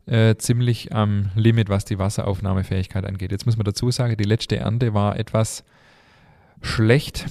äh, 0.08 0.36
ziemlich 0.38 0.94
am 0.94 1.30
Limit, 1.36 1.70
was 1.70 1.86
die 1.86 2.00
Wasseraufnahmefähigkeit 2.00 3.06
angeht. 3.06 3.32
Jetzt 3.32 3.46
muss 3.46 3.58
man 3.58 3.66
dazu 3.66 3.92
sagen, 3.92 4.18
die 4.18 4.24
letzte 4.24 4.58
Ernte 4.58 4.94
war 4.94 5.18
etwas 5.18 5.64
schlecht, 6.62 7.26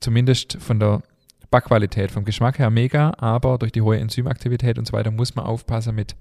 zumindest 0.00 0.58
von 0.60 0.78
der 0.78 1.02
Backqualität, 1.50 2.10
vom 2.10 2.24
Geschmack 2.24 2.58
her 2.58 2.70
mega, 2.70 3.12
aber 3.18 3.58
durch 3.58 3.72
die 3.72 3.82
hohe 3.82 3.98
Enzymaktivität 3.98 4.78
und 4.78 4.86
so 4.86 4.92
weiter 4.92 5.10
muss 5.10 5.34
man 5.34 5.44
aufpassen 5.44 5.94
mit 5.94 6.16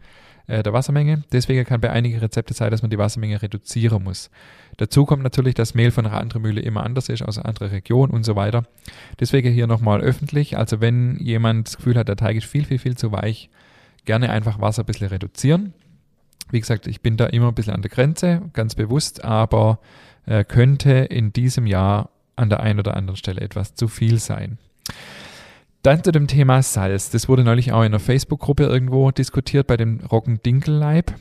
äh, 0.48 0.64
der 0.64 0.74
Wassermenge. 0.74 1.24
Deswegen 1.32 1.66
kann 1.66 1.82
bei 1.82 1.90
einigen 1.90 2.20
Rezepten 2.20 2.56
sein, 2.56 2.72
dass 2.72 2.82
man 2.82 2.92
die 2.92 2.98
Wassermenge 2.98 3.42
reduzieren 3.42 4.04
muss. 4.04 4.30
Dazu 4.78 5.06
kommt 5.06 5.24
natürlich, 5.24 5.56
dass 5.56 5.74
Mehl 5.74 5.92
von 5.92 6.06
einer 6.06 6.20
anderen 6.20 6.42
Mühle 6.42 6.62
immer 6.62 6.84
anders 6.84 7.10
ist, 7.10 7.22
aus 7.22 7.38
einer 7.38 7.48
anderen 7.48 7.70
Region 7.70 8.10
und 8.10 8.26
so 8.26 8.36
weiter. 8.36 8.66
Deswegen 9.20 9.52
hier 9.52 9.68
nochmal 9.68 10.02
öffentlich. 10.02 10.58
Also 10.58 10.82
wenn 10.82 11.18
jemand 11.18 11.68
das 11.68 11.78
Gefühl 11.78 11.98
hat, 11.98 12.08
der 12.08 12.16
Teig 12.18 12.38
ist 12.38 12.46
viel, 12.46 12.66
viel, 12.66 12.80
viel 12.80 12.98
zu 12.98 13.12
weich, 13.12 13.50
gerne 14.06 14.30
einfach 14.30 14.60
Wasser 14.60 14.84
ein 14.84 14.86
bisschen 14.86 15.08
reduzieren. 15.08 15.74
Wie 16.50 16.60
gesagt, 16.60 16.88
ich 16.88 17.02
bin 17.02 17.18
da 17.18 17.28
immer 17.28 17.48
ein 17.48 17.56
bisschen 17.56 17.74
an 17.74 17.82
der 17.82 17.92
Grenze, 17.92 18.42
ganz 18.54 18.76
bewusst, 18.76 19.24
aber 19.24 19.80
äh, 20.26 20.44
könnte 20.44 20.92
in 20.92 21.34
diesem 21.34 21.66
Jahr 21.66 22.10
an 22.36 22.50
der 22.50 22.62
einen 22.62 22.80
oder 22.80 22.98
anderen 22.98 23.18
Stelle 23.18 23.42
etwas 23.42 23.76
zu 23.76 23.88
viel 23.88 24.20
sein. 24.20 24.58
Dann 25.84 26.04
zu 26.04 26.12
dem 26.12 26.28
Thema 26.28 26.62
Salz. 26.62 27.10
Das 27.10 27.28
wurde 27.28 27.44
neulich 27.44 27.72
auch 27.72 27.82
in 27.82 27.88
einer 27.88 28.00
Facebook-Gruppe 28.00 28.64
irgendwo 28.64 29.12
diskutiert 29.12 29.68
bei 29.68 29.78
dem 29.78 30.00
Roggendinkelleib. 30.02 31.16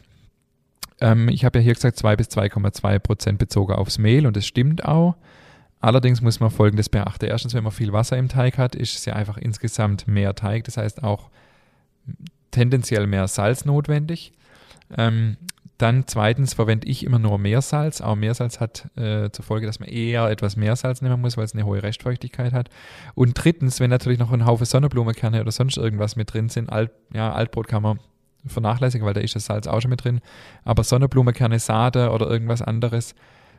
Ähm, 1.00 1.28
ich 1.28 1.44
habe 1.44 1.58
ja 1.58 1.64
hier 1.64 1.74
gesagt 1.74 1.96
2 1.96 2.16
bis 2.16 2.28
2,2 2.28 2.98
Prozent 2.98 3.38
bezogen 3.38 3.72
aufs 3.72 3.98
Mehl 3.98 4.26
und 4.26 4.36
das 4.36 4.46
stimmt 4.46 4.84
auch. 4.84 5.16
Allerdings 5.80 6.20
muss 6.20 6.40
man 6.40 6.50
Folgendes 6.50 6.90
beachten. 6.90 7.24
Erstens, 7.24 7.54
wenn 7.54 7.64
man 7.64 7.72
viel 7.72 7.92
Wasser 7.92 8.18
im 8.18 8.28
Teig 8.28 8.58
hat, 8.58 8.74
ist 8.74 8.98
es 8.98 9.06
ja 9.06 9.14
einfach 9.14 9.38
insgesamt 9.38 10.06
mehr 10.06 10.34
Teig. 10.34 10.64
Das 10.64 10.76
heißt 10.76 11.02
auch 11.02 11.30
tendenziell 12.50 13.06
mehr 13.06 13.28
Salz 13.28 13.64
notwendig. 13.64 14.32
Ähm, 14.96 15.36
dann 15.80 16.04
zweitens 16.06 16.52
verwende 16.52 16.86
ich 16.88 17.04
immer 17.04 17.18
nur 17.18 17.38
Meersalz. 17.38 18.02
Auch 18.02 18.14
Meersalz 18.14 18.60
hat 18.60 18.86
äh, 18.96 19.30
zur 19.30 19.44
Folge, 19.44 19.66
dass 19.66 19.80
man 19.80 19.88
eher 19.88 20.28
etwas 20.28 20.56
mehr 20.56 20.76
Salz 20.76 21.00
nehmen 21.00 21.20
muss, 21.20 21.38
weil 21.38 21.44
es 21.44 21.54
eine 21.54 21.64
hohe 21.64 21.82
Restfeuchtigkeit 21.82 22.52
hat. 22.52 22.68
Und 23.14 23.32
drittens, 23.32 23.80
wenn 23.80 23.88
natürlich 23.88 24.18
noch 24.18 24.30
ein 24.30 24.44
Haufen 24.44 24.66
Sonnenblumenkerne 24.66 25.40
oder 25.40 25.52
sonst 25.52 25.78
irgendwas 25.78 26.16
mit 26.16 26.34
drin 26.34 26.50
sind, 26.50 26.70
Alt, 26.70 26.90
ja, 27.14 27.32
Altbrot 27.32 27.66
kann 27.66 27.82
man 27.82 27.98
vernachlässigen, 28.44 29.06
weil 29.06 29.14
da 29.14 29.20
ist 29.20 29.34
das 29.34 29.46
Salz 29.46 29.66
auch 29.66 29.80
schon 29.80 29.90
mit 29.90 30.04
drin. 30.04 30.20
Aber 30.64 30.84
Sonnenblumenkerne, 30.84 31.58
Sade 31.58 32.10
oder 32.10 32.28
irgendwas 32.28 32.60
anderes 32.60 33.14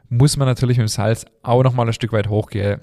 muss 0.09 0.37
man 0.37 0.47
natürlich 0.47 0.77
mit 0.77 0.87
dem 0.87 0.89
Salz 0.89 1.25
auch 1.41 1.63
nochmal 1.63 1.87
ein 1.87 1.93
Stück 1.93 2.13
weit 2.13 2.29
hochgehen. 2.29 2.81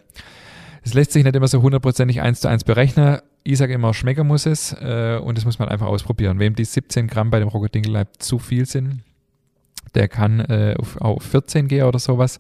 Es 0.82 0.94
lässt 0.94 1.12
sich 1.12 1.24
nicht 1.24 1.36
immer 1.36 1.48
so 1.48 1.62
hundertprozentig 1.62 2.20
eins 2.20 2.40
zu 2.40 2.48
eins 2.48 2.64
berechnen. 2.64 3.18
Ich 3.44 3.58
sage 3.58 3.74
immer, 3.74 3.94
schmecken 3.94 4.26
muss 4.26 4.46
es 4.46 4.72
äh, 4.72 5.18
und 5.22 5.38
das 5.38 5.44
muss 5.44 5.58
man 5.58 5.68
einfach 5.68 5.86
ausprobieren. 5.86 6.38
Wem 6.38 6.54
die 6.54 6.64
17 6.64 7.06
Gramm 7.06 7.30
bei 7.30 7.38
dem 7.38 7.48
Rocket-Dinkelleib 7.48 8.08
zu 8.18 8.38
viel 8.38 8.66
sind, 8.66 9.02
der 9.94 10.08
kann 10.08 10.40
äh, 10.40 10.74
auf, 10.78 11.00
auf 11.00 11.22
14 11.22 11.68
gehen 11.68 11.84
oder 11.84 11.98
sowas. 11.98 12.38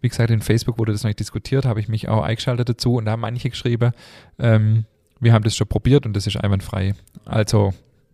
Wie 0.00 0.08
gesagt, 0.08 0.30
in 0.30 0.40
Facebook 0.40 0.78
wurde 0.78 0.92
das 0.92 1.02
noch 1.02 1.08
nicht 1.08 1.20
diskutiert, 1.20 1.64
habe 1.64 1.80
ich 1.80 1.88
mich 1.88 2.08
auch 2.08 2.22
eingeschaltet 2.22 2.68
dazu 2.68 2.96
und 2.96 3.06
da 3.06 3.12
haben 3.12 3.20
manche 3.20 3.50
geschrieben, 3.50 3.92
ähm, 4.38 4.84
wir 5.20 5.32
haben 5.32 5.44
das 5.44 5.56
schon 5.56 5.66
probiert 5.66 6.06
und 6.06 6.14
das 6.14 6.26
ist 6.26 6.36
einwandfrei. 6.36 6.94
Also 7.24 7.72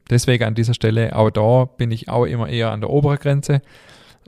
deswegen 0.08 0.44
an 0.44 0.54
dieser 0.54 0.74
Stelle, 0.74 1.16
auch 1.16 1.30
da 1.30 1.64
bin 1.64 1.90
ich 1.90 2.08
auch 2.08 2.24
immer 2.24 2.48
eher 2.48 2.70
an 2.70 2.80
der 2.80 2.90
oberen 2.90 3.18
Grenze. 3.18 3.62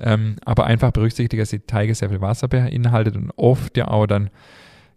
Ähm, 0.01 0.37
aber 0.45 0.67
einfach 0.67 0.91
berücksichtigen, 0.91 1.41
dass 1.41 1.51
die 1.51 1.61
Teige 1.61 1.95
sehr 1.95 2.09
viel 2.09 2.21
Wasser 2.21 2.49
beinhaltet 2.49 3.15
und 3.15 3.31
oft 3.37 3.77
ja 3.77 3.89
auch 3.89 4.07
dann 4.07 4.31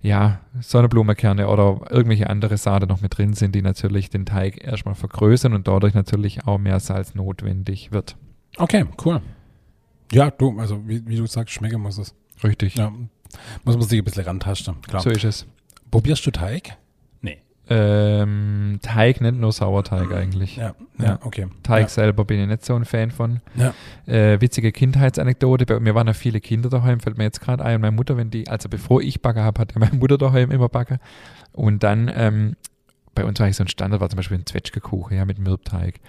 ja, 0.01 0.41
Sonnenblumenkerne 0.59 1.47
oder 1.47 1.81
irgendwelche 1.89 2.29
andere 2.29 2.57
Sade 2.57 2.87
noch 2.87 3.01
mit 3.01 3.17
drin 3.17 3.33
sind, 3.33 3.55
die 3.55 3.61
natürlich 3.61 4.09
den 4.09 4.25
Teig 4.25 4.63
erstmal 4.63 4.95
vergrößern 4.95 5.53
und 5.53 5.67
dadurch 5.67 5.93
natürlich 5.93 6.45
auch 6.45 6.57
mehr 6.57 6.79
Salz 6.79 7.15
notwendig 7.15 7.91
wird. 7.91 8.15
Okay, 8.57 8.85
cool. 9.05 9.21
Ja, 10.11 10.31
du, 10.31 10.57
also 10.59 10.87
wie, 10.87 11.05
wie 11.07 11.17
du 11.17 11.25
sagst, 11.25 11.53
schmecken 11.53 11.81
muss 11.81 11.97
es. 11.97 12.15
Richtig. 12.43 12.75
Ja, 12.75 12.91
muss 13.63 13.77
man 13.77 13.87
sich 13.87 13.99
ein 13.99 14.05
bisschen 14.05 14.23
rantasten, 14.23 14.81
klar. 14.81 15.01
So 15.01 15.09
ist 15.09 15.23
es. 15.23 15.47
Probierst 15.91 16.25
du 16.25 16.31
Teig? 16.31 16.77
Ähm, 17.69 18.79
Teig, 18.81 19.19
nicht 19.19 19.35
nur 19.35 19.51
Sauerteig 19.51 20.11
eigentlich. 20.13 20.55
Ja, 20.55 20.73
Ja. 20.97 21.05
ja, 21.05 21.19
okay. 21.23 21.47
Teig 21.63 21.83
ja. 21.83 21.87
selber 21.89 22.23
bin 22.23 22.39
ich 22.39 22.47
nicht 22.47 22.63
so 22.63 22.75
ein 22.75 22.85
Fan 22.85 23.11
von. 23.11 23.41
Ja. 23.55 23.73
Äh, 24.05 24.39
witzige 24.39 24.71
Kindheitsanekdote. 24.71 25.65
Bei 25.65 25.79
mir 25.79 25.93
waren 25.93 26.07
ja 26.07 26.13
viele 26.13 26.39
Kinder 26.39 26.69
daheim, 26.69 26.99
fällt 27.01 27.17
mir 27.17 27.25
jetzt 27.25 27.41
gerade 27.41 27.65
ein. 27.65 27.75
Und 27.75 27.81
meine 27.81 27.95
Mutter, 27.95 28.15
wenn 28.15 28.29
die, 28.29 28.47
also 28.47 28.69
bevor 28.69 29.01
ich 29.01 29.21
Bagger 29.21 29.43
habe, 29.43 29.59
hat 29.59 29.73
ja 29.73 29.79
meine 29.79 29.97
Mutter 29.97 30.17
daheim 30.17 30.51
immer 30.51 30.69
Bagger. 30.69 30.99
Und 31.51 31.83
dann, 31.83 32.09
ähm, 32.15 32.55
bei 33.15 33.25
uns 33.25 33.39
war 33.39 33.49
ich 33.49 33.57
so 33.57 33.63
ein 33.63 33.67
Standard, 33.67 33.99
war 33.99 34.09
zum 34.09 34.17
Beispiel 34.17 34.37
ein 34.37 34.45
Zwetschgekuchen, 34.45 35.17
ja, 35.17 35.25
mit 35.25 35.39
Mürbteig. 35.39 35.99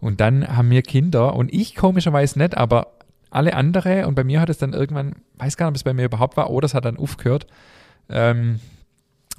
Und 0.00 0.20
dann 0.20 0.56
haben 0.56 0.70
wir 0.70 0.82
Kinder 0.82 1.34
und 1.34 1.52
ich 1.52 1.74
komischerweise 1.74 2.38
nicht, 2.38 2.56
aber 2.56 2.94
alle 3.30 3.54
andere 3.54 4.06
und 4.06 4.14
bei 4.14 4.24
mir 4.24 4.40
hat 4.40 4.50
es 4.50 4.58
dann 4.58 4.72
irgendwann, 4.72 5.16
weiß 5.38 5.56
gar 5.56 5.66
nicht, 5.66 5.72
ob 5.72 5.76
es 5.76 5.84
bei 5.84 5.94
mir 5.94 6.04
überhaupt 6.04 6.36
war, 6.36 6.50
oder 6.50 6.66
es 6.66 6.74
hat 6.74 6.84
dann 6.84 6.96
aufgehört, 6.96 7.46
ähm, 8.08 8.60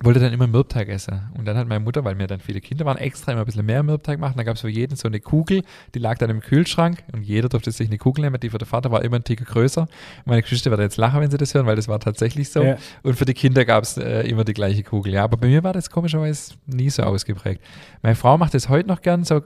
wollte 0.03 0.19
dann 0.19 0.33
immer 0.33 0.47
Mürbteig 0.47 0.89
essen. 0.89 1.21
Und 1.37 1.45
dann 1.45 1.57
hat 1.57 1.67
meine 1.67 1.83
Mutter, 1.83 2.03
weil 2.03 2.15
mir 2.15 2.27
dann 2.27 2.39
viele 2.39 2.61
Kinder 2.61 2.85
waren, 2.85 2.97
extra 2.97 3.31
immer 3.31 3.41
ein 3.41 3.45
bisschen 3.45 3.65
mehr 3.65 3.83
Mürbteig 3.83 4.19
machen. 4.19 4.33
Dann 4.37 4.45
gab 4.45 4.55
es 4.55 4.61
für 4.61 4.69
jeden 4.69 4.95
so 4.95 5.07
eine 5.07 5.19
Kugel, 5.19 5.63
die 5.93 5.99
lag 5.99 6.17
dann 6.17 6.29
im 6.29 6.41
Kühlschrank 6.41 7.03
und 7.11 7.23
jeder 7.23 7.49
durfte 7.49 7.71
sich 7.71 7.87
eine 7.87 7.97
Kugel 7.97 8.23
nehmen. 8.23 8.39
Die 8.39 8.49
für 8.49 8.57
den 8.57 8.67
Vater 8.67 8.91
war 8.91 9.03
immer 9.03 9.17
ein 9.17 9.23
Ticken 9.23 9.45
größer. 9.45 9.87
Meine 10.25 10.41
Geschichte 10.41 10.69
wird 10.71 10.81
jetzt 10.81 10.97
lachen, 10.97 11.21
wenn 11.21 11.31
sie 11.31 11.37
das 11.37 11.53
hören, 11.53 11.65
weil 11.65 11.75
das 11.75 11.87
war 11.87 11.99
tatsächlich 11.99 12.49
so. 12.49 12.63
Ja. 12.63 12.77
Und 13.03 13.15
für 13.15 13.25
die 13.25 13.33
Kinder 13.33 13.65
gab 13.65 13.83
es 13.83 13.97
äh, 13.97 14.21
immer 14.21 14.43
die 14.43 14.53
gleiche 14.53 14.83
Kugel. 14.83 15.13
Ja, 15.13 15.23
aber 15.23 15.37
bei 15.37 15.47
mir 15.47 15.63
war 15.63 15.73
das 15.73 15.89
komischerweise 15.89 16.53
nie 16.65 16.89
so 16.89 17.03
ausgeprägt. 17.03 17.61
Meine 18.01 18.15
Frau 18.15 18.37
macht 18.37 18.53
das 18.53 18.69
heute 18.69 18.87
noch 18.87 19.01
gern 19.01 19.23
so. 19.23 19.41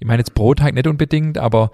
Ich 0.00 0.06
meine 0.06 0.20
jetzt 0.20 0.34
Brotteig 0.34 0.74
nicht 0.74 0.86
unbedingt, 0.86 1.38
aber 1.38 1.70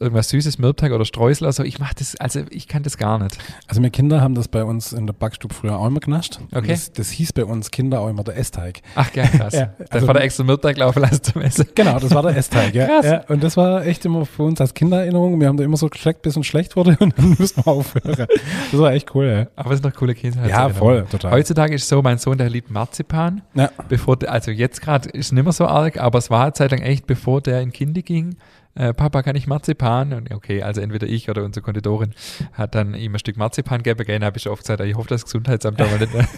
irgendwas 0.00 0.28
Süßes, 0.30 0.58
Mürbteig 0.58 0.92
oder 0.92 1.04
Streusel. 1.04 1.46
Also 1.46 1.62
ich 1.62 1.78
mache 1.78 1.94
das, 1.98 2.16
also 2.16 2.40
ich 2.50 2.66
kann 2.68 2.82
das 2.82 2.96
gar 2.98 3.18
nicht. 3.18 3.38
Also 3.68 3.82
wir 3.82 3.90
Kinder 3.90 4.20
haben 4.20 4.34
das 4.34 4.48
bei 4.48 4.64
uns 4.64 4.92
in 4.92 5.06
der 5.06 5.12
Backstube 5.14 5.54
früher 5.54 5.78
auch 5.78 5.86
immer 5.86 6.00
genascht. 6.00 6.38
Okay. 6.54 6.66
Das, 6.68 6.92
das 6.92 7.10
hieß 7.10 7.32
bei 7.32 7.44
uns 7.44 7.70
Kinder 7.70 8.00
auch 8.00 8.08
immer 8.08 8.24
der 8.24 8.36
Essteig. 8.36 8.82
Ach 8.94 9.12
geil, 9.12 9.28
krass. 9.36 9.54
Ja, 9.56 9.72
also- 9.90 10.06
war 10.06 10.14
der 10.14 10.24
extra 10.24 10.44
Mürbteig 10.44 10.76
laufen 10.78 11.00
lassen 11.00 11.22
zum 11.22 11.40
Essen. 11.42 11.66
Genau, 11.74 11.98
das 11.98 12.12
war 12.14 12.22
der 12.22 12.36
Essteig, 12.36 12.74
ja. 12.74 12.86
Krass. 12.86 13.06
ja. 13.06 13.24
Und 13.28 13.42
das 13.44 13.56
war 13.56 13.86
echt 13.86 14.04
immer 14.04 14.26
für 14.26 14.42
uns 14.42 14.60
als 14.60 14.74
Kindererinnerung. 14.74 15.40
Wir 15.40 15.48
haben 15.48 15.56
da 15.56 15.64
immer 15.64 15.76
so 15.76 15.88
geschleckt, 15.88 16.22
bis 16.22 16.36
uns 16.36 16.46
schlecht 16.46 16.76
wurde 16.76 16.96
und 17.00 17.16
dann 17.16 17.36
müssen 17.38 17.64
wir 17.64 17.68
aufhören. 17.68 18.26
Das 18.72 18.80
war 18.80 18.92
echt 18.92 19.14
cool, 19.14 19.26
ja. 19.26 19.46
Aber 19.56 19.70
es 19.72 19.80
sind 19.80 19.84
noch 19.92 19.98
coole 19.98 20.14
Kinder. 20.14 20.46
Ja, 20.48 20.68
voll, 20.68 21.06
total. 21.10 21.30
Heutzutage 21.32 21.74
ist 21.74 21.82
es 21.84 21.88
so, 21.88 22.02
mein 22.02 22.18
Sohn, 22.18 22.36
der 22.38 22.50
liebt 22.50 22.70
Marzipan. 22.70 23.42
Ja. 23.54 23.70
Bevor, 23.88 24.16
der- 24.16 24.32
also 24.32 24.50
jetzt 24.50 24.80
gerade 24.82 25.08
ist 25.10 25.26
es 25.26 25.32
nicht 25.32 25.44
mehr 25.44 25.52
so 25.52 25.66
arg, 25.66 25.98
aber 25.98 26.18
es 26.18 26.28
war 26.30 26.42
eine 26.44 26.52
Zeit 26.52 26.70
lang 26.72 26.80
echt, 26.80 27.06
bevor 27.06 27.40
der 27.40 27.60
in 27.60 27.72
Kindi 27.72 28.02
ging, 28.02 28.36
äh, 28.76 28.94
Papa, 28.94 29.22
kann 29.22 29.34
ich 29.36 29.46
Marzipan? 29.46 30.12
Und 30.12 30.32
okay, 30.32 30.62
also 30.62 30.80
entweder 30.80 31.06
ich 31.06 31.28
oder 31.30 31.44
unsere 31.44 31.64
Konditorin 31.64 32.12
hat 32.52 32.74
dann 32.74 32.94
ihm 32.94 33.14
ein 33.14 33.18
Stück 33.18 33.36
Marzipan 33.36 33.82
gegeben. 33.82 34.04
Dann 34.06 34.24
habe 34.24 34.38
ich 34.38 34.48
oft 34.48 34.62
gesagt, 34.62 34.80
ich 34.80 34.94
hoffe, 34.96 35.08
das 35.08 35.24
Gesundheitsamt 35.24 35.80
aber 35.80 35.98
nicht, 35.98 36.12
mehr- 36.14 36.28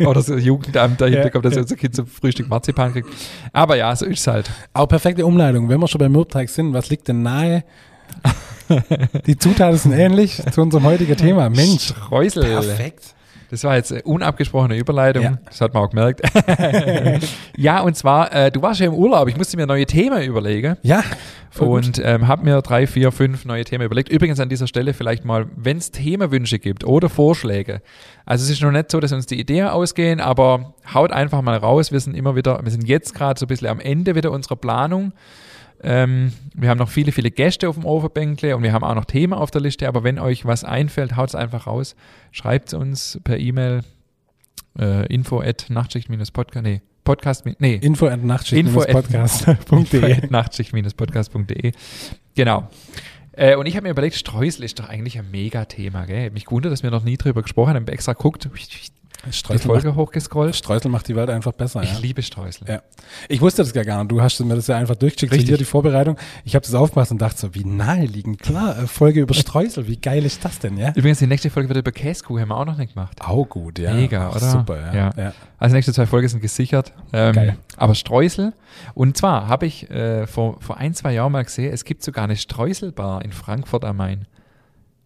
oder 0.08 0.22
das 0.22 0.28
Jugendamt 0.44 1.00
dahinter 1.00 1.24
Ja, 1.24 1.30
kommt, 1.30 1.44
dass 1.44 1.54
ja. 1.54 1.62
unser 1.62 1.76
Kind 1.76 1.94
zum 1.94 2.06
Frühstück 2.06 2.48
Marzipan 2.48 2.92
kriegt. 2.92 3.08
Aber 3.52 3.76
ja, 3.76 3.94
so 3.96 4.04
ist 4.06 4.20
es 4.20 4.26
halt. 4.26 4.50
Auch 4.72 4.86
perfekte 4.86 5.24
Umleitung. 5.24 5.68
Wenn 5.68 5.80
wir 5.80 5.88
schon 5.88 5.98
beim 6.00 6.12
Mürbteig 6.12 6.48
sind, 6.50 6.72
was 6.74 6.90
liegt 6.90 7.08
denn 7.08 7.22
nahe? 7.22 7.64
Die 9.26 9.36
Zutaten 9.36 9.76
sind 9.78 9.92
ähnlich 9.92 10.42
zu 10.50 10.62
unserem 10.62 10.84
heutigen 10.84 11.16
Thema. 11.16 11.50
Mensch. 11.50 11.88
Streusel. 11.88 12.44
Perfekt. 12.44 13.13
Das 13.54 13.62
war 13.62 13.76
jetzt 13.76 13.92
eine 13.92 14.02
unabgesprochene 14.02 14.76
Überleitung. 14.76 15.22
Ja. 15.22 15.38
Das 15.46 15.60
hat 15.60 15.74
man 15.74 15.84
auch 15.84 15.90
gemerkt. 15.90 16.22
ja, 17.56 17.82
und 17.82 17.96
zwar, 17.96 18.32
äh, 18.32 18.50
du 18.50 18.60
warst 18.62 18.80
ja 18.80 18.86
im 18.86 18.94
Urlaub. 18.94 19.28
Ich 19.28 19.36
musste 19.36 19.56
mir 19.56 19.64
neue 19.64 19.86
Themen 19.86 20.20
überlegen. 20.24 20.76
Ja, 20.82 21.04
und 21.60 22.02
ähm, 22.04 22.26
habe 22.26 22.44
mir 22.44 22.60
drei, 22.62 22.88
vier, 22.88 23.12
fünf 23.12 23.44
neue 23.44 23.64
Themen 23.64 23.84
überlegt. 23.84 24.08
Übrigens 24.08 24.40
an 24.40 24.48
dieser 24.48 24.66
Stelle 24.66 24.92
vielleicht 24.92 25.24
mal, 25.24 25.46
wenn 25.54 25.76
es 25.76 25.92
Themenwünsche 25.92 26.58
gibt 26.58 26.82
oder 26.82 27.08
Vorschläge. 27.08 27.80
Also 28.26 28.42
es 28.42 28.50
ist 28.50 28.60
noch 28.60 28.72
nicht 28.72 28.90
so, 28.90 28.98
dass 28.98 29.12
uns 29.12 29.26
die 29.26 29.38
Ideen 29.38 29.68
ausgehen, 29.68 30.20
aber 30.20 30.74
haut 30.92 31.12
einfach 31.12 31.42
mal 31.42 31.56
raus. 31.56 31.92
Wir 31.92 32.00
sind 32.00 32.16
immer 32.16 32.34
wieder, 32.34 32.58
wir 32.64 32.72
sind 32.72 32.88
jetzt 32.88 33.14
gerade 33.14 33.38
so 33.38 33.46
ein 33.46 33.48
bisschen 33.48 33.68
am 33.68 33.78
Ende 33.78 34.16
wieder 34.16 34.32
unserer 34.32 34.56
Planung. 34.56 35.12
Ähm, 35.84 36.32
wir 36.54 36.70
haben 36.70 36.78
noch 36.78 36.88
viele, 36.88 37.12
viele 37.12 37.30
Gäste 37.30 37.68
auf 37.68 37.74
dem 37.74 37.84
Overbänkle 37.84 38.56
und 38.56 38.62
wir 38.62 38.72
haben 38.72 38.84
auch 38.84 38.94
noch 38.94 39.04
Themen 39.04 39.34
auf 39.34 39.50
der 39.50 39.60
Liste. 39.60 39.86
Aber 39.86 40.02
wenn 40.02 40.18
euch 40.18 40.46
was 40.46 40.64
einfällt, 40.64 41.16
haut 41.16 41.28
es 41.28 41.34
einfach 41.34 41.66
raus. 41.66 41.94
Schreibt 42.32 42.68
es 42.68 42.74
uns 42.74 43.20
per 43.22 43.38
E-Mail 43.38 43.82
äh, 44.78 45.06
info 45.12 45.40
at 45.40 45.66
nachtschicht-podcast. 45.68 46.64
Nee, 46.64 46.80
Podcast, 47.04 47.44
nee. 47.58 47.74
Info 47.74 48.06
at 48.06 48.24
nachtschicht-podcast.de. 48.24 50.30
Nachtschicht-podcast.de. 50.30 51.72
Genau. 52.34 52.68
Äh, 53.32 53.56
und 53.56 53.66
ich 53.66 53.76
habe 53.76 53.84
mir 53.84 53.90
überlegt, 53.90 54.14
Streusel 54.14 54.64
ist 54.64 54.78
doch 54.78 54.88
eigentlich 54.88 55.18
ein 55.18 55.30
Mega-Thema, 55.30 56.06
gell? 56.06 56.30
Mich 56.30 56.46
gewundert, 56.46 56.72
dass 56.72 56.82
wir 56.82 56.90
noch 56.90 57.04
nie 57.04 57.16
drüber 57.16 57.42
gesprochen 57.42 57.74
haben. 57.74 57.82
Ich 57.82 57.88
habe 57.88 57.92
extra 57.92 58.14
geguckt, 59.24 59.34
die 59.34 59.38
Streusel 59.38 59.66
Folge 59.66 59.88
macht, 59.88 59.96
hochgescrollt. 59.96 60.56
Streusel 60.56 60.90
macht 60.90 61.08
die 61.08 61.16
Welt 61.16 61.30
einfach 61.30 61.52
besser. 61.52 61.82
Ich 61.82 61.92
ja. 61.92 61.98
liebe 61.98 62.22
Streusel. 62.22 62.68
Ja. 62.68 62.82
Ich 63.28 63.40
wusste 63.40 63.62
das 63.62 63.72
gar 63.72 63.98
nicht. 63.98 64.10
Du 64.10 64.20
hast 64.20 64.40
mir 64.40 64.54
das 64.54 64.66
ja 64.66 64.76
einfach 64.76 64.96
durchgeschickt. 64.96 65.32
Richtig. 65.32 65.48
Hier 65.48 65.58
die 65.58 65.64
Vorbereitung. 65.64 66.16
Ich 66.44 66.54
habe 66.54 66.64
das 66.64 66.74
aufgemacht 66.74 67.10
und 67.10 67.20
dachte 67.20 67.40
so, 67.40 67.54
wie 67.54 67.64
naheliegend. 67.64 68.40
Klar, 68.40 68.78
äh, 68.78 68.86
Folge 68.86 69.20
über 69.20 69.34
Streusel. 69.34 69.86
Wie 69.86 69.96
geil 69.96 70.24
ist 70.24 70.44
das 70.44 70.58
denn, 70.58 70.76
ja? 70.76 70.92
Übrigens, 70.94 71.18
die 71.18 71.26
nächste 71.26 71.50
Folge 71.50 71.68
wird 71.68 71.78
über 71.78 71.92
Käsekuh, 71.92 72.38
haben 72.38 72.48
wir 72.48 72.56
auch 72.56 72.64
noch 72.64 72.76
nicht 72.76 72.94
gemacht. 72.94 73.20
Auch 73.20 73.48
gut, 73.48 73.78
ja. 73.78 73.94
Mega, 73.94 74.28
Ach, 74.28 74.36
oder? 74.36 74.50
Super, 74.50 74.80
ja. 74.80 74.94
Ja. 74.94 75.10
ja. 75.16 75.32
Also 75.58 75.74
nächste 75.74 75.92
zwei 75.92 76.06
Folgen 76.06 76.28
sind 76.28 76.40
gesichert. 76.40 76.92
Ähm, 77.12 77.32
Geil. 77.32 77.56
Aber 77.76 77.94
Streusel. 77.94 78.52
Und 78.94 79.16
zwar 79.16 79.48
habe 79.48 79.66
ich 79.66 79.90
äh, 79.90 80.26
vor, 80.26 80.60
vor 80.60 80.76
ein, 80.76 80.94
zwei 80.94 81.12
Jahren 81.12 81.32
mal 81.32 81.44
gesehen, 81.44 81.72
es 81.72 81.84
gibt 81.84 82.02
sogar 82.02 82.24
eine 82.24 82.36
Streuselbar 82.36 83.24
in 83.24 83.32
Frankfurt 83.32 83.84
am 83.84 83.96
Main. 83.96 84.26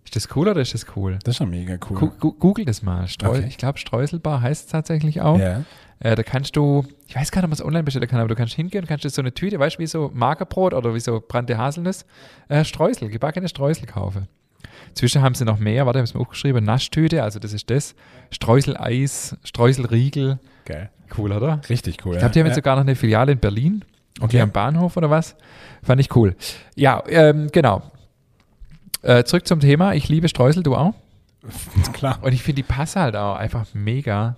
Ist 0.09 0.17
das 0.17 0.35
cool 0.35 0.49
oder 0.49 0.61
ist 0.63 0.73
das 0.73 0.87
cool? 0.97 1.19
Das 1.23 1.33
ist 1.35 1.37
schon 1.37 1.51
mega 1.51 1.77
cool. 1.91 2.11
Gu- 2.19 2.33
Google 2.33 2.65
das 2.65 2.83
mal. 2.83 3.07
Streu 3.09 3.29
Okay. 3.29 3.45
Ich 3.47 3.59
glaube, 3.59 3.77
Streuselbar 3.79 4.41
heißt 4.41 4.65
es 4.67 4.73
tatsächlich 4.73 5.21
auch. 5.21 5.39
Ja. 5.39 5.65
Äh, 6.01 6.15
da 6.17 6.23
kannst 6.23 6.57
du, 6.57 6.85
ich 7.09 7.15
weiß 7.15 7.31
gar 7.31 7.41
nicht, 7.43 7.45
ob 7.45 7.51
man 7.51 7.55
es 7.59 7.63
online 7.65 7.83
bestellen 7.83 8.09
kann, 8.09 8.21
aber 8.21 8.29
du 8.29 8.35
kannst 8.35 8.55
hingehen 8.55 8.83
und 8.85 8.87
kannst 8.89 9.05
dir 9.05 9.11
so 9.11 9.21
eine 9.21 9.35
Tüte, 9.35 9.59
weißt 9.59 9.77
du, 9.77 9.81
wie 9.81 9.87
so 9.87 10.11
Magerbrot 10.15 10.73
oder 10.73 10.95
wie 10.95 11.01
so 11.01 11.23
brannte 11.27 11.59
Haselnuss, 11.59 12.07
äh, 12.49 12.65
Streusel, 12.65 13.09
gebackene 13.11 13.49
Streusel 13.49 13.85
kaufen. 13.87 14.29
Zwischen 14.95 15.21
haben 15.21 15.35
sie 15.35 15.45
noch 15.45 15.59
mehr, 15.59 15.85
warte, 15.85 15.99
ich 15.99 16.01
habe 16.01 16.05
es 16.05 16.15
mir 16.15 16.21
aufgeschrieben, 16.21 16.65
Naschtüte, 16.65 17.23
also 17.23 17.39
das 17.39 17.53
ist 17.53 17.69
das, 17.69 17.95
Streuseleis, 18.31 19.37
Streuselriegel, 19.45 20.39
Geil. 20.65 20.89
cool, 21.19 21.33
oder? 21.33 21.61
Richtig 21.69 21.99
cool. 22.07 22.15
Ich 22.15 22.19
glaube, 22.21 22.33
die 22.33 22.39
haben 22.41 22.47
jetzt 22.47 22.57
ja. 22.57 22.63
sogar 22.63 22.77
noch 22.77 22.83
eine 22.83 22.97
Filiale 22.97 23.33
in 23.33 23.39
Berlin, 23.39 23.85
okay, 24.21 24.25
Okay. 24.37 24.41
am 24.41 24.51
Bahnhof 24.53 24.97
oder 24.97 25.11
was, 25.11 25.37
fand 25.83 26.01
ich 26.01 26.15
cool. 26.17 26.35
Ja, 26.77 27.03
ähm, 27.09 27.49
genau. 27.53 27.83
Äh, 29.03 29.25
zurück 29.25 29.47
zum 29.47 29.61
Thema, 29.61 29.95
ich 29.95 30.09
liebe 30.09 30.29
Streusel, 30.29 30.63
du 30.63 30.75
auch? 30.75 30.95
Klar. 31.93 32.19
Und 32.23 32.33
ich 32.33 32.43
finde, 32.43 32.63
die 32.63 32.69
passen 32.69 33.01
halt 33.01 33.17
auch 33.17 33.37
einfach 33.37 33.67
mega. 33.75 34.37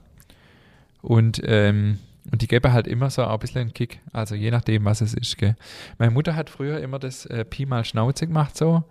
Und, 1.03 1.41
ähm, 1.45 1.99
und 2.31 2.43
die 2.43 2.47
geben 2.47 2.73
halt 2.73 2.87
immer 2.87 3.11
so 3.11 3.25
auch 3.25 3.35
ein 3.35 3.39
bisschen 3.39 3.63
einen 3.63 3.75
Kick. 3.75 4.01
Also 4.13 4.35
je 4.35 4.51
nachdem, 4.51 4.85
was 4.85 5.01
es 5.01 5.15
ist. 5.15 5.39
Gell. 5.39 5.57
Meine 5.99 6.11
Mutter 6.11 6.37
hat 6.37 6.51
früher 6.51 6.81
immer 6.81 6.99
das 6.99 7.27
äh, 7.27 7.45
Pi 7.45 7.67
mal 7.67 7.85
Schnauze 7.85 8.27
gemacht 8.27 8.57
so. 8.57 8.85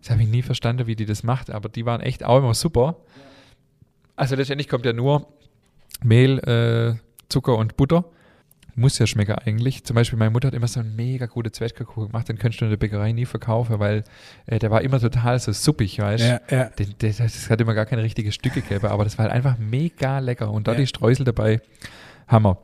Das 0.00 0.10
habe 0.10 0.22
ich 0.22 0.28
nie 0.28 0.42
verstanden, 0.42 0.86
wie 0.86 0.94
die 0.94 1.06
das 1.06 1.24
macht, 1.24 1.50
aber 1.50 1.68
die 1.68 1.84
waren 1.84 2.00
echt 2.00 2.24
auch 2.24 2.38
immer 2.38 2.54
super. 2.54 2.96
Also 4.14 4.36
letztendlich 4.36 4.68
kommt 4.68 4.86
ja 4.86 4.92
nur 4.92 5.26
Mehl, 6.04 6.38
äh, 6.38 6.94
Zucker 7.28 7.56
und 7.56 7.76
Butter. 7.76 8.04
Muss 8.78 8.98
ja 8.98 9.06
schmecken 9.06 9.32
eigentlich. 9.36 9.84
Zum 9.84 9.94
Beispiel 9.94 10.18
meine 10.18 10.30
Mutter 10.30 10.48
hat 10.48 10.54
immer 10.54 10.68
so 10.68 10.80
einen 10.80 10.94
mega 10.94 11.24
guten 11.26 11.50
Zwetschgenkuchen 11.52 12.08
gemacht, 12.08 12.28
den 12.28 12.36
könntest 12.38 12.60
du 12.60 12.66
in 12.66 12.70
der 12.70 12.76
Bäckerei 12.76 13.12
nie 13.12 13.24
verkaufen, 13.24 13.78
weil 13.78 14.04
äh, 14.44 14.58
der 14.58 14.70
war 14.70 14.82
immer 14.82 15.00
total 15.00 15.38
so 15.40 15.50
suppig, 15.52 15.98
weißt 15.98 16.22
du? 16.22 16.28
Ja, 16.28 16.40
ja. 16.50 16.64
Den, 16.64 16.94
den, 17.00 17.14
das 17.16 17.48
hat 17.48 17.58
immer 17.60 17.72
gar 17.72 17.86
keine 17.86 18.02
richtige 18.02 18.30
Stücke 18.32 18.60
gegeben, 18.60 18.86
aber 18.88 19.04
das 19.04 19.16
war 19.16 19.24
halt 19.24 19.32
einfach 19.34 19.56
mega 19.58 20.18
lecker. 20.18 20.50
Und 20.50 20.68
da 20.68 20.72
Ja. 20.72 20.78
die 20.78 20.86
Streusel 20.86 21.24
dabei, 21.24 21.62
Hammer. 22.28 22.58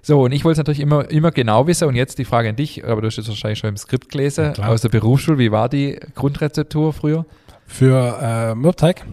So, 0.00 0.22
und 0.22 0.32
ich 0.32 0.44
wollte 0.44 0.52
es 0.52 0.58
natürlich 0.58 0.80
immer, 0.80 1.10
immer 1.10 1.32
genau 1.32 1.66
wissen. 1.66 1.86
Und 1.88 1.96
jetzt 1.96 2.18
die 2.18 2.24
Frage 2.24 2.48
an 2.48 2.56
dich, 2.56 2.84
aber 2.86 3.00
du 3.02 3.08
hast 3.08 3.18
es 3.18 3.28
wahrscheinlich 3.28 3.58
schon 3.58 3.68
im 3.68 3.76
Skript 3.76 4.08
gelesen, 4.10 4.54
Ja, 4.56 4.68
aus 4.68 4.80
der 4.82 4.88
Berufsschule. 4.90 5.38
Wie 5.38 5.50
war 5.52 5.68
die 5.68 5.98
Grundrezeptur 6.14 6.92
früher? 6.94 7.26
Für 7.66 8.18
äh, 8.22 8.54
Mürbteig, 8.54 9.04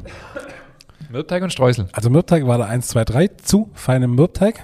Mürbteig 1.11 1.43
und 1.43 1.51
Streusel. 1.51 1.87
also 1.91 2.09
Mürbteig 2.09 2.47
war 2.47 2.57
da 2.57 2.65
1, 2.65 2.87
2, 2.87 3.03
3 3.03 3.27
zu 3.43 3.69
feinem 3.73 4.15
Mürbteig, 4.15 4.63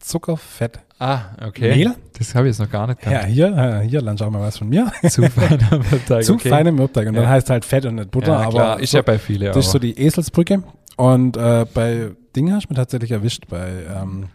Zucker, 0.00 0.36
Fett. 0.36 0.80
Ah, 1.00 1.26
okay. 1.46 1.76
Mehl? 1.76 1.94
Das 2.18 2.34
habe 2.34 2.48
ich 2.48 2.52
jetzt 2.52 2.58
noch 2.58 2.70
gar 2.70 2.86
nicht 2.88 3.02
Ja, 3.04 3.10
gehabt. 3.10 3.26
hier, 3.28 3.56
äh, 3.56 3.88
hier 3.88 4.00
lernst 4.02 4.20
du 4.20 4.24
auch 4.24 4.30
mal 4.30 4.40
was 4.40 4.58
von 4.58 4.68
mir. 4.68 4.90
Zu 5.08 5.22
feiner 5.30 5.78
Mürbteig, 5.78 6.24
zu 6.24 6.34
okay. 6.34 6.48
feinem 6.48 6.74
Mürbteig. 6.74 7.06
Und 7.08 7.14
dann 7.14 7.24
Ja. 7.24 7.30
heißt 7.30 7.50
halt 7.50 7.64
Fett 7.64 7.86
und 7.86 7.94
nicht 7.96 8.10
Butter. 8.10 8.32
ja, 8.32 8.38
aber 8.40 8.50
klar, 8.50 8.80
ist 8.80 8.90
so, 8.90 8.96
ja 8.98 9.02
bei 9.02 9.18
vielen. 9.18 9.46
das 9.52 9.58
ist 9.66 9.70
so 9.72 9.78
aber 9.78 9.86
die 9.86 9.98
Eselsbrücke. 9.98 10.62
Und 10.96 11.36
äh, 11.36 11.66
bei 11.72 12.10
Ding 12.34 12.52
hast 12.52 12.64
du 12.64 12.70
mich 12.70 12.76
tatsächlich 12.78 13.12
erwischt, 13.12 13.44
bei, 13.48 13.68
ähm, 13.96 14.26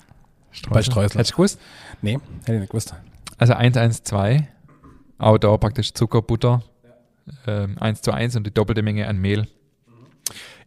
bei 0.70 0.82
Streusel. 0.82 1.18
Hättest 1.20 1.32
du 1.32 1.36
gewusst? 1.36 1.60
nee, 2.02 2.18
hätte 2.46 2.54
ich 2.54 2.60
nicht 2.62 2.70
gewusst. 2.70 2.96
Also 3.38 3.54
112, 3.56 4.44
auch 5.18 5.38
da 5.38 5.58
praktisch 5.58 5.94
Zucker, 5.94 6.22
Butter, 6.22 6.64
ähm, 7.46 7.76
1 7.80 8.02
zu 8.02 8.14
1 8.14 8.38
und 8.38 8.48
die 8.48 8.54
doppelte 8.54 8.82
Menge 8.84 9.08
an 9.10 9.18
Mehl. 9.18 9.48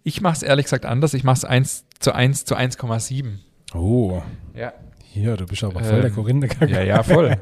Ich 0.02 0.20
mache 0.20 0.34
es 0.34 0.42
ehrlich 0.42 0.64
gesagt 0.66 0.84
anders. 0.84 1.14
Ich 1.14 1.24
mache 1.24 1.36
es 1.38 1.44
1 1.46 1.84
zu 2.00 2.12
1 2.14 2.44
zu 2.44 2.54
1,7. 2.54 3.38
Oh, 3.74 4.20
Ja. 4.54 4.72
Hier, 5.16 5.36
du 5.36 5.46
bist 5.46 5.64
aber 5.64 5.80
voll 5.80 6.00
der 6.00 6.10
Ähm, 6.10 6.14
Korinther. 6.14 6.68
Ja, 6.68 6.82
ja, 6.82 7.02
voll. 7.02 7.36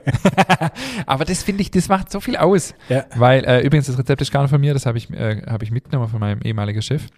Aber 1.07 1.25
das 1.25 1.43
finde 1.43 1.63
ich, 1.63 1.71
das 1.71 1.89
macht 1.89 2.11
so 2.11 2.21
viel 2.21 2.37
aus. 2.37 2.75
Ja. 2.89 3.05
Weil, 3.17 3.45
äh, 3.45 3.61
übrigens, 3.61 3.87
das 3.87 3.99
Rezept 3.99 4.23
ist 4.23 4.31
gar 4.33 4.43
nicht 4.43 4.51
von 4.51 4.61
mir, 4.61 4.73
das 4.73 4.87
habe 4.87 4.97
ich, 4.99 5.11
äh, 5.11 5.43
hab 5.47 5.63
ich 5.63 5.71
mitgenommen 5.71 6.09
von 6.09 6.21
meinem 6.21 6.41
ehemaligen 6.43 6.83
Chef, 6.83 7.09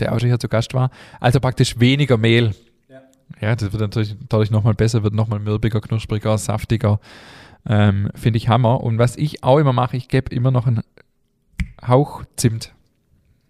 der 0.00 0.12
auch 0.12 0.18
schon 0.20 0.28
hier 0.28 0.38
zu 0.38 0.48
Gast 0.48 0.74
war. 0.74 0.90
Also 1.20 1.40
praktisch 1.40 1.78
weniger 1.78 2.16
Mehl. 2.16 2.54
Ja, 3.40 3.56
das 3.56 3.72
wird 3.72 3.80
natürlich 3.80 4.16
dadurch 4.28 4.50
nochmal 4.50 4.74
besser, 4.74 5.02
wird 5.02 5.14
nochmal 5.14 5.38
mürbiger, 5.38 5.80
knuspriger, 5.80 6.36
saftiger. 6.38 7.00
Ähm, 7.66 8.10
finde 8.14 8.36
ich 8.36 8.48
Hammer. 8.48 8.82
Und 8.82 8.98
was 8.98 9.16
ich 9.16 9.42
auch 9.42 9.58
immer 9.58 9.72
mache, 9.72 9.96
ich 9.96 10.08
gebe 10.08 10.34
immer 10.34 10.50
noch 10.50 10.66
einen 10.66 10.82
Hauch 11.86 12.22
Zimt. 12.36 12.74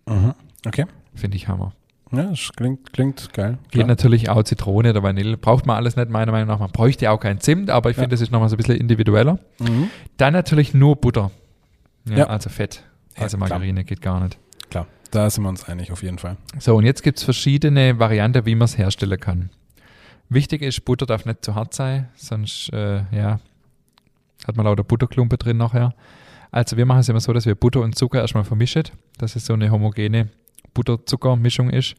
Mhm. 0.06 0.34
Okay. 0.66 0.86
Finde 1.14 1.36
ich 1.36 1.48
Hammer. 1.48 1.72
Ja, 2.12 2.24
das 2.24 2.50
klingt, 2.56 2.92
klingt 2.92 3.32
geil. 3.32 3.58
Geht 3.64 3.72
Klar. 3.72 3.86
natürlich 3.88 4.28
auch 4.28 4.42
Zitrone 4.44 4.90
oder 4.90 5.02
Vanille. 5.02 5.36
Braucht 5.36 5.66
man 5.66 5.76
alles 5.76 5.96
nicht, 5.96 6.10
meiner 6.10 6.30
Meinung 6.32 6.48
nach. 6.48 6.60
Man 6.60 6.70
bräuchte 6.70 7.10
auch 7.10 7.18
kein 7.18 7.40
Zimt, 7.40 7.70
aber 7.70 7.90
ich 7.90 7.96
Ja. 7.96 8.02
finde, 8.02 8.14
das 8.14 8.20
ist 8.20 8.30
nochmal 8.30 8.48
so 8.48 8.54
ein 8.54 8.58
bisschen 8.58 8.76
individueller. 8.76 9.38
Mhm. 9.58 9.88
Dann 10.16 10.32
natürlich 10.32 10.74
nur 10.74 10.96
Butter. 10.96 11.30
Ja, 12.08 12.18
Ja. 12.18 12.26
also 12.26 12.50
Fett. 12.50 12.84
Also 13.16 13.36
klar. 13.36 13.48
Margarine 13.48 13.84
geht 13.84 14.00
gar 14.02 14.20
nicht. 14.22 14.38
Klar, 14.70 14.86
da 15.10 15.28
sind 15.30 15.42
wir 15.44 15.48
uns 15.48 15.64
einig 15.64 15.90
auf 15.92 16.02
jeden 16.02 16.18
Fall. 16.18 16.36
So, 16.58 16.76
und 16.76 16.84
jetzt 16.84 17.02
gibt 17.02 17.18
es 17.18 17.24
verschiedene 17.24 17.98
Varianten, 17.98 18.44
wie 18.46 18.54
man 18.54 18.66
es 18.66 18.76
herstellen 18.78 19.18
kann. 19.18 19.50
Wichtig 20.28 20.62
ist, 20.62 20.84
Butter 20.84 21.06
darf 21.06 21.24
nicht 21.24 21.44
zu 21.44 21.54
hart 21.54 21.74
sein, 21.74 22.08
sonst 22.16 22.72
äh, 22.72 23.02
ja, 23.12 23.40
hat 24.46 24.56
man 24.56 24.66
lauter 24.66 24.84
Butterklumpe 24.84 25.36
drin 25.38 25.56
nachher. 25.56 25.94
Also 26.50 26.76
wir 26.76 26.86
machen 26.86 27.00
es 27.00 27.08
immer 27.08 27.20
so, 27.20 27.32
dass 27.32 27.46
wir 27.46 27.54
Butter 27.54 27.80
und 27.80 27.96
Zucker 27.96 28.20
erstmal 28.20 28.44
vermischen, 28.44 28.84
dass 29.18 29.36
es 29.36 29.46
so 29.46 29.54
eine 29.54 29.70
homogene 29.70 30.28
Butter-Zucker-Mischung 30.74 31.70
ist. 31.70 31.94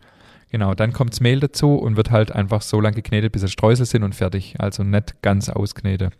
Genau, 0.52 0.74
dann 0.74 0.94
kommt 0.94 1.14
das 1.14 1.22
Mehl 1.22 1.40
dazu 1.40 1.76
und 1.76 1.98
wird 1.98 2.12
halt 2.12 2.32
einfach 2.32 2.62
so 2.62 2.80
lange 2.80 2.96
geknetet, 2.96 3.32
bis 3.32 3.44
es 3.44 3.52
Streusel 3.52 3.86
sind 3.86 4.04
und 4.04 4.14
fertig. 4.14 4.56
Also 4.60 4.84
nicht 4.84 5.22
ganz 5.22 5.50
auskneten. 5.50 6.12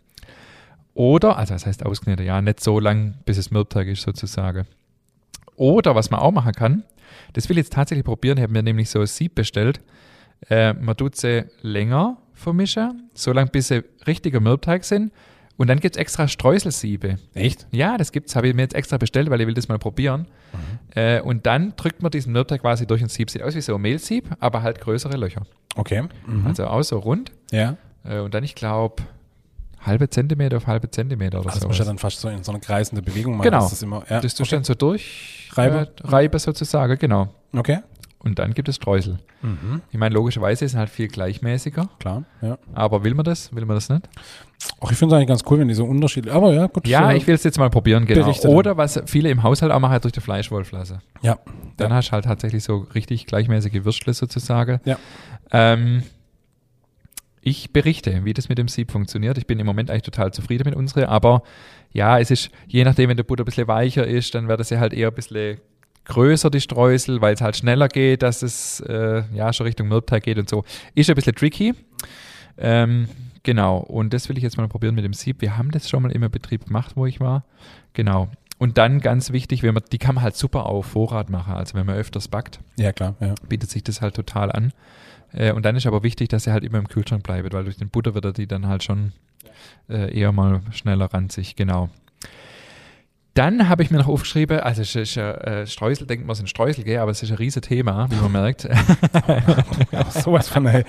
Oder, 0.94 1.36
also 1.36 1.54
das 1.54 1.66
heißt 1.66 1.84
auskneten, 1.84 2.24
ja, 2.24 2.40
nicht 2.40 2.60
so 2.60 2.80
lang, 2.80 3.18
bis 3.24 3.38
es 3.38 3.50
Mürbteig 3.50 3.86
ist 3.88 4.02
sozusagen. 4.02 4.66
Oder 5.56 5.94
was 5.94 6.10
man 6.10 6.20
auch 6.20 6.32
machen 6.32 6.52
kann, 6.52 6.84
das 7.34 7.48
will 7.48 7.58
ich 7.58 7.64
jetzt 7.64 7.74
tatsächlich 7.74 8.04
probieren, 8.04 8.38
ich 8.38 8.42
habe 8.42 8.52
mir 8.52 8.62
nämlich 8.62 8.90
so 8.90 9.00
ein 9.00 9.06
Sieb 9.06 9.34
bestellt. 9.34 9.80
Äh, 10.48 10.74
man 10.74 10.96
tut 10.96 11.16
sie 11.16 11.44
länger 11.62 12.18
vermischen, 12.32 13.10
so 13.14 13.32
lange 13.32 13.50
bis 13.50 13.68
sie 13.68 13.84
richtiger 14.06 14.40
Mürbteig 14.40 14.84
sind. 14.84 15.12
Und 15.58 15.68
dann 15.68 15.80
gibt 15.80 15.96
es 15.96 16.00
extra 16.00 16.28
Streuselsiebe. 16.28 17.18
Echt? 17.34 17.66
Ja, 17.70 17.96
das 17.96 18.12
gibt's, 18.12 18.36
habe 18.36 18.48
ich 18.48 18.54
mir 18.54 18.62
jetzt 18.62 18.74
extra 18.74 18.98
bestellt, 18.98 19.30
weil 19.30 19.40
ich 19.40 19.46
will 19.46 19.54
das 19.54 19.68
mal 19.68 19.78
probieren. 19.78 20.26
Äh, 20.94 21.20
und 21.22 21.46
dann 21.46 21.72
drückt 21.76 22.02
man 22.02 22.10
diesen 22.10 22.32
Mürbteig 22.32 22.60
quasi 22.60 22.86
durch 22.86 23.02
ein 23.02 23.08
Sieb. 23.08 23.30
Sieht 23.30 23.42
aus 23.42 23.54
wie 23.54 23.60
so 23.62 23.74
ein 23.74 23.80
Mehlsieb, 23.80 24.28
aber 24.40 24.62
halt 24.62 24.80
größere 24.80 25.16
Löcher. 25.16 25.42
Okay. 25.74 26.02
Mhm. 26.26 26.46
Also 26.46 26.66
auch 26.66 26.82
so 26.82 26.98
rund. 26.98 27.32
ja. 27.50 27.76
Äh, 28.04 28.20
und 28.20 28.34
dann, 28.34 28.44
ich 28.44 28.54
glaube, 28.54 29.02
halbe 29.80 30.08
Zentimeter 30.10 30.58
auf 30.58 30.66
halbe 30.66 30.90
Zentimeter 30.90 31.40
oder 31.40 31.48
Also 31.48 31.60
so. 31.60 31.66
das 31.66 31.68
muss 31.68 31.78
ja 31.78 31.84
dann 31.84 31.98
fast 31.98 32.20
so 32.20 32.28
in 32.28 32.44
so 32.44 32.52
eine 32.52 32.60
kreisende 32.60 33.02
Bewegung 33.02 33.36
machen. 33.36 33.50
Genau. 33.50 33.68
Das 33.68 33.82
immer, 33.82 34.04
ja. 34.08 34.20
das 34.20 34.34
tust 34.34 34.52
du 34.52 34.56
dann 34.56 34.64
so 34.64 34.74
durch 34.74 35.48
Reibe. 35.54 35.88
Äh, 36.04 36.06
Reibe 36.06 36.38
sozusagen, 36.38 36.98
genau. 36.98 37.28
Okay. 37.52 37.78
Und 38.18 38.38
dann 38.38 38.54
gibt 38.54 38.68
es 38.68 38.76
Streusel. 38.76 39.18
Mhm. 39.42 39.82
Ich 39.92 39.98
meine, 39.98 40.14
logischerweise 40.14 40.64
ist 40.64 40.72
es 40.72 40.76
halt 40.78 40.90
viel 40.90 41.06
gleichmäßiger. 41.08 41.88
Klar, 42.00 42.24
ja. 42.42 42.58
Aber 42.74 43.04
will 43.04 43.14
man 43.14 43.24
das? 43.24 43.54
Will 43.54 43.64
man 43.66 43.76
das 43.76 43.88
nicht? 43.88 44.08
Auch 44.80 44.90
ich 44.90 44.96
finde 44.98 45.14
es 45.14 45.16
eigentlich 45.18 45.28
ganz 45.28 45.42
cool, 45.48 45.60
wenn 45.60 45.68
die 45.68 45.74
so 45.74 45.84
unterschiedlich, 45.84 46.34
aber 46.34 46.52
ja, 46.52 46.66
gut. 46.66 46.88
Ja, 46.88 47.12
ich 47.12 47.26
will 47.26 47.34
es 47.34 47.44
jetzt 47.44 47.58
mal 47.58 47.70
probieren, 47.70 48.06
genau. 48.06 48.32
Oder 48.46 48.76
was 48.76 49.00
viele 49.06 49.28
im 49.30 49.42
Haushalt 49.42 49.70
auch 49.70 49.78
machen, 49.78 49.92
halt 49.92 50.04
durch 50.04 50.12
die 50.14 50.20
Fleischwolf 50.20 50.72
lassen. 50.72 51.00
Ja. 51.22 51.38
Dann 51.76 51.90
Ja. 51.90 51.96
hast 51.96 52.08
du 52.08 52.12
halt 52.12 52.24
tatsächlich 52.24 52.64
so 52.64 52.78
richtig 52.94 53.26
gleichmäßige 53.26 53.84
Würstle 53.84 54.14
sozusagen. 54.14 54.80
Ja. 54.84 54.98
Ähm, 55.52 56.02
ich 57.42 57.72
berichte, 57.72 58.24
wie 58.24 58.34
das 58.34 58.48
mit 58.48 58.58
dem 58.58 58.66
Sieb 58.66 58.90
funktioniert. 58.90 59.38
Ich 59.38 59.46
bin 59.46 59.60
im 59.60 59.66
Moment 59.66 59.90
eigentlich 59.90 60.02
total 60.02 60.32
zufrieden 60.32 60.64
mit 60.64 60.74
unsere, 60.74 61.08
aber 61.08 61.42
ja, 61.92 62.18
es 62.18 62.30
ist, 62.32 62.50
je 62.66 62.82
nachdem, 62.82 63.08
wenn 63.10 63.16
der 63.16 63.24
Butter 63.24 63.42
ein 63.42 63.46
bisschen 63.46 63.68
weicher 63.68 64.04
ist, 64.06 64.34
dann 64.34 64.48
wird 64.48 64.58
es 64.60 64.70
ja 64.70 64.80
halt 64.80 64.92
eher 64.92 65.08
ein 65.08 65.14
bisschen 65.14 65.58
größer, 66.06 66.50
die 66.50 66.60
Streusel, 66.60 67.20
weil 67.20 67.34
es 67.34 67.40
halt 67.40 67.56
schneller 67.56 67.88
geht, 67.88 68.22
dass 68.22 68.42
es 68.42 68.80
äh, 68.80 69.22
ja 69.32 69.52
schon 69.52 69.66
Richtung 69.66 69.88
Mürbteig 69.88 70.22
geht 70.22 70.38
und 70.38 70.48
so. 70.48 70.64
Ist 70.94 71.08
ein 71.10 71.16
bisschen 71.16 71.34
tricky. 71.34 71.74
Ähm, 72.58 73.08
genau, 73.42 73.78
und 73.78 74.12
das 74.14 74.28
will 74.28 74.36
ich 74.36 74.42
jetzt 74.42 74.56
mal 74.56 74.68
probieren 74.68 74.94
mit 74.94 75.04
dem 75.04 75.12
Sieb. 75.12 75.40
Wir 75.40 75.56
haben 75.56 75.70
das 75.70 75.88
schon 75.90 76.02
mal 76.02 76.12
im 76.12 76.30
Betrieb 76.30 76.66
gemacht, 76.66 76.92
wo 76.94 77.06
ich 77.06 77.20
war. 77.20 77.44
Genau. 77.92 78.28
Und 78.58 78.78
dann 78.78 79.00
ganz 79.00 79.32
wichtig, 79.32 79.62
wenn 79.62 79.74
man, 79.74 79.82
die 79.92 79.98
kann 79.98 80.14
man 80.14 80.24
halt 80.24 80.36
super 80.36 80.66
auf 80.66 80.86
Vorrat 80.86 81.28
machen. 81.28 81.52
Also 81.54 81.74
wenn 81.74 81.84
man 81.84 81.96
öfters 81.96 82.28
backt, 82.28 82.60
Ja, 82.78 82.92
klar. 82.92 83.14
Ja. 83.20 83.34
bietet 83.48 83.70
sich 83.70 83.84
das 83.84 84.00
halt 84.00 84.14
total 84.14 84.50
an. 84.50 84.72
Äh, 85.32 85.52
und 85.52 85.64
dann 85.64 85.76
ist 85.76 85.86
aber 85.86 86.02
wichtig, 86.02 86.28
dass 86.28 86.44
sie 86.44 86.52
halt 86.52 86.64
immer 86.64 86.78
im 86.78 86.88
Kühlschrank 86.88 87.22
bleibt, 87.22 87.52
weil 87.52 87.64
durch 87.64 87.76
den 87.76 87.90
Butter 87.90 88.14
wird 88.14 88.24
er 88.24 88.32
die 88.32 88.46
dann 88.46 88.66
halt 88.66 88.82
schon 88.82 89.12
äh, 89.90 90.16
eher 90.16 90.32
mal 90.32 90.62
schneller 90.70 91.06
ranzig, 91.12 91.56
genau. 91.56 91.90
Dann 93.36 93.68
habe 93.68 93.82
ich 93.82 93.90
mir 93.90 93.98
noch 93.98 94.08
aufgeschrieben, 94.08 94.60
also 94.60 94.80
es 94.80 94.94
ist, 94.96 95.16
äh, 95.18 95.66
Streusel, 95.66 96.06
denkt 96.06 96.26
man, 96.26 96.32
es 96.32 96.38
ist 96.38 96.44
ein 96.44 96.48
Streusel, 96.48 96.84
gell? 96.84 96.98
aber 97.00 97.10
es 97.10 97.22
ist 97.22 97.30
ein 97.30 97.36
riesen 97.36 97.60
Thema, 97.60 98.08
wie 98.10 98.16
man 98.16 98.32
merkt. 98.32 98.66
Ja, 99.92 100.10
sowas 100.10 100.48
von, 100.48 100.66
ey. 100.66 100.84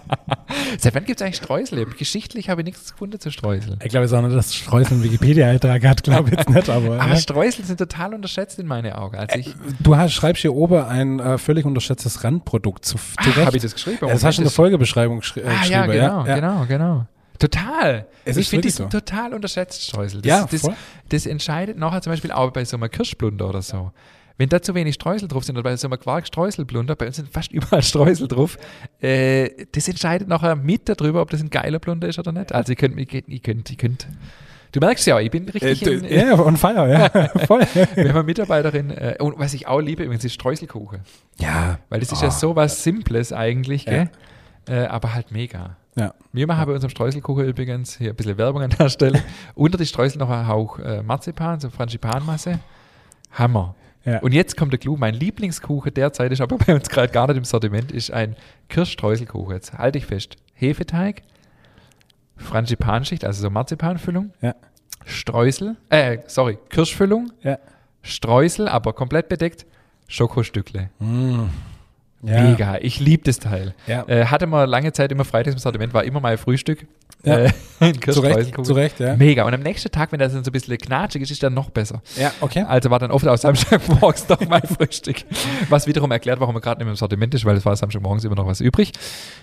Seit 0.78 0.94
wann 0.94 1.04
gibt 1.04 1.20
es 1.20 1.24
eigentlich 1.24 1.36
Streusel? 1.36 1.86
Geschichtlich 1.86 2.50
habe 2.50 2.60
ich 2.62 2.64
nichts 2.66 2.92
gefunden 2.92 3.18
zu 3.20 3.30
Streusel. 3.30 3.78
Ich 3.82 3.88
glaube, 3.90 4.04
es 4.06 4.12
ist 4.12 4.18
auch 4.18 4.22
nicht, 4.22 4.36
dass 4.36 4.54
Streusel 4.54 4.94
einen 4.94 5.04
Wikipedia-Eintrag 5.04 5.84
hat, 5.86 6.02
glaube 6.02 6.30
ich 6.30 6.36
jetzt 6.36 6.50
nicht, 6.50 6.68
aber. 6.68 7.00
Aber 7.00 7.10
ja. 7.10 7.16
Streusel 7.16 7.64
sind 7.64 7.78
total 7.78 8.14
unterschätzt 8.14 8.58
in 8.58 8.66
meinen 8.66 8.92
Augen. 8.92 9.16
Also 9.16 9.38
ich, 9.38 9.54
Du 9.80 9.96
hast, 9.96 10.12
schreibst 10.12 10.42
hier 10.42 10.54
oben 10.54 10.82
ein 10.84 11.20
äh, 11.20 11.38
völlig 11.38 11.64
unterschätztes 11.64 12.24
Randprodukt 12.24 12.84
zu, 12.84 12.96
zurecht. 13.22 13.46
habe 13.46 13.56
ich 13.56 13.62
das 13.62 13.74
geschrieben? 13.74 13.98
das 14.00 14.24
hast 14.24 14.36
du 14.38 14.42
in 14.42 14.46
der 14.46 14.52
Folgebeschreibung 14.52 15.20
geschri 15.20 15.40
äh, 15.40 15.44
Ah 15.46 15.60
geschrieben. 15.60 15.72
ja, 15.72 15.86
genau, 15.86 16.26
ja. 16.26 16.34
genau, 16.34 16.64
genau. 16.66 17.06
Total. 17.38 18.06
Es 18.24 18.36
ich 18.36 18.48
finde, 18.48 18.68
die 18.68 18.68
wirklich 18.68 18.74
sind 18.74 18.92
so. 18.92 18.98
total 19.00 19.34
unterschätzt, 19.34 19.82
Streusel. 19.84 20.22
Das, 20.22 20.28
Ja, 20.28 20.46
das, 20.50 20.60
voll. 20.62 20.74
das 21.08 21.26
entscheidet 21.26 21.78
nachher 21.78 22.02
zum 22.02 22.12
Beispiel 22.12 22.32
auch 22.32 22.50
bei 22.50 22.64
so 22.64 22.76
einem 22.76 22.90
Kirschblunder 22.90 23.48
oder 23.48 23.62
so. 23.62 23.92
Wenn 24.38 24.48
da 24.48 24.62
zu 24.62 24.74
wenig 24.74 24.94
Streusel 24.94 25.26
drauf 25.28 25.44
sind 25.44 25.56
oder 25.56 25.64
bei 25.64 25.76
so 25.76 25.88
einem 25.88 25.98
Quark-Streuselblunder, 25.98 26.94
bei 26.96 27.06
uns 27.06 27.16
sind 27.16 27.28
fast 27.28 27.50
überall 27.52 27.82
Streusel 27.82 28.28
drauf, 28.28 28.56
äh, 29.00 29.50
das 29.72 29.88
entscheidet 29.88 30.28
nachher 30.28 30.54
mit 30.56 30.88
darüber, 30.88 31.22
ob 31.22 31.30
das 31.30 31.40
ein 31.40 31.50
geiler 31.50 31.78
Blunder 31.78 32.08
ist 32.08 32.18
oder 32.18 32.32
nicht. 32.32 32.52
Also 32.52 32.72
ihr 32.72 32.76
könnt, 32.76 32.96
ihr 32.98 33.06
könnt, 33.06 33.28
ihr 33.28 33.40
könnt, 33.40 33.70
ihr 33.70 33.76
könnt 33.76 34.06
du 34.72 34.80
merkst 34.80 35.06
ja, 35.06 35.18
ich 35.18 35.30
bin 35.30 35.48
Äh, 35.48 35.50
richtig 35.52 35.80
du- 35.80 35.90
in, 35.92 36.04
ja, 36.28 36.38
on 36.38 36.56
fire, 36.56 36.88
ja, 36.88 37.28
voll. 37.46 37.62
wir 37.74 38.08
haben 38.08 38.10
eine 38.10 38.22
Mitarbeiterin, 38.22 38.90
äh, 38.90 39.16
und 39.18 39.38
was 39.38 39.54
ich 39.54 39.66
auch 39.66 39.80
liebe, 39.80 40.04
übrigens 40.04 40.24
ist 40.24 40.34
Streuselkuchen. 40.34 41.00
ja, 41.38 41.78
Weil 41.88 42.00
das 42.00 42.12
ist 42.12 42.20
Ah, 42.22 42.26
ja 42.26 42.30
so 42.30 42.54
was 42.54 42.84
Simples 42.84 43.32
eigentlich, 43.32 43.86
Ja. 43.86 43.92
gell? 43.92 44.10
Äh, 44.68 44.86
aber 44.86 45.14
halt 45.14 45.32
mega. 45.32 45.76
Ja. 45.98 46.14
Wir 46.32 46.46
machen 46.46 46.66
bei 46.66 46.72
unserem 46.72 46.90
Streuselkuchen 46.90 47.44
übrigens, 47.46 47.96
hier 47.98 48.10
ein 48.10 48.16
bisschen 48.16 48.38
Werbung 48.38 48.62
an 48.62 48.70
der 48.70 48.88
Stelle, 48.88 49.22
unter 49.54 49.76
die 49.78 49.86
Streusel 49.86 50.18
noch 50.18 50.30
ein 50.30 50.46
Hauch 50.46 50.78
äh, 50.78 51.02
Marzipan, 51.02 51.60
so 51.60 51.70
Frangipanmasse. 51.70 52.60
Hammer. 53.32 53.74
Ja. 54.04 54.20
Und 54.20 54.32
jetzt 54.32 54.56
kommt 54.56 54.72
der 54.72 54.78
Clou, 54.78 54.96
mein 54.96 55.12
Lieblingskuchen 55.14 55.92
derzeit 55.92 56.32
ist 56.32 56.40
aber 56.40 56.56
bei 56.56 56.74
uns 56.74 56.88
gerade 56.88 57.12
gar 57.12 57.26
nicht 57.26 57.36
im 57.36 57.44
Sortiment, 57.44 57.92
ist 57.92 58.10
ein 58.10 58.36
Kirschstreuselkuchen. 58.68 59.54
Jetzt 59.54 59.74
halte 59.76 59.98
ich 59.98 60.06
fest. 60.06 60.36
Hefeteig, 60.54 61.22
Frangipanschicht, 62.36 63.24
also 63.24 63.42
so 63.42 63.50
Marzipanfüllung, 63.50 64.32
Ja. 64.40 64.54
Streusel, 65.04 65.76
äh, 65.90 66.18
sorry, 66.26 66.58
Kirschfüllung, 66.70 67.32
Ja. 67.42 67.58
Streusel, 68.02 68.68
aber 68.68 68.92
komplett 68.92 69.28
bedeckt, 69.28 69.66
Schokostückle. 70.06 70.90
Mm. 71.00 71.44
Ja. 72.22 72.42
Mega, 72.42 72.78
ich 72.80 72.98
liebe 72.98 73.22
das 73.24 73.38
Teil. 73.38 73.74
Ja. 73.86 74.04
Äh, 74.08 74.26
hatte 74.26 74.46
man 74.46 74.68
lange 74.68 74.92
Zeit 74.92 75.12
immer 75.12 75.24
freitags 75.24 75.54
im 75.54 75.60
Sortiment, 75.60 75.94
war 75.94 76.02
immer 76.02 76.20
mein 76.20 76.36
Frühstück. 76.36 76.86
Ja. 77.24 77.44
Äh, 77.44 77.52
Zu 78.10 78.20
Recht, 78.20 78.54
zu 78.64 78.72
Recht, 78.72 79.00
ja. 79.00 79.16
Mega. 79.16 79.44
Und 79.44 79.54
am 79.54 79.60
nächsten 79.60 79.90
Tag, 79.90 80.10
wenn 80.12 80.18
das 80.18 80.32
dann 80.32 80.44
so 80.44 80.50
ein 80.50 80.52
bisschen 80.52 80.78
knatschig 80.78 81.22
ist, 81.22 81.30
ist 81.30 81.42
dann 81.42 81.54
noch 81.54 81.70
besser. 81.70 82.02
Ja, 82.16 82.32
okay. 82.40 82.62
Also 82.62 82.90
war 82.90 82.98
dann 82.98 83.10
oft 83.10 83.26
auch 83.26 83.36
Samstagmorgens 83.36 84.28
noch 84.28 84.40
mein 84.48 84.62
Frühstück. 84.62 85.24
Was 85.68 85.86
wiederum 85.86 86.10
erklärt, 86.10 86.40
warum 86.40 86.56
er 86.56 86.60
gerade 86.60 86.82
nicht 86.82 86.90
im 86.90 86.96
Sortiment 86.96 87.34
ist, 87.34 87.44
weil 87.44 87.56
es 87.56 87.64
war 87.64 87.76
Samstagmorgens 87.76 88.24
immer 88.24 88.36
noch 88.36 88.46
was 88.46 88.60
übrig. 88.60 88.92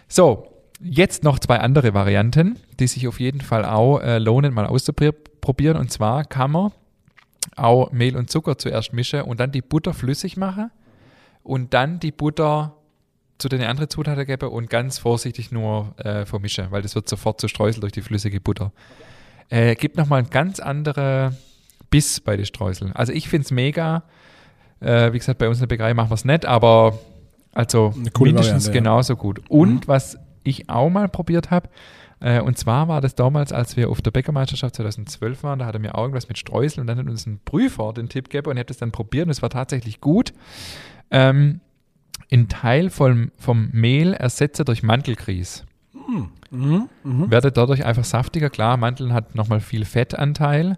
So, 0.08 0.48
jetzt 0.82 1.24
noch 1.24 1.40
zwei 1.40 1.60
andere 1.60 1.94
Varianten, 1.94 2.58
die 2.80 2.88
sich 2.88 3.08
auf 3.08 3.20
jeden 3.20 3.42
Fall 3.42 3.64
auch 3.66 4.00
äh, 4.00 4.18
lohnen, 4.20 4.54
mal 4.54 4.66
auszuprobieren. 4.66 5.78
Und 5.78 5.92
zwar 5.92 6.26
kann 6.26 6.52
man 6.52 6.72
auch 7.56 7.92
Mehl 7.92 8.18
und 8.18 8.30
Zucker 8.30 8.58
zuerst 8.58 8.92
mischen 8.92 9.22
und 9.22 9.40
dann 9.40 9.52
die 9.52 9.62
Butter 9.62 9.94
flüssig 9.94 10.36
machen 10.36 10.72
und 11.46 11.74
dann 11.74 12.00
die 12.00 12.12
Butter 12.12 12.76
zu 13.38 13.50
den 13.50 13.62
anderen 13.62 13.90
Zutaten 13.90 14.26
geben 14.26 14.50
und 14.50 14.70
ganz 14.70 14.98
vorsichtig 14.98 15.52
nur 15.52 15.94
äh, 15.98 16.26
vermischen, 16.26 16.72
weil 16.72 16.82
das 16.82 16.96
wird 16.96 17.08
sofort 17.08 17.40
zu 17.40 17.48
Streusel 17.48 17.82
durch 17.82 17.94
die 17.94 18.02
flüssige 18.02 18.42
Butter. 18.42 18.72
Äh, 19.50 19.76
gibt 19.76 19.96
nochmal 19.96 20.20
einen 20.20 20.30
ganz 20.30 20.60
anderen 20.60 21.38
Biss 21.90 22.20
bei 22.20 22.36
den 22.36 22.46
Streuseln. 22.46 22.94
Also 22.94 23.14
ich 23.14 23.30
finde 23.30 23.46
es 23.46 23.52
mega. 23.52 24.04
Äh, 24.80 25.14
wie 25.14 25.20
gesagt, 25.20 25.38
bei 25.38 25.48
uns 25.48 25.58
in 25.58 25.62
der 25.62 25.68
Bäckerei 25.68 25.94
machen 25.94 26.10
wir 26.10 26.16
es 26.16 26.26
nicht, 26.26 26.46
aber 26.46 26.98
also 27.54 27.94
mindestens 27.96 28.36
Variante, 28.36 28.68
ja. 28.68 28.74
genauso 28.74 29.16
gut. 29.16 29.42
Und 29.48 29.88
was 29.88 30.18
ich 30.44 30.70
auch 30.70 30.90
mal 30.90 31.08
probiert 31.10 31.52
habe, 31.52 31.70
äh, 32.22 32.42
und 32.42 32.58
zwar 32.58 32.88
war 32.88 33.02
das 33.02 33.16
damals, 33.16 33.52
als 33.52 33.78
wir 33.78 33.90
auf 33.90 34.02
der 34.02 34.12
Bäckermeisterschaft 34.12 34.76
2012 34.76 35.44
waren, 35.44 35.60
da 35.60 35.66
hat 35.66 35.76
er 35.76 35.80
mir 35.80 35.96
auch 35.96 36.02
irgendwas 36.02 36.28
mit 36.28 36.38
Streusel 36.38 36.82
und 36.82 36.88
dann 36.88 36.98
hat 36.98 37.08
uns 37.08 37.26
ein 37.26 37.40
Prüfer 37.44 37.94
den 37.94 38.10
Tipp 38.10 38.30
gegeben 38.30 38.50
und 38.50 38.58
ich 38.58 38.62
habe 38.62 38.68
das 38.68 38.78
dann 38.78 38.92
probiert 38.92 39.26
und 39.26 39.32
es 39.32 39.42
war 39.42 39.50
tatsächlich 39.50 40.02
gut. 40.02 40.34
Ähm, 41.12 41.62
in 42.30 42.50
Teil 42.50 42.90
vom, 42.90 43.32
vom 43.38 43.70
Mehl 43.72 44.14
ersetze 44.14 44.66
durch 44.66 44.84
Mantelgrieß. 44.84 45.66
Mhm. 45.94 46.90
Mhm. 47.04 47.32
Werde 47.32 47.52
dadurch 47.52 47.86
einfach 47.86 48.04
saftiger. 48.04 48.50
Klar, 48.50 48.78
Mandeln 48.78 49.14
hat 49.14 49.36
nochmal 49.36 49.60
viel 49.60 49.86
Fettanteil. 49.86 50.78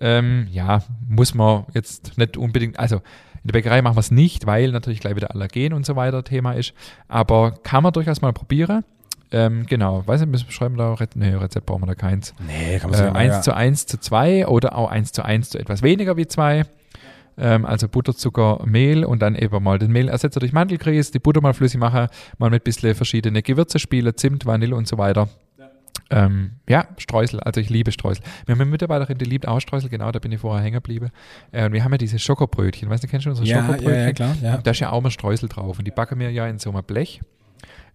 Ähm, 0.00 0.48
ja, 0.50 0.82
muss 1.08 1.34
man 1.34 1.64
jetzt 1.72 2.18
nicht 2.18 2.36
unbedingt, 2.36 2.78
also 2.78 2.96
in 2.96 3.48
der 3.48 3.52
Bäckerei 3.52 3.82
machen 3.82 3.96
wir 3.96 4.00
es 4.00 4.10
nicht, 4.10 4.46
weil 4.46 4.72
natürlich 4.72 5.00
gleich 5.00 5.16
wieder 5.16 5.30
Allergen 5.32 5.72
und 5.72 5.84
so 5.86 5.96
weiter 5.96 6.24
Thema 6.24 6.52
ist. 6.52 6.74
Aber 7.08 7.52
kann 7.62 7.82
man 7.82 7.92
durchaus 7.92 8.20
mal 8.22 8.32
probieren. 8.32 8.84
Ähm, 9.30 9.66
genau, 9.66 10.06
weiß 10.06 10.20
nicht, 10.20 10.30
müssen 10.30 10.46
wir 10.48 10.52
schreiben 10.52 10.76
da, 10.76 10.94
Re 10.94 11.08
nee, 11.14 11.30
Rezept 11.34 11.66
brauchen 11.66 11.82
wir 11.82 11.86
da 11.86 11.94
keins. 11.94 12.34
Nee, 12.46 12.78
kann 12.78 12.90
Äh, 12.90 12.92
man 12.92 13.00
sagen. 13.00 13.16
1 13.16 13.34
ja. 13.34 13.40
zu 13.42 13.54
1 13.54 13.86
zu 13.86 13.98
2 14.00 14.46
oder 14.46 14.76
auch 14.76 14.90
1 14.90 15.12
zu 15.12 15.24
1 15.24 15.50
zu 15.50 15.58
etwas 15.58 15.82
weniger 15.82 16.16
wie 16.16 16.26
2. 16.26 16.64
Ähm, 17.36 17.64
also 17.66 17.88
Butter, 17.88 18.14
Zucker, 18.14 18.62
Mehl 18.64 19.04
und 19.04 19.20
dann 19.20 19.34
eben 19.34 19.62
mal 19.62 19.78
den 19.78 19.92
Mehlersetzer 19.92 20.40
durch 20.40 20.52
Mandelgrieß, 20.52 21.10
die 21.10 21.18
Butter 21.18 21.40
mal 21.40 21.54
flüssig 21.54 21.80
machen, 21.80 22.08
mal 22.38 22.50
mit 22.50 22.62
ein 22.62 22.64
bisschen 22.64 22.94
verschiedene 22.94 23.42
Gewürze 23.42 23.78
spielen, 23.78 24.16
Zimt, 24.16 24.46
Vanille 24.46 24.76
und 24.76 24.86
so 24.86 24.98
weiter. 24.98 25.28
Ähm, 26.10 26.52
ja, 26.68 26.86
Streusel, 26.98 27.40
also 27.40 27.60
ich 27.60 27.70
liebe 27.70 27.90
Streusel. 27.90 28.22
Wir 28.46 28.54
haben 28.54 28.60
eine 28.60 28.70
Mitarbeiterin, 28.70 29.18
die 29.18 29.24
liebt 29.24 29.48
auch 29.48 29.60
Streusel, 29.60 29.88
genau, 29.88 30.12
da 30.12 30.18
bin 30.18 30.32
ich 30.32 30.40
vorher 30.40 30.62
hängen 30.62 30.74
geblieben. 30.74 31.10
Äh, 31.50 31.66
und 31.66 31.72
wir 31.72 31.82
haben 31.82 31.92
ja 31.92 31.98
diese 31.98 32.18
Schokobrötchen, 32.18 32.90
weißt 32.90 33.04
du, 33.04 33.08
kennst 33.08 33.26
du 33.26 33.30
unsere 33.30 33.48
ja, 33.48 33.60
Schokobrötchen? 33.60 33.94
ja, 33.94 34.06
ja, 34.06 34.12
klar. 34.12 34.36
Ja. 34.42 34.56
Da 34.58 34.70
ist 34.70 34.80
ja 34.80 34.92
auch 34.92 35.00
mal 35.00 35.10
Streusel 35.10 35.48
drauf 35.48 35.78
und 35.78 35.86
die 35.86 35.90
backen 35.90 36.18
wir 36.18 36.30
ja 36.30 36.46
in 36.46 36.58
so 36.58 36.70
einem 36.70 36.84
Blech. 36.84 37.20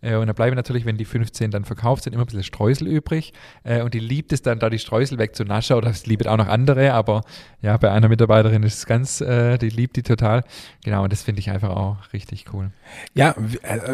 Äh, 0.02 0.16
und 0.16 0.28
da 0.28 0.34
bleiben 0.34 0.56
natürlich, 0.56 0.86
wenn 0.86 0.98
die 0.98 1.06
15 1.06 1.52
dann 1.52 1.66
verkauft 1.66 2.04
sind, 2.04 2.14
immer 2.14 2.24
ein 2.24 2.28
bisschen 2.28 2.44
Streusel 2.44 2.88
übrig. 2.88 3.34
Äh, 3.64 3.82
und 3.82 3.94
die 3.94 4.00
liebt 4.00 4.32
es 4.34 4.42
dann, 4.42 4.60
da 4.60 4.70
die 4.70 4.80
Streusel 4.80 5.18
wegzunaschen. 5.18 5.76
Oder 5.76 5.90
es 5.90 6.06
liebt 6.06 6.28
auch 6.28 6.38
noch 6.38 6.48
andere, 6.48 6.94
aber 6.94 7.22
ja, 7.62 7.78
bei 7.78 7.92
einer 7.92 8.10
Mitarbeiterin 8.10 8.64
ist 8.64 8.78
es 8.78 8.86
ganz, 8.86 9.22
äh, 9.22 9.58
die 9.58 9.70
liebt 9.70 9.96
die 9.96 10.04
total. 10.04 10.44
Genau, 10.84 11.04
und 11.04 11.12
das 11.12 11.24
finde 11.24 11.40
ich 11.40 11.50
einfach 11.50 11.70
auch 11.70 11.98
richtig 12.14 12.46
cool. 12.54 12.72
Ja, 13.14 13.36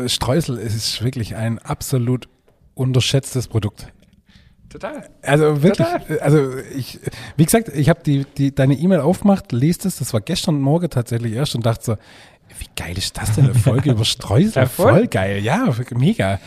Streusel 0.08 0.58
ist 0.58 1.04
wirklich 1.04 1.36
ein 1.36 1.60
absolut 1.60 2.28
unterschätztes 2.76 3.48
Produkt. 3.48 3.88
Total. 4.76 5.10
Also 5.22 5.64
wirklich, 5.64 5.88
äh, 6.10 6.20
also 6.20 6.52
ich, 6.76 7.00
wie 7.38 7.46
gesagt, 7.46 7.70
ich 7.70 7.88
habe 7.88 8.02
die, 8.06 8.26
die, 8.38 8.54
deine 8.54 8.74
E-Mail 8.74 9.00
aufgemacht, 9.00 9.54
liest 9.54 9.86
es, 9.86 9.98
das 9.98 10.14
war 10.14 10.20
gestern 10.20 10.60
Morgen 10.60 10.90
tatsächlich 10.90 11.32
erst 11.32 11.56
und 11.56 11.66
dachte 11.66 11.86
so, 11.86 11.98
wie 12.60 12.68
geil 12.76 12.98
ist 12.98 13.18
das 13.18 13.36
denn, 13.36 13.46
eine 13.46 13.54
Folge 13.54 13.92
über 13.92 14.06
Streusel? 14.06 14.54
Ja, 14.64 14.66
voll. 14.68 14.92
voll. 14.92 15.08
geil, 15.08 15.44
ja, 15.44 15.74
mega. 15.96 16.40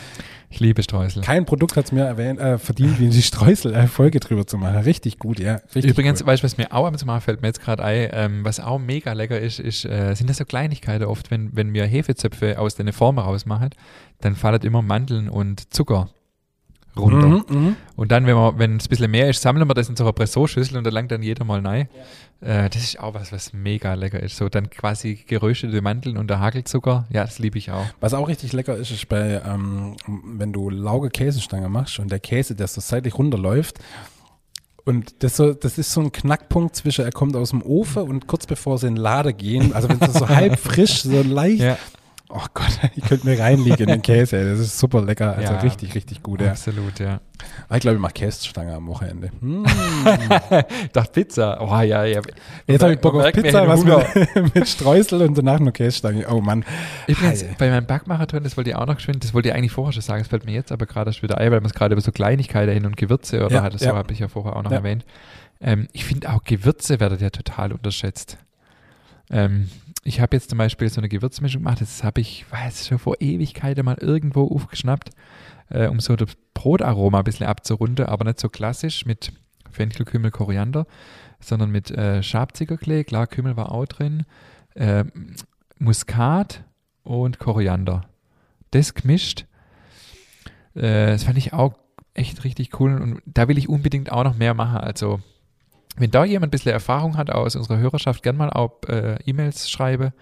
Ich 0.51 0.61
liebe 0.61 0.83
Streusel. 0.83 1.23
Kein 1.23 1.45
Produkt 1.45 1.77
hat 1.77 1.85
es 1.87 1.93
mir 1.93 2.05
erwähnt, 2.05 2.41
äh, 2.41 2.57
verdient, 2.57 2.99
wie 2.99 3.11
die 3.11 3.23
Streusel-Folge 3.23 4.19
drüber 4.19 4.47
zu 4.47 4.57
machen. 4.57 4.79
Richtig 4.79 5.19
gut, 5.19 5.39
ja. 5.39 5.61
Richtig 5.75 5.91
Übrigens, 5.91 6.23
cool. 6.23 6.29
weißt 6.29 6.43
du, 6.43 6.45
was 6.45 6.57
mir 6.57 6.73
auch 6.73 6.87
am 6.87 6.97
Mal 7.05 7.21
fällt 7.21 7.43
mir 7.43 7.49
jetzt 7.49 7.61
gerade 7.61 7.85
ein, 7.85 8.09
ähm, 8.13 8.45
was 8.45 8.59
auch 8.59 8.79
mega 8.79 9.13
lecker 9.13 9.39
ist, 9.39 9.61
ist 9.61 9.85
äh, 9.85 10.15
sind 10.15 10.31
das 10.31 10.39
so 10.39 10.47
Kleinigkeiten 10.47 11.05
oft, 11.05 11.31
wenn, 11.31 11.55
wenn 11.55 11.75
wir 11.75 11.85
Hefezöpfe 11.85 12.59
aus 12.59 12.77
den 12.77 12.91
Formen 12.93 13.19
rausmachen, 13.19 13.71
dann 14.21 14.37
fallen 14.37 14.63
immer 14.63 14.81
Mandeln 14.81 15.29
und 15.29 15.73
Zucker 15.73 16.09
runter. 16.99 17.27
Mhm, 17.27 17.45
mhm. 17.49 17.77
Und 17.97 18.13
dann, 18.13 18.27
wenn 18.27 18.77
es 18.77 18.87
ein 18.87 18.89
bisschen 18.89 19.11
mehr 19.11 19.29
ist, 19.29 19.43
sammeln 19.43 19.69
wir 19.69 19.75
das 19.75 19.89
in 19.89 19.97
so 19.97 20.05
einer 20.05 20.13
Pressoschüssel 20.13 20.77
und 20.77 20.85
da 20.85 20.91
langt 20.91 21.11
dann 21.11 21.23
jeder 21.23 21.45
mal 21.45 21.65
rein. 21.67 21.89
Äh, 22.41 22.71
das 22.71 22.83
ist 22.83 23.01
auch 23.01 23.15
was, 23.15 23.33
was 23.33 23.53
mega 23.53 23.95
lecker 23.95 24.23
ist. 24.23 24.37
So 24.37 24.49
dann 24.49 24.71
quasi 24.71 25.25
geröstete 25.27 25.83
Mandeln 25.83 26.17
und 26.17 26.29
der 26.29 26.41
Hagelzucker. 26.41 27.07
Ja, 27.11 27.25
das 27.25 27.39
liebe 27.39 27.59
ich 27.59 27.71
auch. 27.71 27.87
Was 28.01 28.15
auch 28.15 28.29
richtig 28.29 28.53
lecker 28.53 28.77
ist, 28.77 28.91
ist 28.91 29.09
bei, 29.09 29.43
ähm, 29.45 29.97
wenn 30.07 30.53
du 30.53 30.71
Lauge 30.71 31.11
Käsestange 31.11 31.69
machst 31.69 31.99
und 31.99 32.13
der 32.13 32.21
Käse, 32.21 32.55
der 32.55 32.69
so 32.69 32.81
seitlich 32.81 33.19
runterläuft. 33.19 33.79
Und 34.85 35.23
das, 35.23 35.37
so, 35.37 35.53
das 35.53 35.77
ist 35.77 35.93
so 35.93 36.01
ein 36.01 36.13
Knackpunkt 36.13 36.75
zwischen, 36.75 37.05
er 37.05 37.13
kommt 37.13 37.37
aus 37.37 37.51
dem 37.51 37.61
Ofen 37.61 38.05
und 38.05 38.27
kurz 38.27 38.47
bevor 38.47 38.79
sie 38.79 38.87
in 38.87 38.95
den 38.95 39.03
Laden 39.03 39.37
gehen, 39.37 39.75
also 39.75 39.87
wenn 39.89 40.01
es 40.01 40.15
so 40.15 40.29
halb 40.31 40.59
frisch, 40.59 41.03
so 41.03 41.23
leicht, 41.23 41.61
Ja. 41.61 41.77
Oh 42.31 42.45
Gott, 42.53 42.79
ich 42.95 43.05
könnte 43.05 43.27
mir 43.27 43.39
reinliegen 43.39 43.79
in 43.81 43.87
den 43.87 44.03
Käse. 44.03 44.45
Das 44.51 44.59
ist 44.61 44.79
super 44.79 45.01
lecker. 45.03 45.35
Also 45.37 45.55
Ja. 45.55 45.61
richtig, 45.61 45.95
richtig 45.95 46.23
gut. 46.23 46.43
Ja. 46.43 46.51
Absolut, 46.51 46.99
ja. 46.99 47.21
Aber 47.69 47.77
Ich 47.77 47.81
glaube, 47.81 47.95
ich 47.97 48.03
mache 48.03 48.13
Käsestange 48.13 48.75
am 48.75 48.87
Wochenende. 48.87 49.31
Hm. 49.41 49.65
Ich 50.85 50.93
dachte 50.93 51.13
Pizza. 51.13 51.59
Oh 51.61 51.81
ja, 51.81 52.05
ja. 52.05 52.21
Jetzt 52.67 52.83
habe 52.83 52.93
ich 52.95 53.01
Bock 53.01 53.15
auf 53.15 53.33
Pizza, 53.33 53.67
was 53.67 53.83
mit, 53.83 54.55
mit 54.55 54.69
Streusel 54.69 55.23
und 55.23 55.39
danach 55.39 55.59
nur 55.59 55.73
Käsestange. 55.73 56.27
Oh 56.29 56.41
Mann. 56.43 56.65
Übrigens, 57.07 57.45
Ei. 57.45 57.55
bei 57.59 57.71
meinem 57.71 57.87
Backmarathon, 57.87 58.43
das 58.45 58.57
wollte 58.59 58.71
ich 58.71 58.77
auch 58.77 58.87
noch 58.87 58.97
geschwind, 58.97 59.25
das 59.25 59.33
wollte 59.33 59.49
ich 59.49 59.55
eigentlich 59.55 59.73
vorher 59.73 59.93
schon 59.93 60.03
sagen, 60.03 60.21
das 60.21 60.29
fällt 60.29 60.45
mir 60.45 60.53
jetzt 60.53 60.71
aber 60.73 60.85
gerade 60.87 61.11
erst 61.11 61.23
wieder 61.23 61.39
ein, 61.39 61.51
weil 61.51 61.61
man 61.61 61.67
es 61.71 61.75
gerade 61.75 61.95
über 61.95 62.03
so 62.03 62.13
Kleinigkeiten 62.13 62.73
hin 62.75 62.85
und 62.87 62.97
Gewürze 62.99 63.45
oder 63.47 63.55
Ja, 63.57 63.63
hat, 63.63 63.79
so 63.79 63.85
ja. 63.87 63.95
habe 63.95 64.13
ich 64.13 64.19
ja 64.19 64.29
vorher 64.29 64.55
auch 64.57 64.63
noch 64.63 64.73
erwähnt. 64.73 65.07
Ähm, 65.61 65.89
ich 65.93 66.05
finde 66.05 66.31
auch 66.31 66.45
Gewürze 66.45 67.01
werden 67.01 67.19
ja 67.21 67.31
total 67.31 67.73
unterschätzt. 67.73 68.37
Ähm, 69.31 69.69
ich 70.05 70.21
habe 70.21 70.37
jetzt 70.37 70.51
zum 70.51 70.59
Beispiel 70.59 70.89
so 70.89 71.01
eine 71.01 71.09
Gewürzmischung 71.09 71.63
gemacht, 71.63 71.81
das 71.81 72.05
habe 72.05 72.21
ich, 72.21 72.51
weiß 72.51 72.87
schon 72.87 72.99
vor 72.99 73.17
Ewigkeiten 73.21 73.85
mal 73.85 73.99
irgendwo 74.01 74.47
aufgeschnappt, 74.55 75.11
äh, 75.71 75.89
um 75.89 76.01
so 76.01 76.17
das 76.17 76.37
Brotaroma 76.55 77.19
ein 77.19 77.25
bisschen 77.25 77.47
abzurunden, 77.47 78.07
aber 78.07 78.25
nicht 78.25 78.41
so 78.41 78.49
klassisch 78.49 79.07
mit 79.07 79.33
Fenchel, 79.71 80.07
Kümmel, 80.07 80.31
Koriander, 80.31 80.87
sondern 81.41 81.71
mit 81.71 81.91
äh, 81.91 82.23
Schabzigerklee, 82.23 83.05
klar, 83.05 83.27
Kümmel 83.27 83.57
war 83.57 83.73
auch 83.73 83.87
drin, 83.87 84.25
ähm, 84.75 85.35
Muskat 85.79 86.65
und 87.03 87.39
Koriander. 87.39 88.03
Das 88.71 88.95
gemischt, 88.95 89.47
äh, 90.75 91.09
das 91.13 91.25
fand 91.25 91.39
ich 91.39 91.53
auch 91.53 91.75
echt 92.15 92.45
richtig 92.45 92.81
cool 92.81 93.01
und 93.01 93.23
da 93.27 93.49
will 93.49 93.59
ich 93.59 93.69
unbedingt 93.69 94.11
auch 94.11 94.25
noch 94.25 94.37
mehr 94.37 94.55
machen. 94.55 94.79
Also, 94.79 95.21
wenn 95.99 96.11
da 96.11 96.25
jemand 96.25 96.49
ein 96.49 96.51
bisschen 96.53 96.73
Erfahrung 96.73 97.17
hat 97.17 97.31
aus 97.31 97.57
unserer 97.57 97.79
Hörerschaft, 97.79 98.23
gern 98.23 98.37
mal 98.37 98.51
auch 98.51 98.83
äh, 98.89 99.17
E-Mails 99.25 99.71
schreibe, 99.71 100.13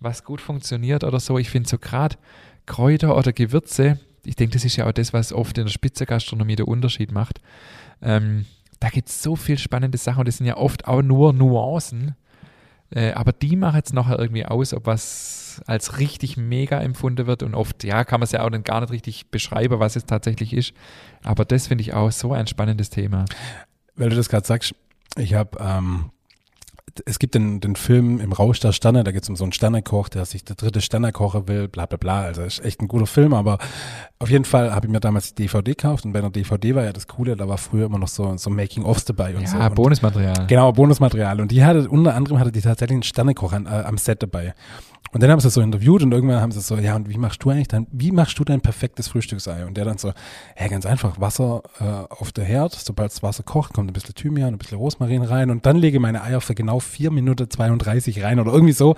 was 0.00 0.24
gut 0.24 0.40
funktioniert 0.40 1.04
oder 1.04 1.20
so. 1.20 1.38
Ich 1.38 1.50
finde 1.50 1.68
so 1.68 1.78
gerade 1.78 2.16
Kräuter 2.66 3.16
oder 3.16 3.32
Gewürze, 3.32 3.98
ich 4.24 4.36
denke, 4.36 4.54
das 4.54 4.64
ist 4.64 4.76
ja 4.76 4.86
auch 4.86 4.92
das, 4.92 5.12
was 5.12 5.32
oft 5.32 5.58
in 5.58 5.64
der 5.64 5.72
Spitzengastronomie 5.72 6.56
der 6.56 6.68
Unterschied 6.68 7.12
macht. 7.12 7.40
Ähm, 8.00 8.46
da 8.80 8.88
gibt 8.88 9.08
es 9.08 9.22
so 9.22 9.36
viel 9.36 9.58
spannende 9.58 9.98
Sachen 9.98 10.20
und 10.20 10.28
das 10.28 10.38
sind 10.38 10.46
ja 10.46 10.56
oft 10.56 10.86
auch 10.86 11.02
nur 11.02 11.32
Nuancen. 11.32 12.14
Äh, 12.90 13.12
aber 13.12 13.32
die 13.32 13.56
machen 13.56 13.76
jetzt 13.76 13.94
nachher 13.94 14.18
irgendwie 14.18 14.44
aus, 14.44 14.74
ob 14.74 14.86
was 14.86 15.62
als 15.66 15.98
richtig 15.98 16.36
mega 16.36 16.80
empfunden 16.80 17.26
wird. 17.26 17.42
Und 17.42 17.54
oft, 17.54 17.84
ja, 17.84 18.04
kann 18.04 18.20
man 18.20 18.24
es 18.24 18.32
ja 18.32 18.42
auch 18.42 18.50
dann 18.50 18.64
gar 18.64 18.80
nicht 18.80 18.92
richtig 18.92 19.30
beschreiben, 19.30 19.80
was 19.80 19.96
es 19.96 20.06
tatsächlich 20.06 20.52
ist. 20.52 20.72
Aber 21.22 21.44
das 21.44 21.68
finde 21.68 21.82
ich 21.82 21.94
auch 21.94 22.10
so 22.12 22.32
ein 22.32 22.46
spannendes 22.46 22.90
Thema. 22.90 23.24
Weil 23.96 24.10
du 24.10 24.16
das 24.16 24.28
gerade 24.28 24.46
sagst, 24.46 24.74
ich 25.16 25.34
habe, 25.34 25.58
ähm, 25.60 26.10
es 27.06 27.18
gibt 27.18 27.34
den, 27.34 27.60
den 27.60 27.76
Film 27.76 28.20
im 28.20 28.32
Rausch 28.32 28.60
der 28.60 28.72
Sterne, 28.72 29.04
da 29.04 29.12
geht 29.12 29.22
es 29.22 29.28
um 29.28 29.36
so 29.36 29.44
einen 29.44 29.52
Sternekoch, 29.52 30.08
der 30.08 30.24
sich 30.24 30.44
der 30.44 30.56
dritte 30.56 30.80
Sterne 30.80 31.12
kochen 31.12 31.48
will, 31.48 31.68
bla 31.68 31.86
bla 31.86 31.96
bla. 31.96 32.22
Also 32.22 32.42
ist 32.42 32.64
echt 32.64 32.80
ein 32.80 32.88
guter 32.88 33.06
Film, 33.06 33.34
aber 33.34 33.58
auf 34.18 34.30
jeden 34.30 34.44
Fall 34.44 34.74
habe 34.74 34.86
ich 34.86 34.92
mir 34.92 35.00
damals 35.00 35.34
die 35.34 35.44
DVD 35.44 35.72
gekauft 35.72 36.04
und 36.04 36.12
bei 36.12 36.20
der 36.20 36.30
DVD 36.30 36.74
war 36.74 36.84
ja 36.84 36.92
das 36.92 37.06
Coole, 37.06 37.36
da 37.36 37.48
war 37.48 37.58
früher 37.58 37.86
immer 37.86 37.98
noch 37.98 38.08
so, 38.08 38.36
so 38.36 38.50
Making-ofs 38.50 39.04
dabei 39.04 39.34
und 39.36 39.48
so. 39.48 39.56
Ja, 39.56 39.68
Bonusmaterial. 39.68 40.46
Genau, 40.46 40.72
Bonusmaterial. 40.72 41.40
Und 41.40 41.50
die 41.50 41.64
hatte, 41.64 41.88
unter 41.88 42.14
anderem 42.14 42.38
hatte 42.38 42.52
die 42.52 42.60
tatsächlich 42.60 42.96
einen 42.96 43.02
Sternekoch 43.02 43.52
an, 43.52 43.66
äh, 43.66 43.70
am 43.70 43.98
Set 43.98 44.22
dabei. 44.22 44.54
Und 45.12 45.22
dann 45.22 45.30
haben 45.30 45.40
sie 45.40 45.50
so 45.50 45.60
interviewt 45.60 46.02
und 46.02 46.12
irgendwann 46.12 46.40
haben 46.40 46.52
sie 46.52 46.60
so, 46.60 46.76
ja, 46.76 46.96
und 46.96 47.10
wie 47.10 47.18
machst 47.18 47.44
du 47.44 47.50
eigentlich 47.50 47.68
dein, 47.68 47.86
wie 47.92 48.12
machst 48.12 48.38
du 48.38 48.44
dein 48.44 48.62
perfektes 48.62 49.08
Frühstücksei? 49.08 49.66
Und 49.66 49.76
der 49.76 49.84
dann 49.84 49.98
so, 49.98 50.12
ja, 50.58 50.68
ganz 50.68 50.86
einfach, 50.86 51.20
Wasser 51.20 51.62
äh, 51.80 51.84
auf 51.84 52.32
der 52.32 52.44
Herd, 52.44 52.72
sobald 52.72 53.12
das 53.12 53.22
Wasser 53.22 53.42
kocht, 53.42 53.74
kommt 53.74 53.90
ein 53.90 53.92
bisschen 53.92 54.14
Thymian, 54.14 54.54
ein 54.54 54.58
bisschen 54.58 54.78
Rosmarin 54.78 55.22
rein 55.22 55.50
und 55.50 55.66
dann 55.66 55.76
lege 55.76 55.98
ich 55.98 56.00
meine 56.00 56.22
Eier 56.22 56.40
für 56.40 56.54
genau 56.54 56.80
4 56.82 57.10
Minuten 57.10 57.48
32 57.50 58.22
rein 58.22 58.38
oder 58.40 58.52
irgendwie 58.52 58.72
so. 58.72 58.96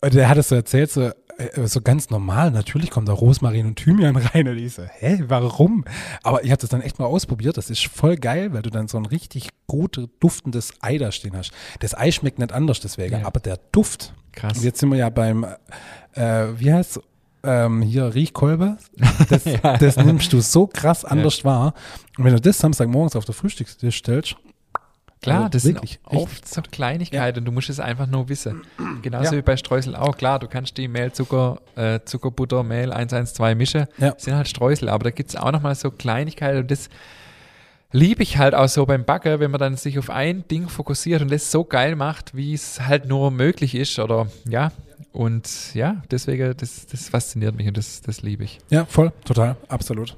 Und 0.00 0.14
der 0.14 0.28
hat 0.28 0.38
es 0.38 0.48
so 0.48 0.54
erzählt, 0.54 0.90
so, 0.90 1.02
äh, 1.38 1.66
so 1.66 1.80
ganz 1.80 2.10
normal, 2.10 2.50
natürlich 2.50 2.90
kommt 2.90 3.08
da 3.08 3.12
Rosmarin 3.12 3.66
und 3.66 3.76
Thymian 3.76 4.16
rein. 4.34 4.48
Und 4.48 4.58
ich 4.58 4.74
so, 4.74 4.82
hä, 4.82 5.22
warum? 5.28 5.84
Aber 6.22 6.44
ich 6.44 6.50
habe 6.50 6.60
das 6.60 6.70
dann 6.70 6.80
echt 6.82 6.98
mal 6.98 7.06
ausprobiert. 7.06 7.56
Das 7.56 7.70
ist 7.70 7.86
voll 7.86 8.16
geil, 8.16 8.52
weil 8.52 8.62
du 8.62 8.70
dann 8.70 8.88
so 8.88 8.98
ein 8.98 9.06
richtig 9.06 9.50
gut 9.66 10.08
duftendes 10.20 10.74
Ei 10.80 10.98
da 10.98 11.12
stehen 11.12 11.36
hast. 11.36 11.52
Das 11.80 11.96
Ei 11.96 12.10
schmeckt 12.10 12.38
nicht 12.38 12.52
anders 12.52 12.80
deswegen, 12.80 13.20
Ja. 13.20 13.26
aber 13.26 13.38
der 13.40 13.58
Duft. 13.70 14.12
Krass. 14.32 14.58
Und 14.58 14.64
jetzt 14.64 14.80
sind 14.80 14.90
wir 14.90 14.98
ja 14.98 15.10
beim, 15.10 15.44
äh, 16.14 16.46
wie 16.56 16.72
heißt 16.72 17.00
ähm, 17.44 17.82
hier 17.82 18.14
Riechkolbe. 18.14 18.76
Das, 19.28 19.44
Ja. 19.62 19.76
das 19.76 19.96
nimmst 19.96 20.32
du 20.32 20.40
so 20.40 20.66
krass 20.68 21.04
anders 21.04 21.44
wahr. 21.44 21.74
Und 22.18 22.24
wenn 22.24 22.32
du 22.34 22.40
das 22.40 22.58
Samstagmorgens 22.58 23.14
auf 23.16 23.24
der 23.24 23.34
Frühstückstisch 23.34 23.98
stellst, 23.98 24.36
Klar, 25.22 25.38
Also 25.44 25.48
das 25.50 25.64
wirklich, 25.64 26.00
sind 26.10 26.18
oft 26.20 26.48
so 26.48 26.60
Kleinigkeiten 26.62 27.38
und 27.38 27.44
du 27.44 27.52
musst 27.52 27.70
es 27.70 27.78
einfach 27.80 28.06
nur 28.08 28.28
wissen. 28.28 28.62
Genauso 29.02 29.32
Ja. 29.32 29.38
wie 29.38 29.42
bei 29.42 29.56
Streusel 29.56 29.94
auch. 29.96 30.16
Klar, 30.16 30.38
du 30.40 30.48
kannst 30.48 30.76
die 30.76 30.88
Mehl, 30.88 31.12
Zucker, 31.12 31.60
äh, 31.76 32.00
Zucker, 32.04 32.30
Butter, 32.30 32.62
Mehl 32.64 32.92
112 32.92 33.56
mischen. 33.56 33.86
Ja. 33.98 34.14
sind 34.18 34.34
halt 34.34 34.48
Streusel, 34.48 34.88
aber 34.88 35.04
da 35.04 35.10
gibt 35.10 35.30
es 35.30 35.36
auch 35.36 35.52
nochmal 35.52 35.74
so 35.76 35.90
Kleinigkeiten 35.90 36.58
und 36.58 36.70
das 36.70 36.88
liebe 37.92 38.22
ich 38.22 38.38
halt 38.38 38.54
auch 38.54 38.68
so 38.68 38.84
beim 38.86 39.04
Backen, 39.04 39.38
wenn 39.38 39.50
man 39.50 39.60
dann 39.60 39.76
sich 39.76 39.98
auf 39.98 40.10
ein 40.10 40.44
Ding 40.48 40.68
fokussiert 40.68 41.22
und 41.22 41.30
das 41.30 41.50
so 41.50 41.62
geil 41.64 41.94
macht, 41.94 42.34
wie 42.34 42.54
es 42.54 42.80
halt 42.80 43.06
nur 43.06 43.30
möglich 43.30 43.74
ist 43.74 43.98
oder 43.98 44.26
ja. 44.48 44.72
Und 45.12 45.74
ja, 45.74 46.02
deswegen, 46.10 46.56
das, 46.56 46.86
das 46.86 47.10
fasziniert 47.10 47.54
mich 47.54 47.68
und 47.68 47.76
das, 47.76 48.00
das 48.00 48.22
liebe 48.22 48.44
ich. 48.44 48.58
Ja, 48.70 48.86
voll, 48.86 49.12
total, 49.26 49.56
absolut. 49.68 50.16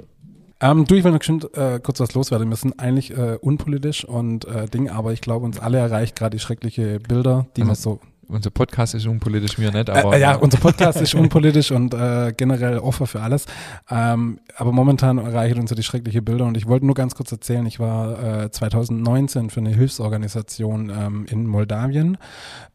Ähm, 0.61 0.85
du, 0.87 0.95
ich 0.95 1.05
will 1.05 1.13
noch 1.13 1.19
geschwind, 1.19 1.53
äh, 1.57 1.81
kurz 1.81 2.01
was 2.01 2.15
loswerden. 2.15 2.49
Wir 2.49 2.57
sind 2.57 2.79
eigentlich 2.79 3.11
äh, 3.17 3.39
unpolitisch 3.41 4.05
und 4.05 4.47
äh, 4.47 4.67
Ding, 4.67 4.89
aber 4.89 5.13
ich 5.13 5.21
glaube, 5.21 5.45
uns 5.45 5.59
alle 5.59 5.79
erreicht 5.79 6.17
gerade 6.17 6.37
die 6.37 6.41
schreckliche 6.41 7.01
Bilder, 7.01 7.47
die 7.57 7.63
Also, 7.63 7.67
man 7.67 7.77
so 7.77 8.01
Unser 8.29 8.51
Podcast 8.51 8.95
ist 8.95 9.07
unpolitisch, 9.07 9.59
mir 9.59 9.71
nicht, 9.71 9.91
aber 9.91 10.17
äh, 10.17 10.21
ja, 10.21 10.35
unser 10.37 10.59
Podcast 10.59 11.01
ist 11.01 11.15
unpolitisch 11.15 11.71
und 11.71 11.95
äh, 11.95 12.33
generell 12.37 12.79
offen 12.79 13.07
für 13.07 13.21
alles. 13.21 13.47
Ähm, 13.91 14.41
aber 14.57 14.73
momentan 14.73 15.19
erreichen 15.19 15.59
uns 15.61 15.71
ja 15.71 15.77
die 15.77 15.83
schreckliche 15.83 16.23
Bilder 16.23 16.45
und 16.47 16.57
ich 16.57 16.67
wollte 16.67 16.87
nur 16.87 16.95
ganz 16.95 17.15
kurz 17.15 17.33
erzählen, 17.33 17.65
ich 17.67 17.81
war 17.81 18.45
äh, 18.45 18.51
2019 18.51 19.51
für 19.51 19.61
eine 19.61 19.71
Hilfsorganisation 19.71 20.91
ähm, 20.91 21.27
in 21.29 21.47
Moldawien 21.47 22.19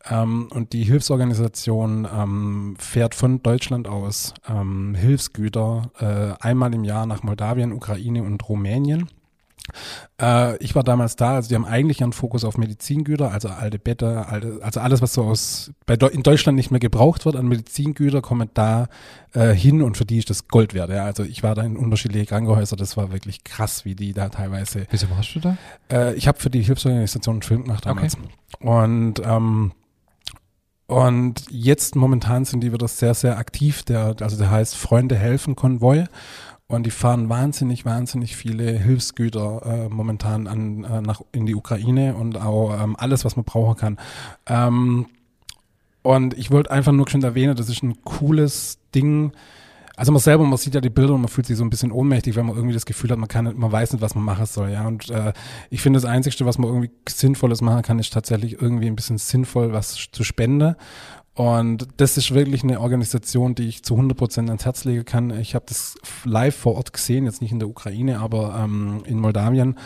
ähm, 0.10 0.48
und 0.52 0.74
die 0.74 0.84
Hilfsorganisation 0.84 2.08
ähm, 2.14 2.76
fährt 2.80 3.16
von 3.16 3.42
Deutschland 3.44 3.88
aus 3.88 4.34
ähm, 4.48 4.96
Hilfsgüter 4.96 5.92
äh, 6.00 6.44
einmal 6.44 6.74
im 6.74 6.84
Jahr 6.84 7.06
nach 7.06 7.24
Moldawien, 7.24 7.72
Ukraine 7.72 8.24
und 8.24 8.48
Rumänien. 8.48 9.10
Äh, 10.22 10.58
ich 10.58 10.76
war 10.76 10.84
damals 10.84 11.16
da, 11.16 11.36
also 11.36 11.50
die 11.50 11.56
haben 11.56 11.66
eigentlich 11.66 12.04
einen 12.04 12.14
Fokus 12.14 12.44
auf 12.44 12.58
Medizingüter, 12.58 13.32
also 13.32 13.50
alte 13.50 13.80
Bette, 13.80 14.28
alte, 14.28 14.60
also 14.62 14.80
alles, 14.80 15.02
was 15.02 15.14
so 15.14 15.24
aus 15.24 15.72
bei 15.86 15.96
in 15.96 16.24
Deutschland 16.24 16.56
nicht 16.56 16.72
mehr 16.72 16.80
gebraucht 16.80 17.26
wird 17.26 17.36
an 17.36 17.48
Medizingüter, 17.48 18.22
kommen 18.22 18.50
da 18.54 18.88
äh, 19.34 19.54
hin 19.54 19.82
und 19.82 19.98
für 19.98 20.06
die 20.06 20.18
ist 20.18 20.30
das 20.30 20.48
Gold 20.48 20.74
wert. 20.74 20.90
Ja. 20.90 21.06
Also 21.06 21.24
ich 21.24 21.44
war 21.44 21.56
da 21.56 21.64
in 21.64 21.78
unterschiedliche 21.78 22.26
Krankenhäuser, 22.26 22.76
das 22.76 22.98
war 22.98 23.12
wirklich 23.12 23.44
krass, 23.44 23.86
wie 23.86 23.96
die 23.96 24.14
da 24.14 24.30
teilweise. 24.30 24.88
Wieso 24.90 25.10
warst 25.10 25.36
du 25.36 25.40
da? 25.40 25.58
Äh, 25.92 26.16
ich 26.16 26.28
habe 26.28 26.40
für 26.40 26.50
die 26.50 26.62
Hilfsorganisation 26.62 27.36
einen 27.36 27.42
Film 27.42 27.64
gemacht 27.64 27.86
damals. 27.86 28.18
Und 28.60 29.22
ähm, 29.24 29.72
und 30.90 31.44
jetzt 31.52 31.96
momentan 31.96 32.46
sind 32.46 32.62
die 32.62 32.74
wieder 32.74 32.88
sehr, 32.88 33.14
sehr 33.14 33.38
aktiv. 33.38 33.84
Der, 33.84 34.16
also 34.22 34.38
der 34.38 34.50
heißt 34.50 34.76
Freunde 34.76 35.16
helfen 35.16 35.56
Konvoi. 35.56 36.06
Und 36.72 36.86
die 36.86 36.92
fahren 36.92 37.30
wahnsinnig, 37.30 37.84
wahnsinnig 37.84 38.36
viele 38.36 38.72
Hilfsgüter 38.72 39.62
äh, 39.66 39.90
momentan 39.90 40.46
an, 40.46 40.84
äh, 40.84 41.02
nach, 41.02 41.22
in 41.32 41.48
die 41.48 41.56
Ukraine 41.56 42.14
und 42.14 42.40
auch 42.40 42.80
ähm, 42.80 42.96
alles, 42.96 43.26
was 43.26 43.36
man 43.36 43.44
brauchen 43.44 43.76
kann. 43.76 43.98
Ähm, 44.46 45.08
und 46.04 46.38
ich 46.38 46.52
wollte 46.52 46.70
einfach 46.70 46.92
nur 46.92 47.10
schon 47.10 47.24
erwähnen, 47.24 47.56
das 47.56 47.70
ist 47.70 47.82
ein 47.82 48.00
cooles 48.04 48.78
Ding. 48.94 49.32
Also 49.98 50.12
man 50.12 50.22
selber, 50.22 50.46
man 50.46 50.60
sieht 50.60 50.76
ja 50.76 50.80
die 50.80 50.92
Bilder 50.92 51.16
und 51.16 51.22
man 51.22 51.28
fühlt 51.28 51.48
sich 51.48 51.58
so 51.58 51.64
ein 51.64 51.72
bisschen 51.72 51.92
ohnmächtig, 51.92 52.36
wenn 52.36 52.46
man 52.46 52.56
irgendwie 52.56 52.76
das 52.76 52.86
Gefühl 52.86 53.10
hat, 53.10 53.18
man 53.18 53.28
kann, 53.28 53.52
man 53.58 53.72
weiß 53.72 53.92
nicht, 53.94 54.02
was 54.02 54.14
man 54.14 54.24
machen 54.24 54.46
soll, 54.46 54.70
ja. 54.70 54.88
Und 54.88 55.10
äh, 55.10 55.34
ich 55.72 55.82
finde, 55.82 55.98
das 55.98 56.06
Einzige, 56.06 56.46
was 56.46 56.60
man 56.60 56.70
irgendwie 56.70 56.92
Sinnvolles 57.10 57.62
machen 57.62 57.82
kann, 57.82 57.98
ist 57.98 58.14
tatsächlich 58.14 58.62
irgendwie 58.62 58.88
ein 58.88 58.96
bisschen 58.96 59.18
sinnvoll 59.18 59.74
was 59.74 60.08
zu 60.12 60.24
spenden. 60.24 60.76
Und 61.40 61.88
das 61.96 62.18
ist 62.18 62.34
wirklich 62.34 62.64
eine 62.64 62.82
Organisation, 62.82 63.56
die 63.56 63.70
ich 63.70 63.82
zu 63.82 63.94
100 63.94 64.18
Prozent 64.18 64.50
ans 64.50 64.66
Herz 64.66 64.84
legen 64.84 65.06
kann. 65.06 65.30
Ich 65.40 65.56
habe 65.56 65.64
das 65.70 65.98
live 66.26 66.54
vor 66.54 66.76
Ort 66.76 66.92
gesehen, 66.92 67.24
jetzt 67.24 67.42
nicht 67.42 67.54
in 67.54 67.60
der 67.60 67.70
Ukraine, 67.70 68.20
aber 68.20 68.60
ähm, 68.62 69.04
in 69.06 69.22
Moldawien. 69.22 69.78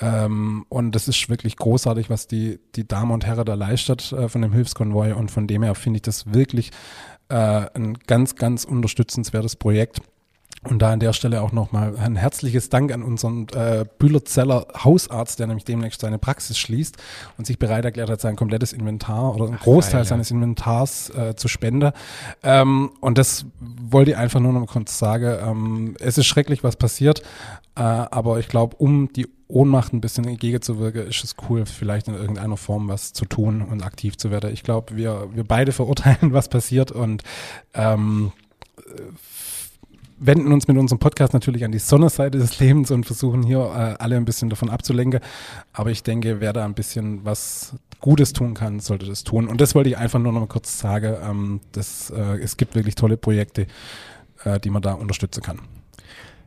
Ähm, 0.00 0.66
und 0.68 0.96
das 0.96 1.06
ist 1.06 1.28
wirklich 1.28 1.54
großartig, 1.58 2.10
was 2.10 2.26
die, 2.26 2.58
die 2.74 2.88
Damen 2.88 3.12
und 3.12 3.24
Herren 3.24 3.44
da 3.44 3.54
leistet 3.54 4.10
äh, 4.10 4.28
von 4.28 4.42
dem 4.42 4.52
Hilfskonvoi. 4.52 5.12
Und 5.12 5.30
von 5.30 5.46
dem 5.46 5.62
her 5.62 5.76
finde 5.76 5.98
ich 5.98 6.02
das 6.02 6.34
wirklich 6.34 6.72
äh, 7.28 7.68
ein 7.72 7.96
ganz, 8.08 8.34
ganz 8.34 8.64
unterstützenswertes 8.64 9.54
Projekt. 9.54 10.00
Und 10.64 10.80
da 10.80 10.92
an 10.92 11.00
der 11.00 11.12
Stelle 11.12 11.42
auch 11.42 11.52
nochmal 11.52 11.96
ein 11.96 12.16
herzliches 12.16 12.70
Dank 12.70 12.92
an 12.92 13.02
unseren 13.02 13.46
äh, 13.50 13.84
Bühlerzeller 13.98 14.66
Hausarzt, 14.82 15.38
der 15.38 15.46
nämlich 15.46 15.64
demnächst 15.64 16.00
seine 16.00 16.18
Praxis 16.18 16.58
schließt 16.58 16.96
und 17.38 17.46
sich 17.46 17.58
bereit 17.58 17.84
erklärt 17.84 18.10
hat, 18.10 18.20
sein 18.20 18.34
komplettes 18.34 18.72
Inventar 18.72 19.34
oder 19.34 19.46
einen 19.46 19.56
Ach, 19.58 19.62
Großteil 19.62 20.00
geil, 20.00 20.08
seines 20.08 20.30
Inventars 20.30 21.10
äh, 21.10 21.36
zu 21.36 21.46
spenden. 21.46 21.92
Ähm, 22.42 22.90
und 23.00 23.18
das 23.18 23.46
wollte 23.60 24.12
ich 24.12 24.16
einfach 24.16 24.40
nur 24.40 24.52
noch 24.52 24.66
kurz 24.66 24.98
sagen. 24.98 25.36
Ähm, 25.40 25.96
es 26.00 26.18
ist 26.18 26.26
schrecklich, 26.26 26.64
was 26.64 26.76
passiert, 26.76 27.22
äh, 27.76 27.82
aber 27.82 28.40
ich 28.40 28.48
glaube, 28.48 28.76
um 28.76 29.12
die 29.12 29.28
Ohnmacht 29.48 29.92
ein 29.92 30.00
bisschen 30.00 30.26
entgegenzuwirken, 30.26 31.06
ist 31.06 31.22
es 31.22 31.36
cool, 31.48 31.66
vielleicht 31.66 32.08
in 32.08 32.14
irgendeiner 32.14 32.56
Form 32.56 32.88
was 32.88 33.12
zu 33.12 33.24
tun 33.24 33.62
und 33.62 33.84
aktiv 33.84 34.16
zu 34.16 34.32
werden. 34.32 34.52
Ich 34.52 34.64
glaube, 34.64 34.96
wir, 34.96 35.28
wir 35.32 35.44
beide 35.44 35.70
verurteilen, 35.70 36.18
was 36.32 36.48
passiert 36.48 36.90
und 36.90 37.22
ähm, 37.74 38.32
wenden 40.18 40.52
uns 40.52 40.66
mit 40.66 40.76
unserem 40.76 40.98
Podcast 40.98 41.32
natürlich 41.32 41.64
an 41.64 41.72
die 41.72 41.78
Sonnenseite 41.78 42.38
des 42.38 42.58
Lebens 42.58 42.90
und 42.90 43.04
versuchen 43.04 43.42
hier 43.42 43.58
äh, 43.58 44.02
alle 44.02 44.16
ein 44.16 44.24
bisschen 44.24 44.48
davon 44.48 44.70
abzulenken. 44.70 45.20
Aber 45.72 45.90
ich 45.90 46.02
denke, 46.02 46.40
wer 46.40 46.52
da 46.52 46.64
ein 46.64 46.74
bisschen 46.74 47.24
was 47.24 47.74
Gutes 48.00 48.32
tun 48.32 48.54
kann, 48.54 48.80
sollte 48.80 49.06
das 49.06 49.24
tun. 49.24 49.48
Und 49.48 49.60
das 49.60 49.74
wollte 49.74 49.90
ich 49.90 49.98
einfach 49.98 50.18
nur 50.18 50.32
noch 50.32 50.40
mal 50.40 50.46
kurz 50.46 50.78
sagen. 50.78 51.14
Ähm, 51.22 51.60
das, 51.72 52.10
äh, 52.10 52.38
es 52.42 52.56
gibt 52.56 52.74
wirklich 52.74 52.94
tolle 52.94 53.16
Projekte, 53.16 53.66
äh, 54.44 54.58
die 54.60 54.70
man 54.70 54.82
da 54.82 54.92
unterstützen 54.92 55.42
kann. 55.42 55.60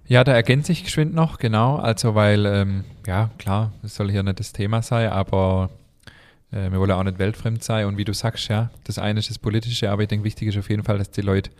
Ja, 0.08 0.24
da 0.24 0.34
ergänze 0.34 0.72
ich 0.72 0.84
geschwind 0.84 1.14
noch, 1.14 1.38
genau. 1.38 1.76
Also, 1.76 2.16
weil, 2.16 2.46
ähm, 2.48 2.84
ja, 3.06 3.30
klar, 3.38 3.74
das 3.84 3.96
soll 3.96 4.10
hier 4.10 4.24
nicht 4.24 4.40
das 4.40 4.54
Thema 4.54 4.82
sein, 4.82 5.12
aber 5.12 5.70
äh, 6.52 6.72
wir 6.72 6.80
wollen 6.80 6.92
auch 6.92 7.04
nicht 7.04 7.20
weltfremd 7.20 7.64
sein. 7.64 7.86
Und 7.86 7.98
wie 7.98 8.06
du 8.06 8.14
sagst, 8.14 8.48
ja, 8.48 8.72
das 8.86 8.98
eine 8.98 9.20
ist 9.20 9.30
das 9.30 9.38
Politische, 9.38 9.92
aber 9.92 10.02
ich 10.02 10.08
denke, 10.08 10.26
wichtig 10.26 10.48
ist 10.48 10.58
auf 10.58 10.70
jeden 10.70 10.84
Fall, 10.84 10.98
dass 10.98 11.12
die 11.12 11.22
Leute 11.22 11.52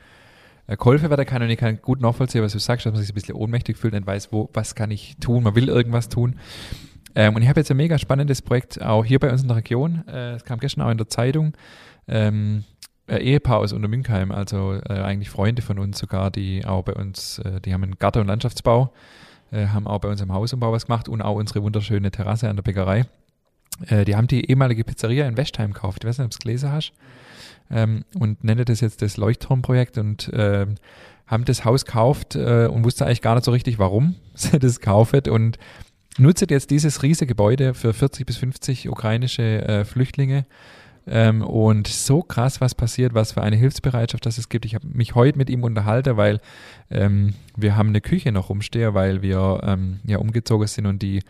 äh, 0.70 0.78
geholfen 0.78 1.10
werden 1.10 1.26
kann 1.26 1.42
und 1.42 1.50
ich 1.50 1.58
kann 1.58 1.82
gut 1.82 2.00
nachvollziehen, 2.00 2.44
was 2.44 2.54
du 2.54 2.60
sagst, 2.60 2.86
dass 2.86 2.94
man 2.94 3.02
sich 3.02 3.12
ein 3.12 3.16
bisschen 3.16 3.36
ohnmächtig 3.36 3.76
fühlt 3.76 3.96
und 3.96 4.06
weiß, 4.06 4.32
wo, 4.32 4.50
was 4.54 4.76
kann 4.76 4.92
ich 4.92 5.18
tun, 5.20 5.44
man 5.44 5.56
will 5.56 5.68
irgendwas 5.68 6.10
tun. 6.10 6.36
Ähm, 7.16 7.36
und 7.36 7.42
ich 7.42 7.50
habe 7.50 7.60
jetzt 7.60 7.72
ein 7.72 7.78
mega 7.78 7.98
spannendes 7.98 8.42
Projekt 8.42 8.82
auch 8.82 9.04
hier 9.04 9.20
bei 9.20 9.32
uns 9.32 9.42
in 9.42 9.48
der 9.48 9.58
Region. 9.58 10.08
Äh, 10.08 10.34
es 10.34 10.46
kam 10.46 10.60
gestern 10.60 10.84
auch 10.84 10.92
in 10.92 10.98
der 10.98 11.08
Zeitung. 11.08 11.54
Ähm, 12.08 12.66
Ehepaar 13.08 13.58
aus 13.58 13.74
Untermünkheim, 13.74 14.32
also 14.32 14.74
äh, 14.88 14.94
eigentlich 14.94 15.32
Freunde 15.32 15.64
von 15.64 15.80
uns 15.80 15.98
sogar, 15.98 16.30
die 16.30 16.64
auch 16.64 16.84
bei 16.84 16.94
uns, 16.94 17.40
äh, 17.40 17.60
die 17.60 17.74
haben 17.74 17.82
einen 17.82 17.98
Garten- 17.98 18.20
und 18.20 18.28
Landschaftsbau, 18.28 18.94
äh, 19.52 19.66
haben 19.66 19.88
auch 19.88 19.98
bei 19.98 20.10
uns 20.10 20.22
im 20.22 20.32
Hausumbau 20.32 20.72
was 20.72 20.86
gemacht 20.86 21.10
und 21.10 21.24
auch 21.24 21.36
unsere 21.36 21.64
wunderschöne 21.64 22.12
Terrasse 22.12 22.48
an 22.48 22.56
der 22.56 22.62
Bäckerei. 22.62 23.06
Äh, 23.88 24.06
die 24.06 24.16
haben 24.16 24.28
die 24.28 24.48
ehemalige 24.48 24.84
Pizzeria 24.84 25.28
in 25.28 25.38
Westheim 25.38 25.74
gekauft. 25.74 26.04
Ich 26.04 26.08
weiß 26.08 26.20
nicht, 26.20 26.26
ob 26.26 26.32
du 26.32 26.36
es 26.36 26.40
gelesen 26.40 26.72
hast 26.72 26.94
ähm, 27.72 28.06
und 28.18 28.44
nenne 28.44 28.66
das 28.66 28.82
jetzt 28.82 29.02
das 29.02 29.18
Leuchtturmprojekt 29.18 29.98
und 29.98 30.32
äh, 30.34 30.68
haben 31.28 31.46
das 31.46 31.64
Haus 31.64 31.86
gekauft 31.86 32.36
äh, 32.36 32.68
und 32.68 32.84
wusste 32.84 33.06
eigentlich 33.06 33.22
gar 33.22 33.36
nicht 33.36 33.46
so 33.46 33.52
richtig, 33.52 33.80
warum 33.80 34.16
sie 34.34 34.60
das 34.60 34.80
kaufen 34.80 35.30
und 35.30 35.58
nutzt 36.18 36.50
jetzt 36.50 36.72
dieses 36.72 37.04
riesige 37.04 37.28
Gebäude 37.28 37.74
für 37.74 37.94
40 37.94 38.26
bis 38.26 38.38
50 38.38 38.90
ukrainische 38.90 39.68
äh, 39.68 39.86
Flüchtlinge. 39.86 40.46
Ähm, 41.12 41.42
und 41.42 41.88
so 41.88 42.22
krass, 42.22 42.62
was 42.62 42.76
passiert, 42.76 43.16
was 43.16 43.32
für 43.32 43.42
eine 43.42 43.56
Hilfsbereitschaft 43.56 44.26
das 44.26 44.38
es 44.38 44.48
gibt. 44.48 44.66
Ich 44.66 44.76
habe 44.76 44.88
mich 44.88 45.16
heute 45.16 45.40
mit 45.40 45.50
ihm 45.50 45.64
unterhalten, 45.64 46.18
weil 46.18 46.40
ähm, 46.92 47.34
wir 47.56 47.76
haben 47.76 47.90
eine 47.90 48.02
Küche 48.02 48.32
noch 48.32 48.50
rumstehen, 48.50 48.94
weil 48.94 49.24
wir 49.24 49.62
ähm, 49.64 50.00
ja 50.06 50.20
umgezogen 50.20 50.68
sind 50.68 50.86
und 50.86 51.02
die 51.02 51.22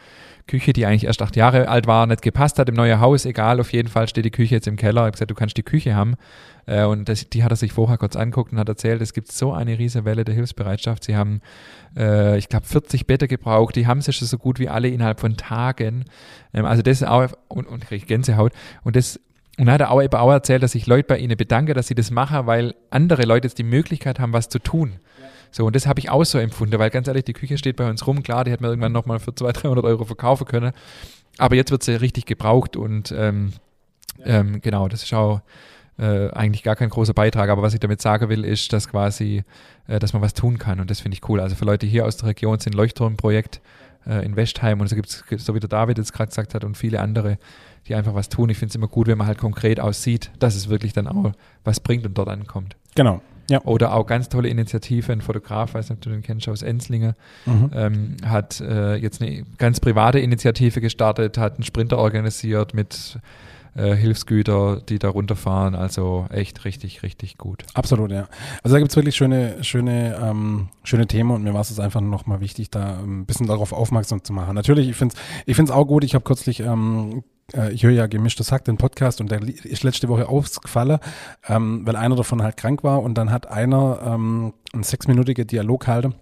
Küche, 0.48 0.74
die 0.74 0.86
eigentlich 0.86 1.06
erst 1.06 1.22
acht 1.22 1.36
Jahre 1.36 1.70
alt 1.70 1.88
war, 1.88 2.08
nicht 2.08 2.24
gepasst 2.24 2.60
hat 2.60 2.68
im 2.68 2.76
neuen 2.76 3.00
Haus. 3.00 3.26
Egal, 3.26 3.60
auf 3.62 3.72
jeden 3.72 3.88
Fall 3.88 4.10
steht 4.10 4.26
die 4.26 4.32
Küche 4.32 4.56
jetzt 4.56 4.68
im 4.68 4.76
Keller. 4.76 5.02
Ich 5.02 5.06
habe 5.06 5.12
gesagt, 5.12 5.32
du 5.32 5.36
kannst 5.36 5.56
die 5.56 5.64
Küche 5.64 5.96
haben. 5.96 6.16
Äh, 6.66 6.84
und 6.84 7.08
das, 7.08 7.30
die 7.30 7.44
hat 7.44 7.52
er 7.52 7.56
sich 7.56 7.72
vorher 7.72 7.98
kurz 7.98 8.18
angeguckt 8.18 8.52
und 8.52 8.60
hat 8.60 8.68
erzählt, 8.68 9.02
es 9.02 9.14
gibt 9.14 9.32
so 9.32 9.54
eine 9.54 9.80
riesige 9.80 10.04
Welle 10.04 10.26
der 10.26 10.36
Hilfsbereitschaft. 10.36 11.06
Sie 11.06 11.16
haben, 11.16 11.40
äh, 11.96 12.38
ich 12.38 12.50
glaube, 12.50 12.66
40 12.66 13.08
Betten 13.08 13.30
gebraucht. 13.30 13.76
Die 13.78 13.88
haben 13.88 14.02
sich 14.02 14.20
so 14.20 14.38
gut 14.38 14.60
wie 14.60 14.68
alle 14.68 14.90
innerhalb 14.90 15.22
von 15.22 15.38
Tagen. 15.38 16.04
Ähm, 16.54 16.66
also 16.66 16.82
das 16.82 17.02
ist 17.02 17.08
auch, 17.08 17.30
und, 17.48 17.68
und 17.68 17.86
kriege 17.86 18.06
Gänsehaut. 18.06 18.52
Und 18.84 18.98
das 18.98 19.20
und 19.60 19.66
dann 19.66 19.74
hat 19.74 19.82
er 19.82 19.92
auch, 19.92 20.02
eben 20.02 20.16
auch 20.16 20.32
erzählt, 20.32 20.64
dass 20.64 20.72
sich 20.72 20.88
Leute 20.88 21.10
bei 21.10 21.18
ihnen 21.18 21.36
bedanken, 21.36 21.74
dass 21.74 21.88
sie 21.88 21.96
das 21.96 22.12
machen, 22.12 22.48
weil 22.48 22.76
andere 22.92 23.24
Leute 23.24 23.46
jetzt 23.46 23.58
die 23.58 23.64
Möglichkeit 23.64 24.18
haben, 24.18 24.32
was 24.32 24.48
zu 24.48 24.60
tun. 24.60 25.00
So, 25.52 25.66
und 25.66 25.76
das 25.76 25.86
habe 25.86 26.00
ich 26.00 26.10
auch 26.10 26.24
so 26.24 26.38
empfunden, 26.38 26.80
weil 26.80 26.90
ganz 26.90 27.10
ehrlich, 27.10 27.26
die 27.26 27.34
Küche 27.34 27.58
steht 27.58 27.76
bei 27.76 27.90
uns 27.90 28.08
rum. 28.08 28.24
Klar, 28.24 28.46
die 28.46 28.52
hätten 28.52 28.64
wir 28.64 28.70
irgendwann 28.70 28.94
nochmal 28.94 29.20
für 29.20 29.36
200, 29.36 29.64
300 29.64 29.84
Euro 29.84 30.06
verkaufen 30.06 30.46
können. 30.46 30.72
Aber 31.38 31.58
jetzt 31.58 31.72
wird 31.72 31.84
sie 31.84 31.92
richtig 31.92 32.26
gebraucht 32.26 32.78
und 32.78 33.12
ähm, 33.12 33.52
ähm, 34.24 34.62
genau, 34.62 34.88
das 34.88 35.04
ist 35.04 35.14
auch 35.14 35.42
äh, 35.98 36.30
eigentlich 36.30 36.64
gar 36.64 36.78
kein 36.78 36.90
großer 36.90 37.14
Beitrag. 37.14 37.50
Aber 37.50 37.62
was 37.62 37.74
ich 37.74 37.82
damit 37.82 38.02
sagen 38.02 38.30
will, 38.30 38.46
ist, 38.46 38.72
dass 38.72 38.88
quasi, 38.88 39.44
äh, 39.88 40.00
dass 40.00 40.14
man 40.14 40.22
was 40.22 40.34
tun 40.34 40.58
kann 40.58 40.80
und 40.80 40.90
das 40.90 41.02
finde 41.02 41.16
ich 41.16 41.28
cool. 41.28 41.42
Also 41.42 41.58
für 41.58 41.66
Leute 41.66 41.86
hier 41.86 42.06
aus 42.06 42.16
der 42.16 42.30
Region 42.30 42.60
sind 42.60 42.76
Leuchtturmprojekt 42.76 43.60
äh, 44.08 44.26
in 44.26 44.38
Westheim 44.38 44.80
und 44.80 44.88
so 44.88 44.96
gibt 44.96 45.10
es, 45.10 45.26
so 45.44 45.54
wie 45.54 45.60
der 45.60 45.68
David 45.68 45.98
jetzt 45.98 46.14
gerade 46.14 46.30
gesagt 46.30 46.54
hat 46.54 46.64
und 46.64 46.78
viele 46.78 47.02
andere, 47.02 47.38
die 47.90 47.96
einfach 47.96 48.14
was 48.14 48.30
tun. 48.30 48.50
Ich 48.50 48.58
finde 48.58 48.70
es 48.70 48.76
immer 48.76 48.88
gut, 48.88 49.08
wenn 49.08 49.18
man 49.18 49.28
halt 49.28 49.38
konkret 49.38 49.80
aussieht, 49.80 50.32
dass 50.40 50.56
es 50.56 50.70
wirklich 50.70 50.94
dann 50.94 51.08
auch 51.08 51.34
was 51.64 51.80
bringt 51.80 52.06
und 52.06 52.18
dort 52.18 52.30
ankommt. 52.30 52.76
Genau. 52.96 53.22
Ja. 53.50 53.62
Oder 53.64 53.94
auch 53.96 54.06
ganz 54.06 54.30
tolle 54.30 54.48
Initiative, 54.48 55.12
ein 55.12 55.22
Fotograf, 55.22 55.74
weiß 55.74 55.90
nicht, 55.90 55.98
ob 55.98 56.02
du 56.02 56.12
den 56.12 56.22
kennst, 56.22 56.48
aus 56.48 56.62
Enzlinge, 56.62 57.16
mhm. 57.48 57.72
ähm, 57.74 58.18
hat 58.24 58.62
äh, 58.62 58.96
jetzt 58.96 59.22
eine 59.22 59.44
ganz 59.58 59.80
private 59.80 60.20
Initiative 60.20 60.82
gestartet, 60.82 61.38
hat 61.40 61.56
einen 61.56 61.64
Sprinter 61.64 61.98
organisiert 61.98 62.76
mit 62.76 63.20
äh, 63.76 63.96
Hilfsgüter, 63.96 64.82
die 64.88 65.00
da 65.00 65.10
runterfahren. 65.10 65.74
Also 65.74 66.28
echt 66.30 66.64
richtig, 66.66 67.02
richtig 67.02 67.38
gut. 67.38 67.64
Absolut, 67.74 68.12
ja. 68.12 68.28
Also 68.64 68.76
da 68.76 68.80
gibt 68.80 68.92
es 68.92 68.96
wirklich 68.96 69.16
schöne, 69.16 69.64
schöne, 69.64 70.20
ähm, 70.22 70.70
schöne 70.84 71.08
Themen 71.08 71.32
und 71.32 71.44
mir 71.44 71.54
war 71.54 71.62
es 71.62 71.80
einfach 71.80 72.02
nochmal 72.02 72.42
wichtig, 72.42 72.70
da 72.70 73.00
ein 73.00 73.26
bisschen 73.26 73.48
darauf 73.48 73.74
aufmerksam 73.74 74.24
zu 74.24 74.32
machen. 74.32 74.54
Natürlich, 74.54 74.90
ich 74.90 74.96
finde 74.96 75.16
es 75.16 75.22
ich 75.48 75.56
find's 75.56 75.72
auch 75.72 75.86
gut. 75.86 76.04
Ich 76.04 76.14
habe 76.14 76.24
kürzlich 76.24 76.60
ähm, 76.60 77.24
äh, 77.54 77.72
ich 77.72 77.84
höre 77.84 77.92
ja 77.92 78.08
gemischtes 78.08 78.52
Hack, 78.52 78.66
den 78.66 78.78
Podcast, 78.78 79.22
und 79.22 79.32
der 79.32 79.42
ist 79.42 79.84
letzte 79.84 80.10
Woche 80.10 80.28
ausgefallen, 80.28 81.00
ähm, 81.48 81.86
weil 81.86 81.96
einer 81.96 82.16
davon 82.16 82.44
halt 82.44 82.58
krank 82.58 82.84
war 82.84 83.02
und 83.02 83.16
dann 83.16 83.32
hat 83.32 83.50
einer 83.50 84.02
ähm, 84.06 84.54
einen 84.74 84.84
sechsminütigen 84.84 85.48
Dialog 85.48 85.88
halten. 85.88 86.16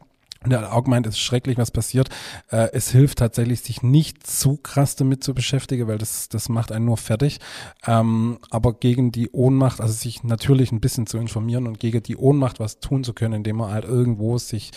Und 0.43 0.53
er 0.53 0.61
hat 0.61 0.71
auch 0.71 0.83
gemeint, 0.83 1.07
es 1.07 1.15
ist 1.15 1.21
schrecklich, 1.21 1.57
was 1.57 1.71
passiert. 1.71 2.09
Äh, 2.51 2.69
es 2.73 2.91
hilft 2.91 3.17
tatsächlich, 3.17 3.61
sich 3.61 3.81
nicht 3.81 4.25
zu 4.25 4.57
krass 4.57 4.95
damit 4.95 5.23
zu 5.23 5.33
beschäftigen, 5.33 5.87
weil 5.87 5.97
das, 5.97 6.29
das 6.29 6.47
macht 6.47 6.71
einen 6.71 6.85
nur 6.85 6.97
fertig. 6.97 7.39
Ähm, 7.85 8.37
aber 8.49 8.73
gegen 8.73 9.11
die 9.11 9.29
Ohnmacht, 9.31 9.81
also 9.81 9.93
sich 9.93 10.23
natürlich 10.23 10.71
ein 10.71 10.79
bisschen 10.79 11.07
zu 11.07 11.17
informieren 11.17 11.67
und 11.67 11.79
gegen 11.79 12.03
die 12.03 12.15
Ohnmacht 12.15 12.59
was 12.59 12.79
tun 12.79 13.03
zu 13.03 13.13
können, 13.13 13.33
indem 13.33 13.57
man 13.57 13.71
halt 13.71 13.85
irgendwo 13.85 14.37
sich 14.37 14.71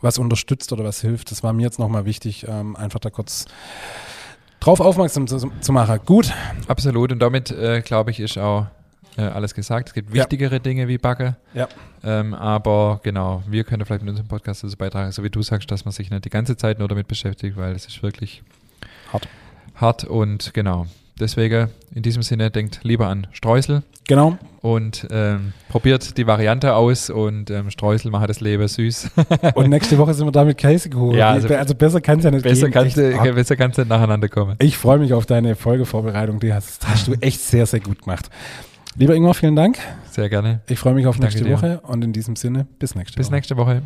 was 0.00 0.18
unterstützt 0.18 0.72
oder 0.72 0.84
was 0.84 1.00
hilft, 1.00 1.30
das 1.30 1.42
war 1.42 1.52
mir 1.52 1.62
jetzt 1.62 1.78
nochmal 1.78 2.04
wichtig, 2.04 2.46
ähm, 2.48 2.76
einfach 2.76 3.00
da 3.00 3.10
kurz 3.10 3.46
drauf 4.60 4.80
aufmerksam 4.80 5.26
zu, 5.26 5.50
zu 5.60 5.72
machen. 5.72 6.00
Gut. 6.04 6.32
Absolut. 6.66 7.12
Und 7.12 7.20
damit, 7.20 7.50
äh, 7.50 7.80
glaube 7.80 8.10
ich, 8.10 8.20
ist 8.20 8.38
auch 8.38 8.66
äh, 9.16 9.22
alles 9.22 9.54
gesagt. 9.54 9.88
Es 9.88 9.94
gibt 9.94 10.12
wichtigere 10.12 10.54
ja. 10.54 10.58
Dinge 10.58 10.88
wie 10.88 10.98
Backe. 10.98 11.36
Ja. 11.54 11.68
Ähm, 12.04 12.34
aber 12.34 13.00
genau, 13.02 13.42
wir 13.48 13.64
können 13.64 13.84
vielleicht 13.84 14.02
mit 14.02 14.10
unserem 14.10 14.28
Podcast 14.28 14.62
dazu 14.62 14.76
beitragen, 14.76 15.10
so 15.12 15.24
wie 15.24 15.30
du 15.30 15.42
sagst, 15.42 15.70
dass 15.70 15.84
man 15.84 15.92
sich 15.92 16.10
nicht 16.10 16.24
die 16.24 16.30
ganze 16.30 16.56
Zeit 16.56 16.78
nur 16.78 16.88
damit 16.88 17.08
beschäftigt, 17.08 17.56
weil 17.56 17.74
es 17.74 17.86
ist 17.86 18.02
wirklich 18.02 18.42
hart. 19.12 19.28
Hart 19.74 20.04
und 20.04 20.54
genau. 20.54 20.86
Deswegen 21.20 21.68
in 21.94 22.02
diesem 22.02 22.22
Sinne 22.22 22.50
denkt 22.50 22.80
lieber 22.82 23.08
an 23.08 23.26
Streusel. 23.32 23.82
Genau. 24.06 24.38
Und 24.62 25.06
ähm, 25.10 25.52
probiert 25.68 26.16
die 26.16 26.26
Variante 26.26 26.74
aus 26.74 27.10
und 27.10 27.50
ähm, 27.50 27.70
Streusel 27.70 28.10
machen 28.10 28.26
das 28.26 28.40
Leben 28.40 28.66
süß. 28.66 29.10
und 29.54 29.68
nächste 29.68 29.98
Woche 29.98 30.14
sind 30.14 30.26
wir 30.26 30.32
da 30.32 30.44
mit 30.44 30.56
Käsekuchen. 30.56 31.16
Ja, 31.16 31.30
also, 31.30 31.48
also 31.54 31.74
besser 31.74 32.00
kann 32.00 32.18
es 32.18 32.24
ja 32.24 32.30
nicht 32.30 32.42
besser 32.42 32.66
gehen. 32.66 32.72
Kannst 32.72 32.96
du, 32.96 33.34
besser 33.34 33.56
kannst 33.56 33.78
du 33.78 33.84
nacheinander 33.84 34.28
kommen. 34.28 34.56
Ich 34.60 34.78
freue 34.78 34.98
mich 34.98 35.12
auf 35.12 35.26
deine 35.26 35.56
Folgevorbereitung. 35.56 36.40
Die 36.40 36.52
hast, 36.52 36.88
hast 36.88 37.08
du 37.08 37.12
echt 37.20 37.40
sehr, 37.40 37.66
sehr 37.66 37.80
gut 37.80 38.02
gemacht. 38.02 38.30
Lieber 38.96 39.14
Ingmar, 39.14 39.34
vielen 39.34 39.54
Dank. 39.54 39.78
Sehr 40.10 40.28
gerne. 40.28 40.60
Ich 40.68 40.78
freue 40.78 40.94
mich 40.94 41.06
auf 41.06 41.18
nächste 41.18 41.48
Woche 41.50 41.80
und 41.82 42.02
in 42.02 42.12
diesem 42.12 42.34
Sinne 42.34 42.66
bis 42.78 42.94
nächste 42.94 43.16
bis 43.16 43.26
Woche. 43.26 43.30
Bis 43.30 43.30
nächste 43.30 43.56
Woche. 43.56 43.82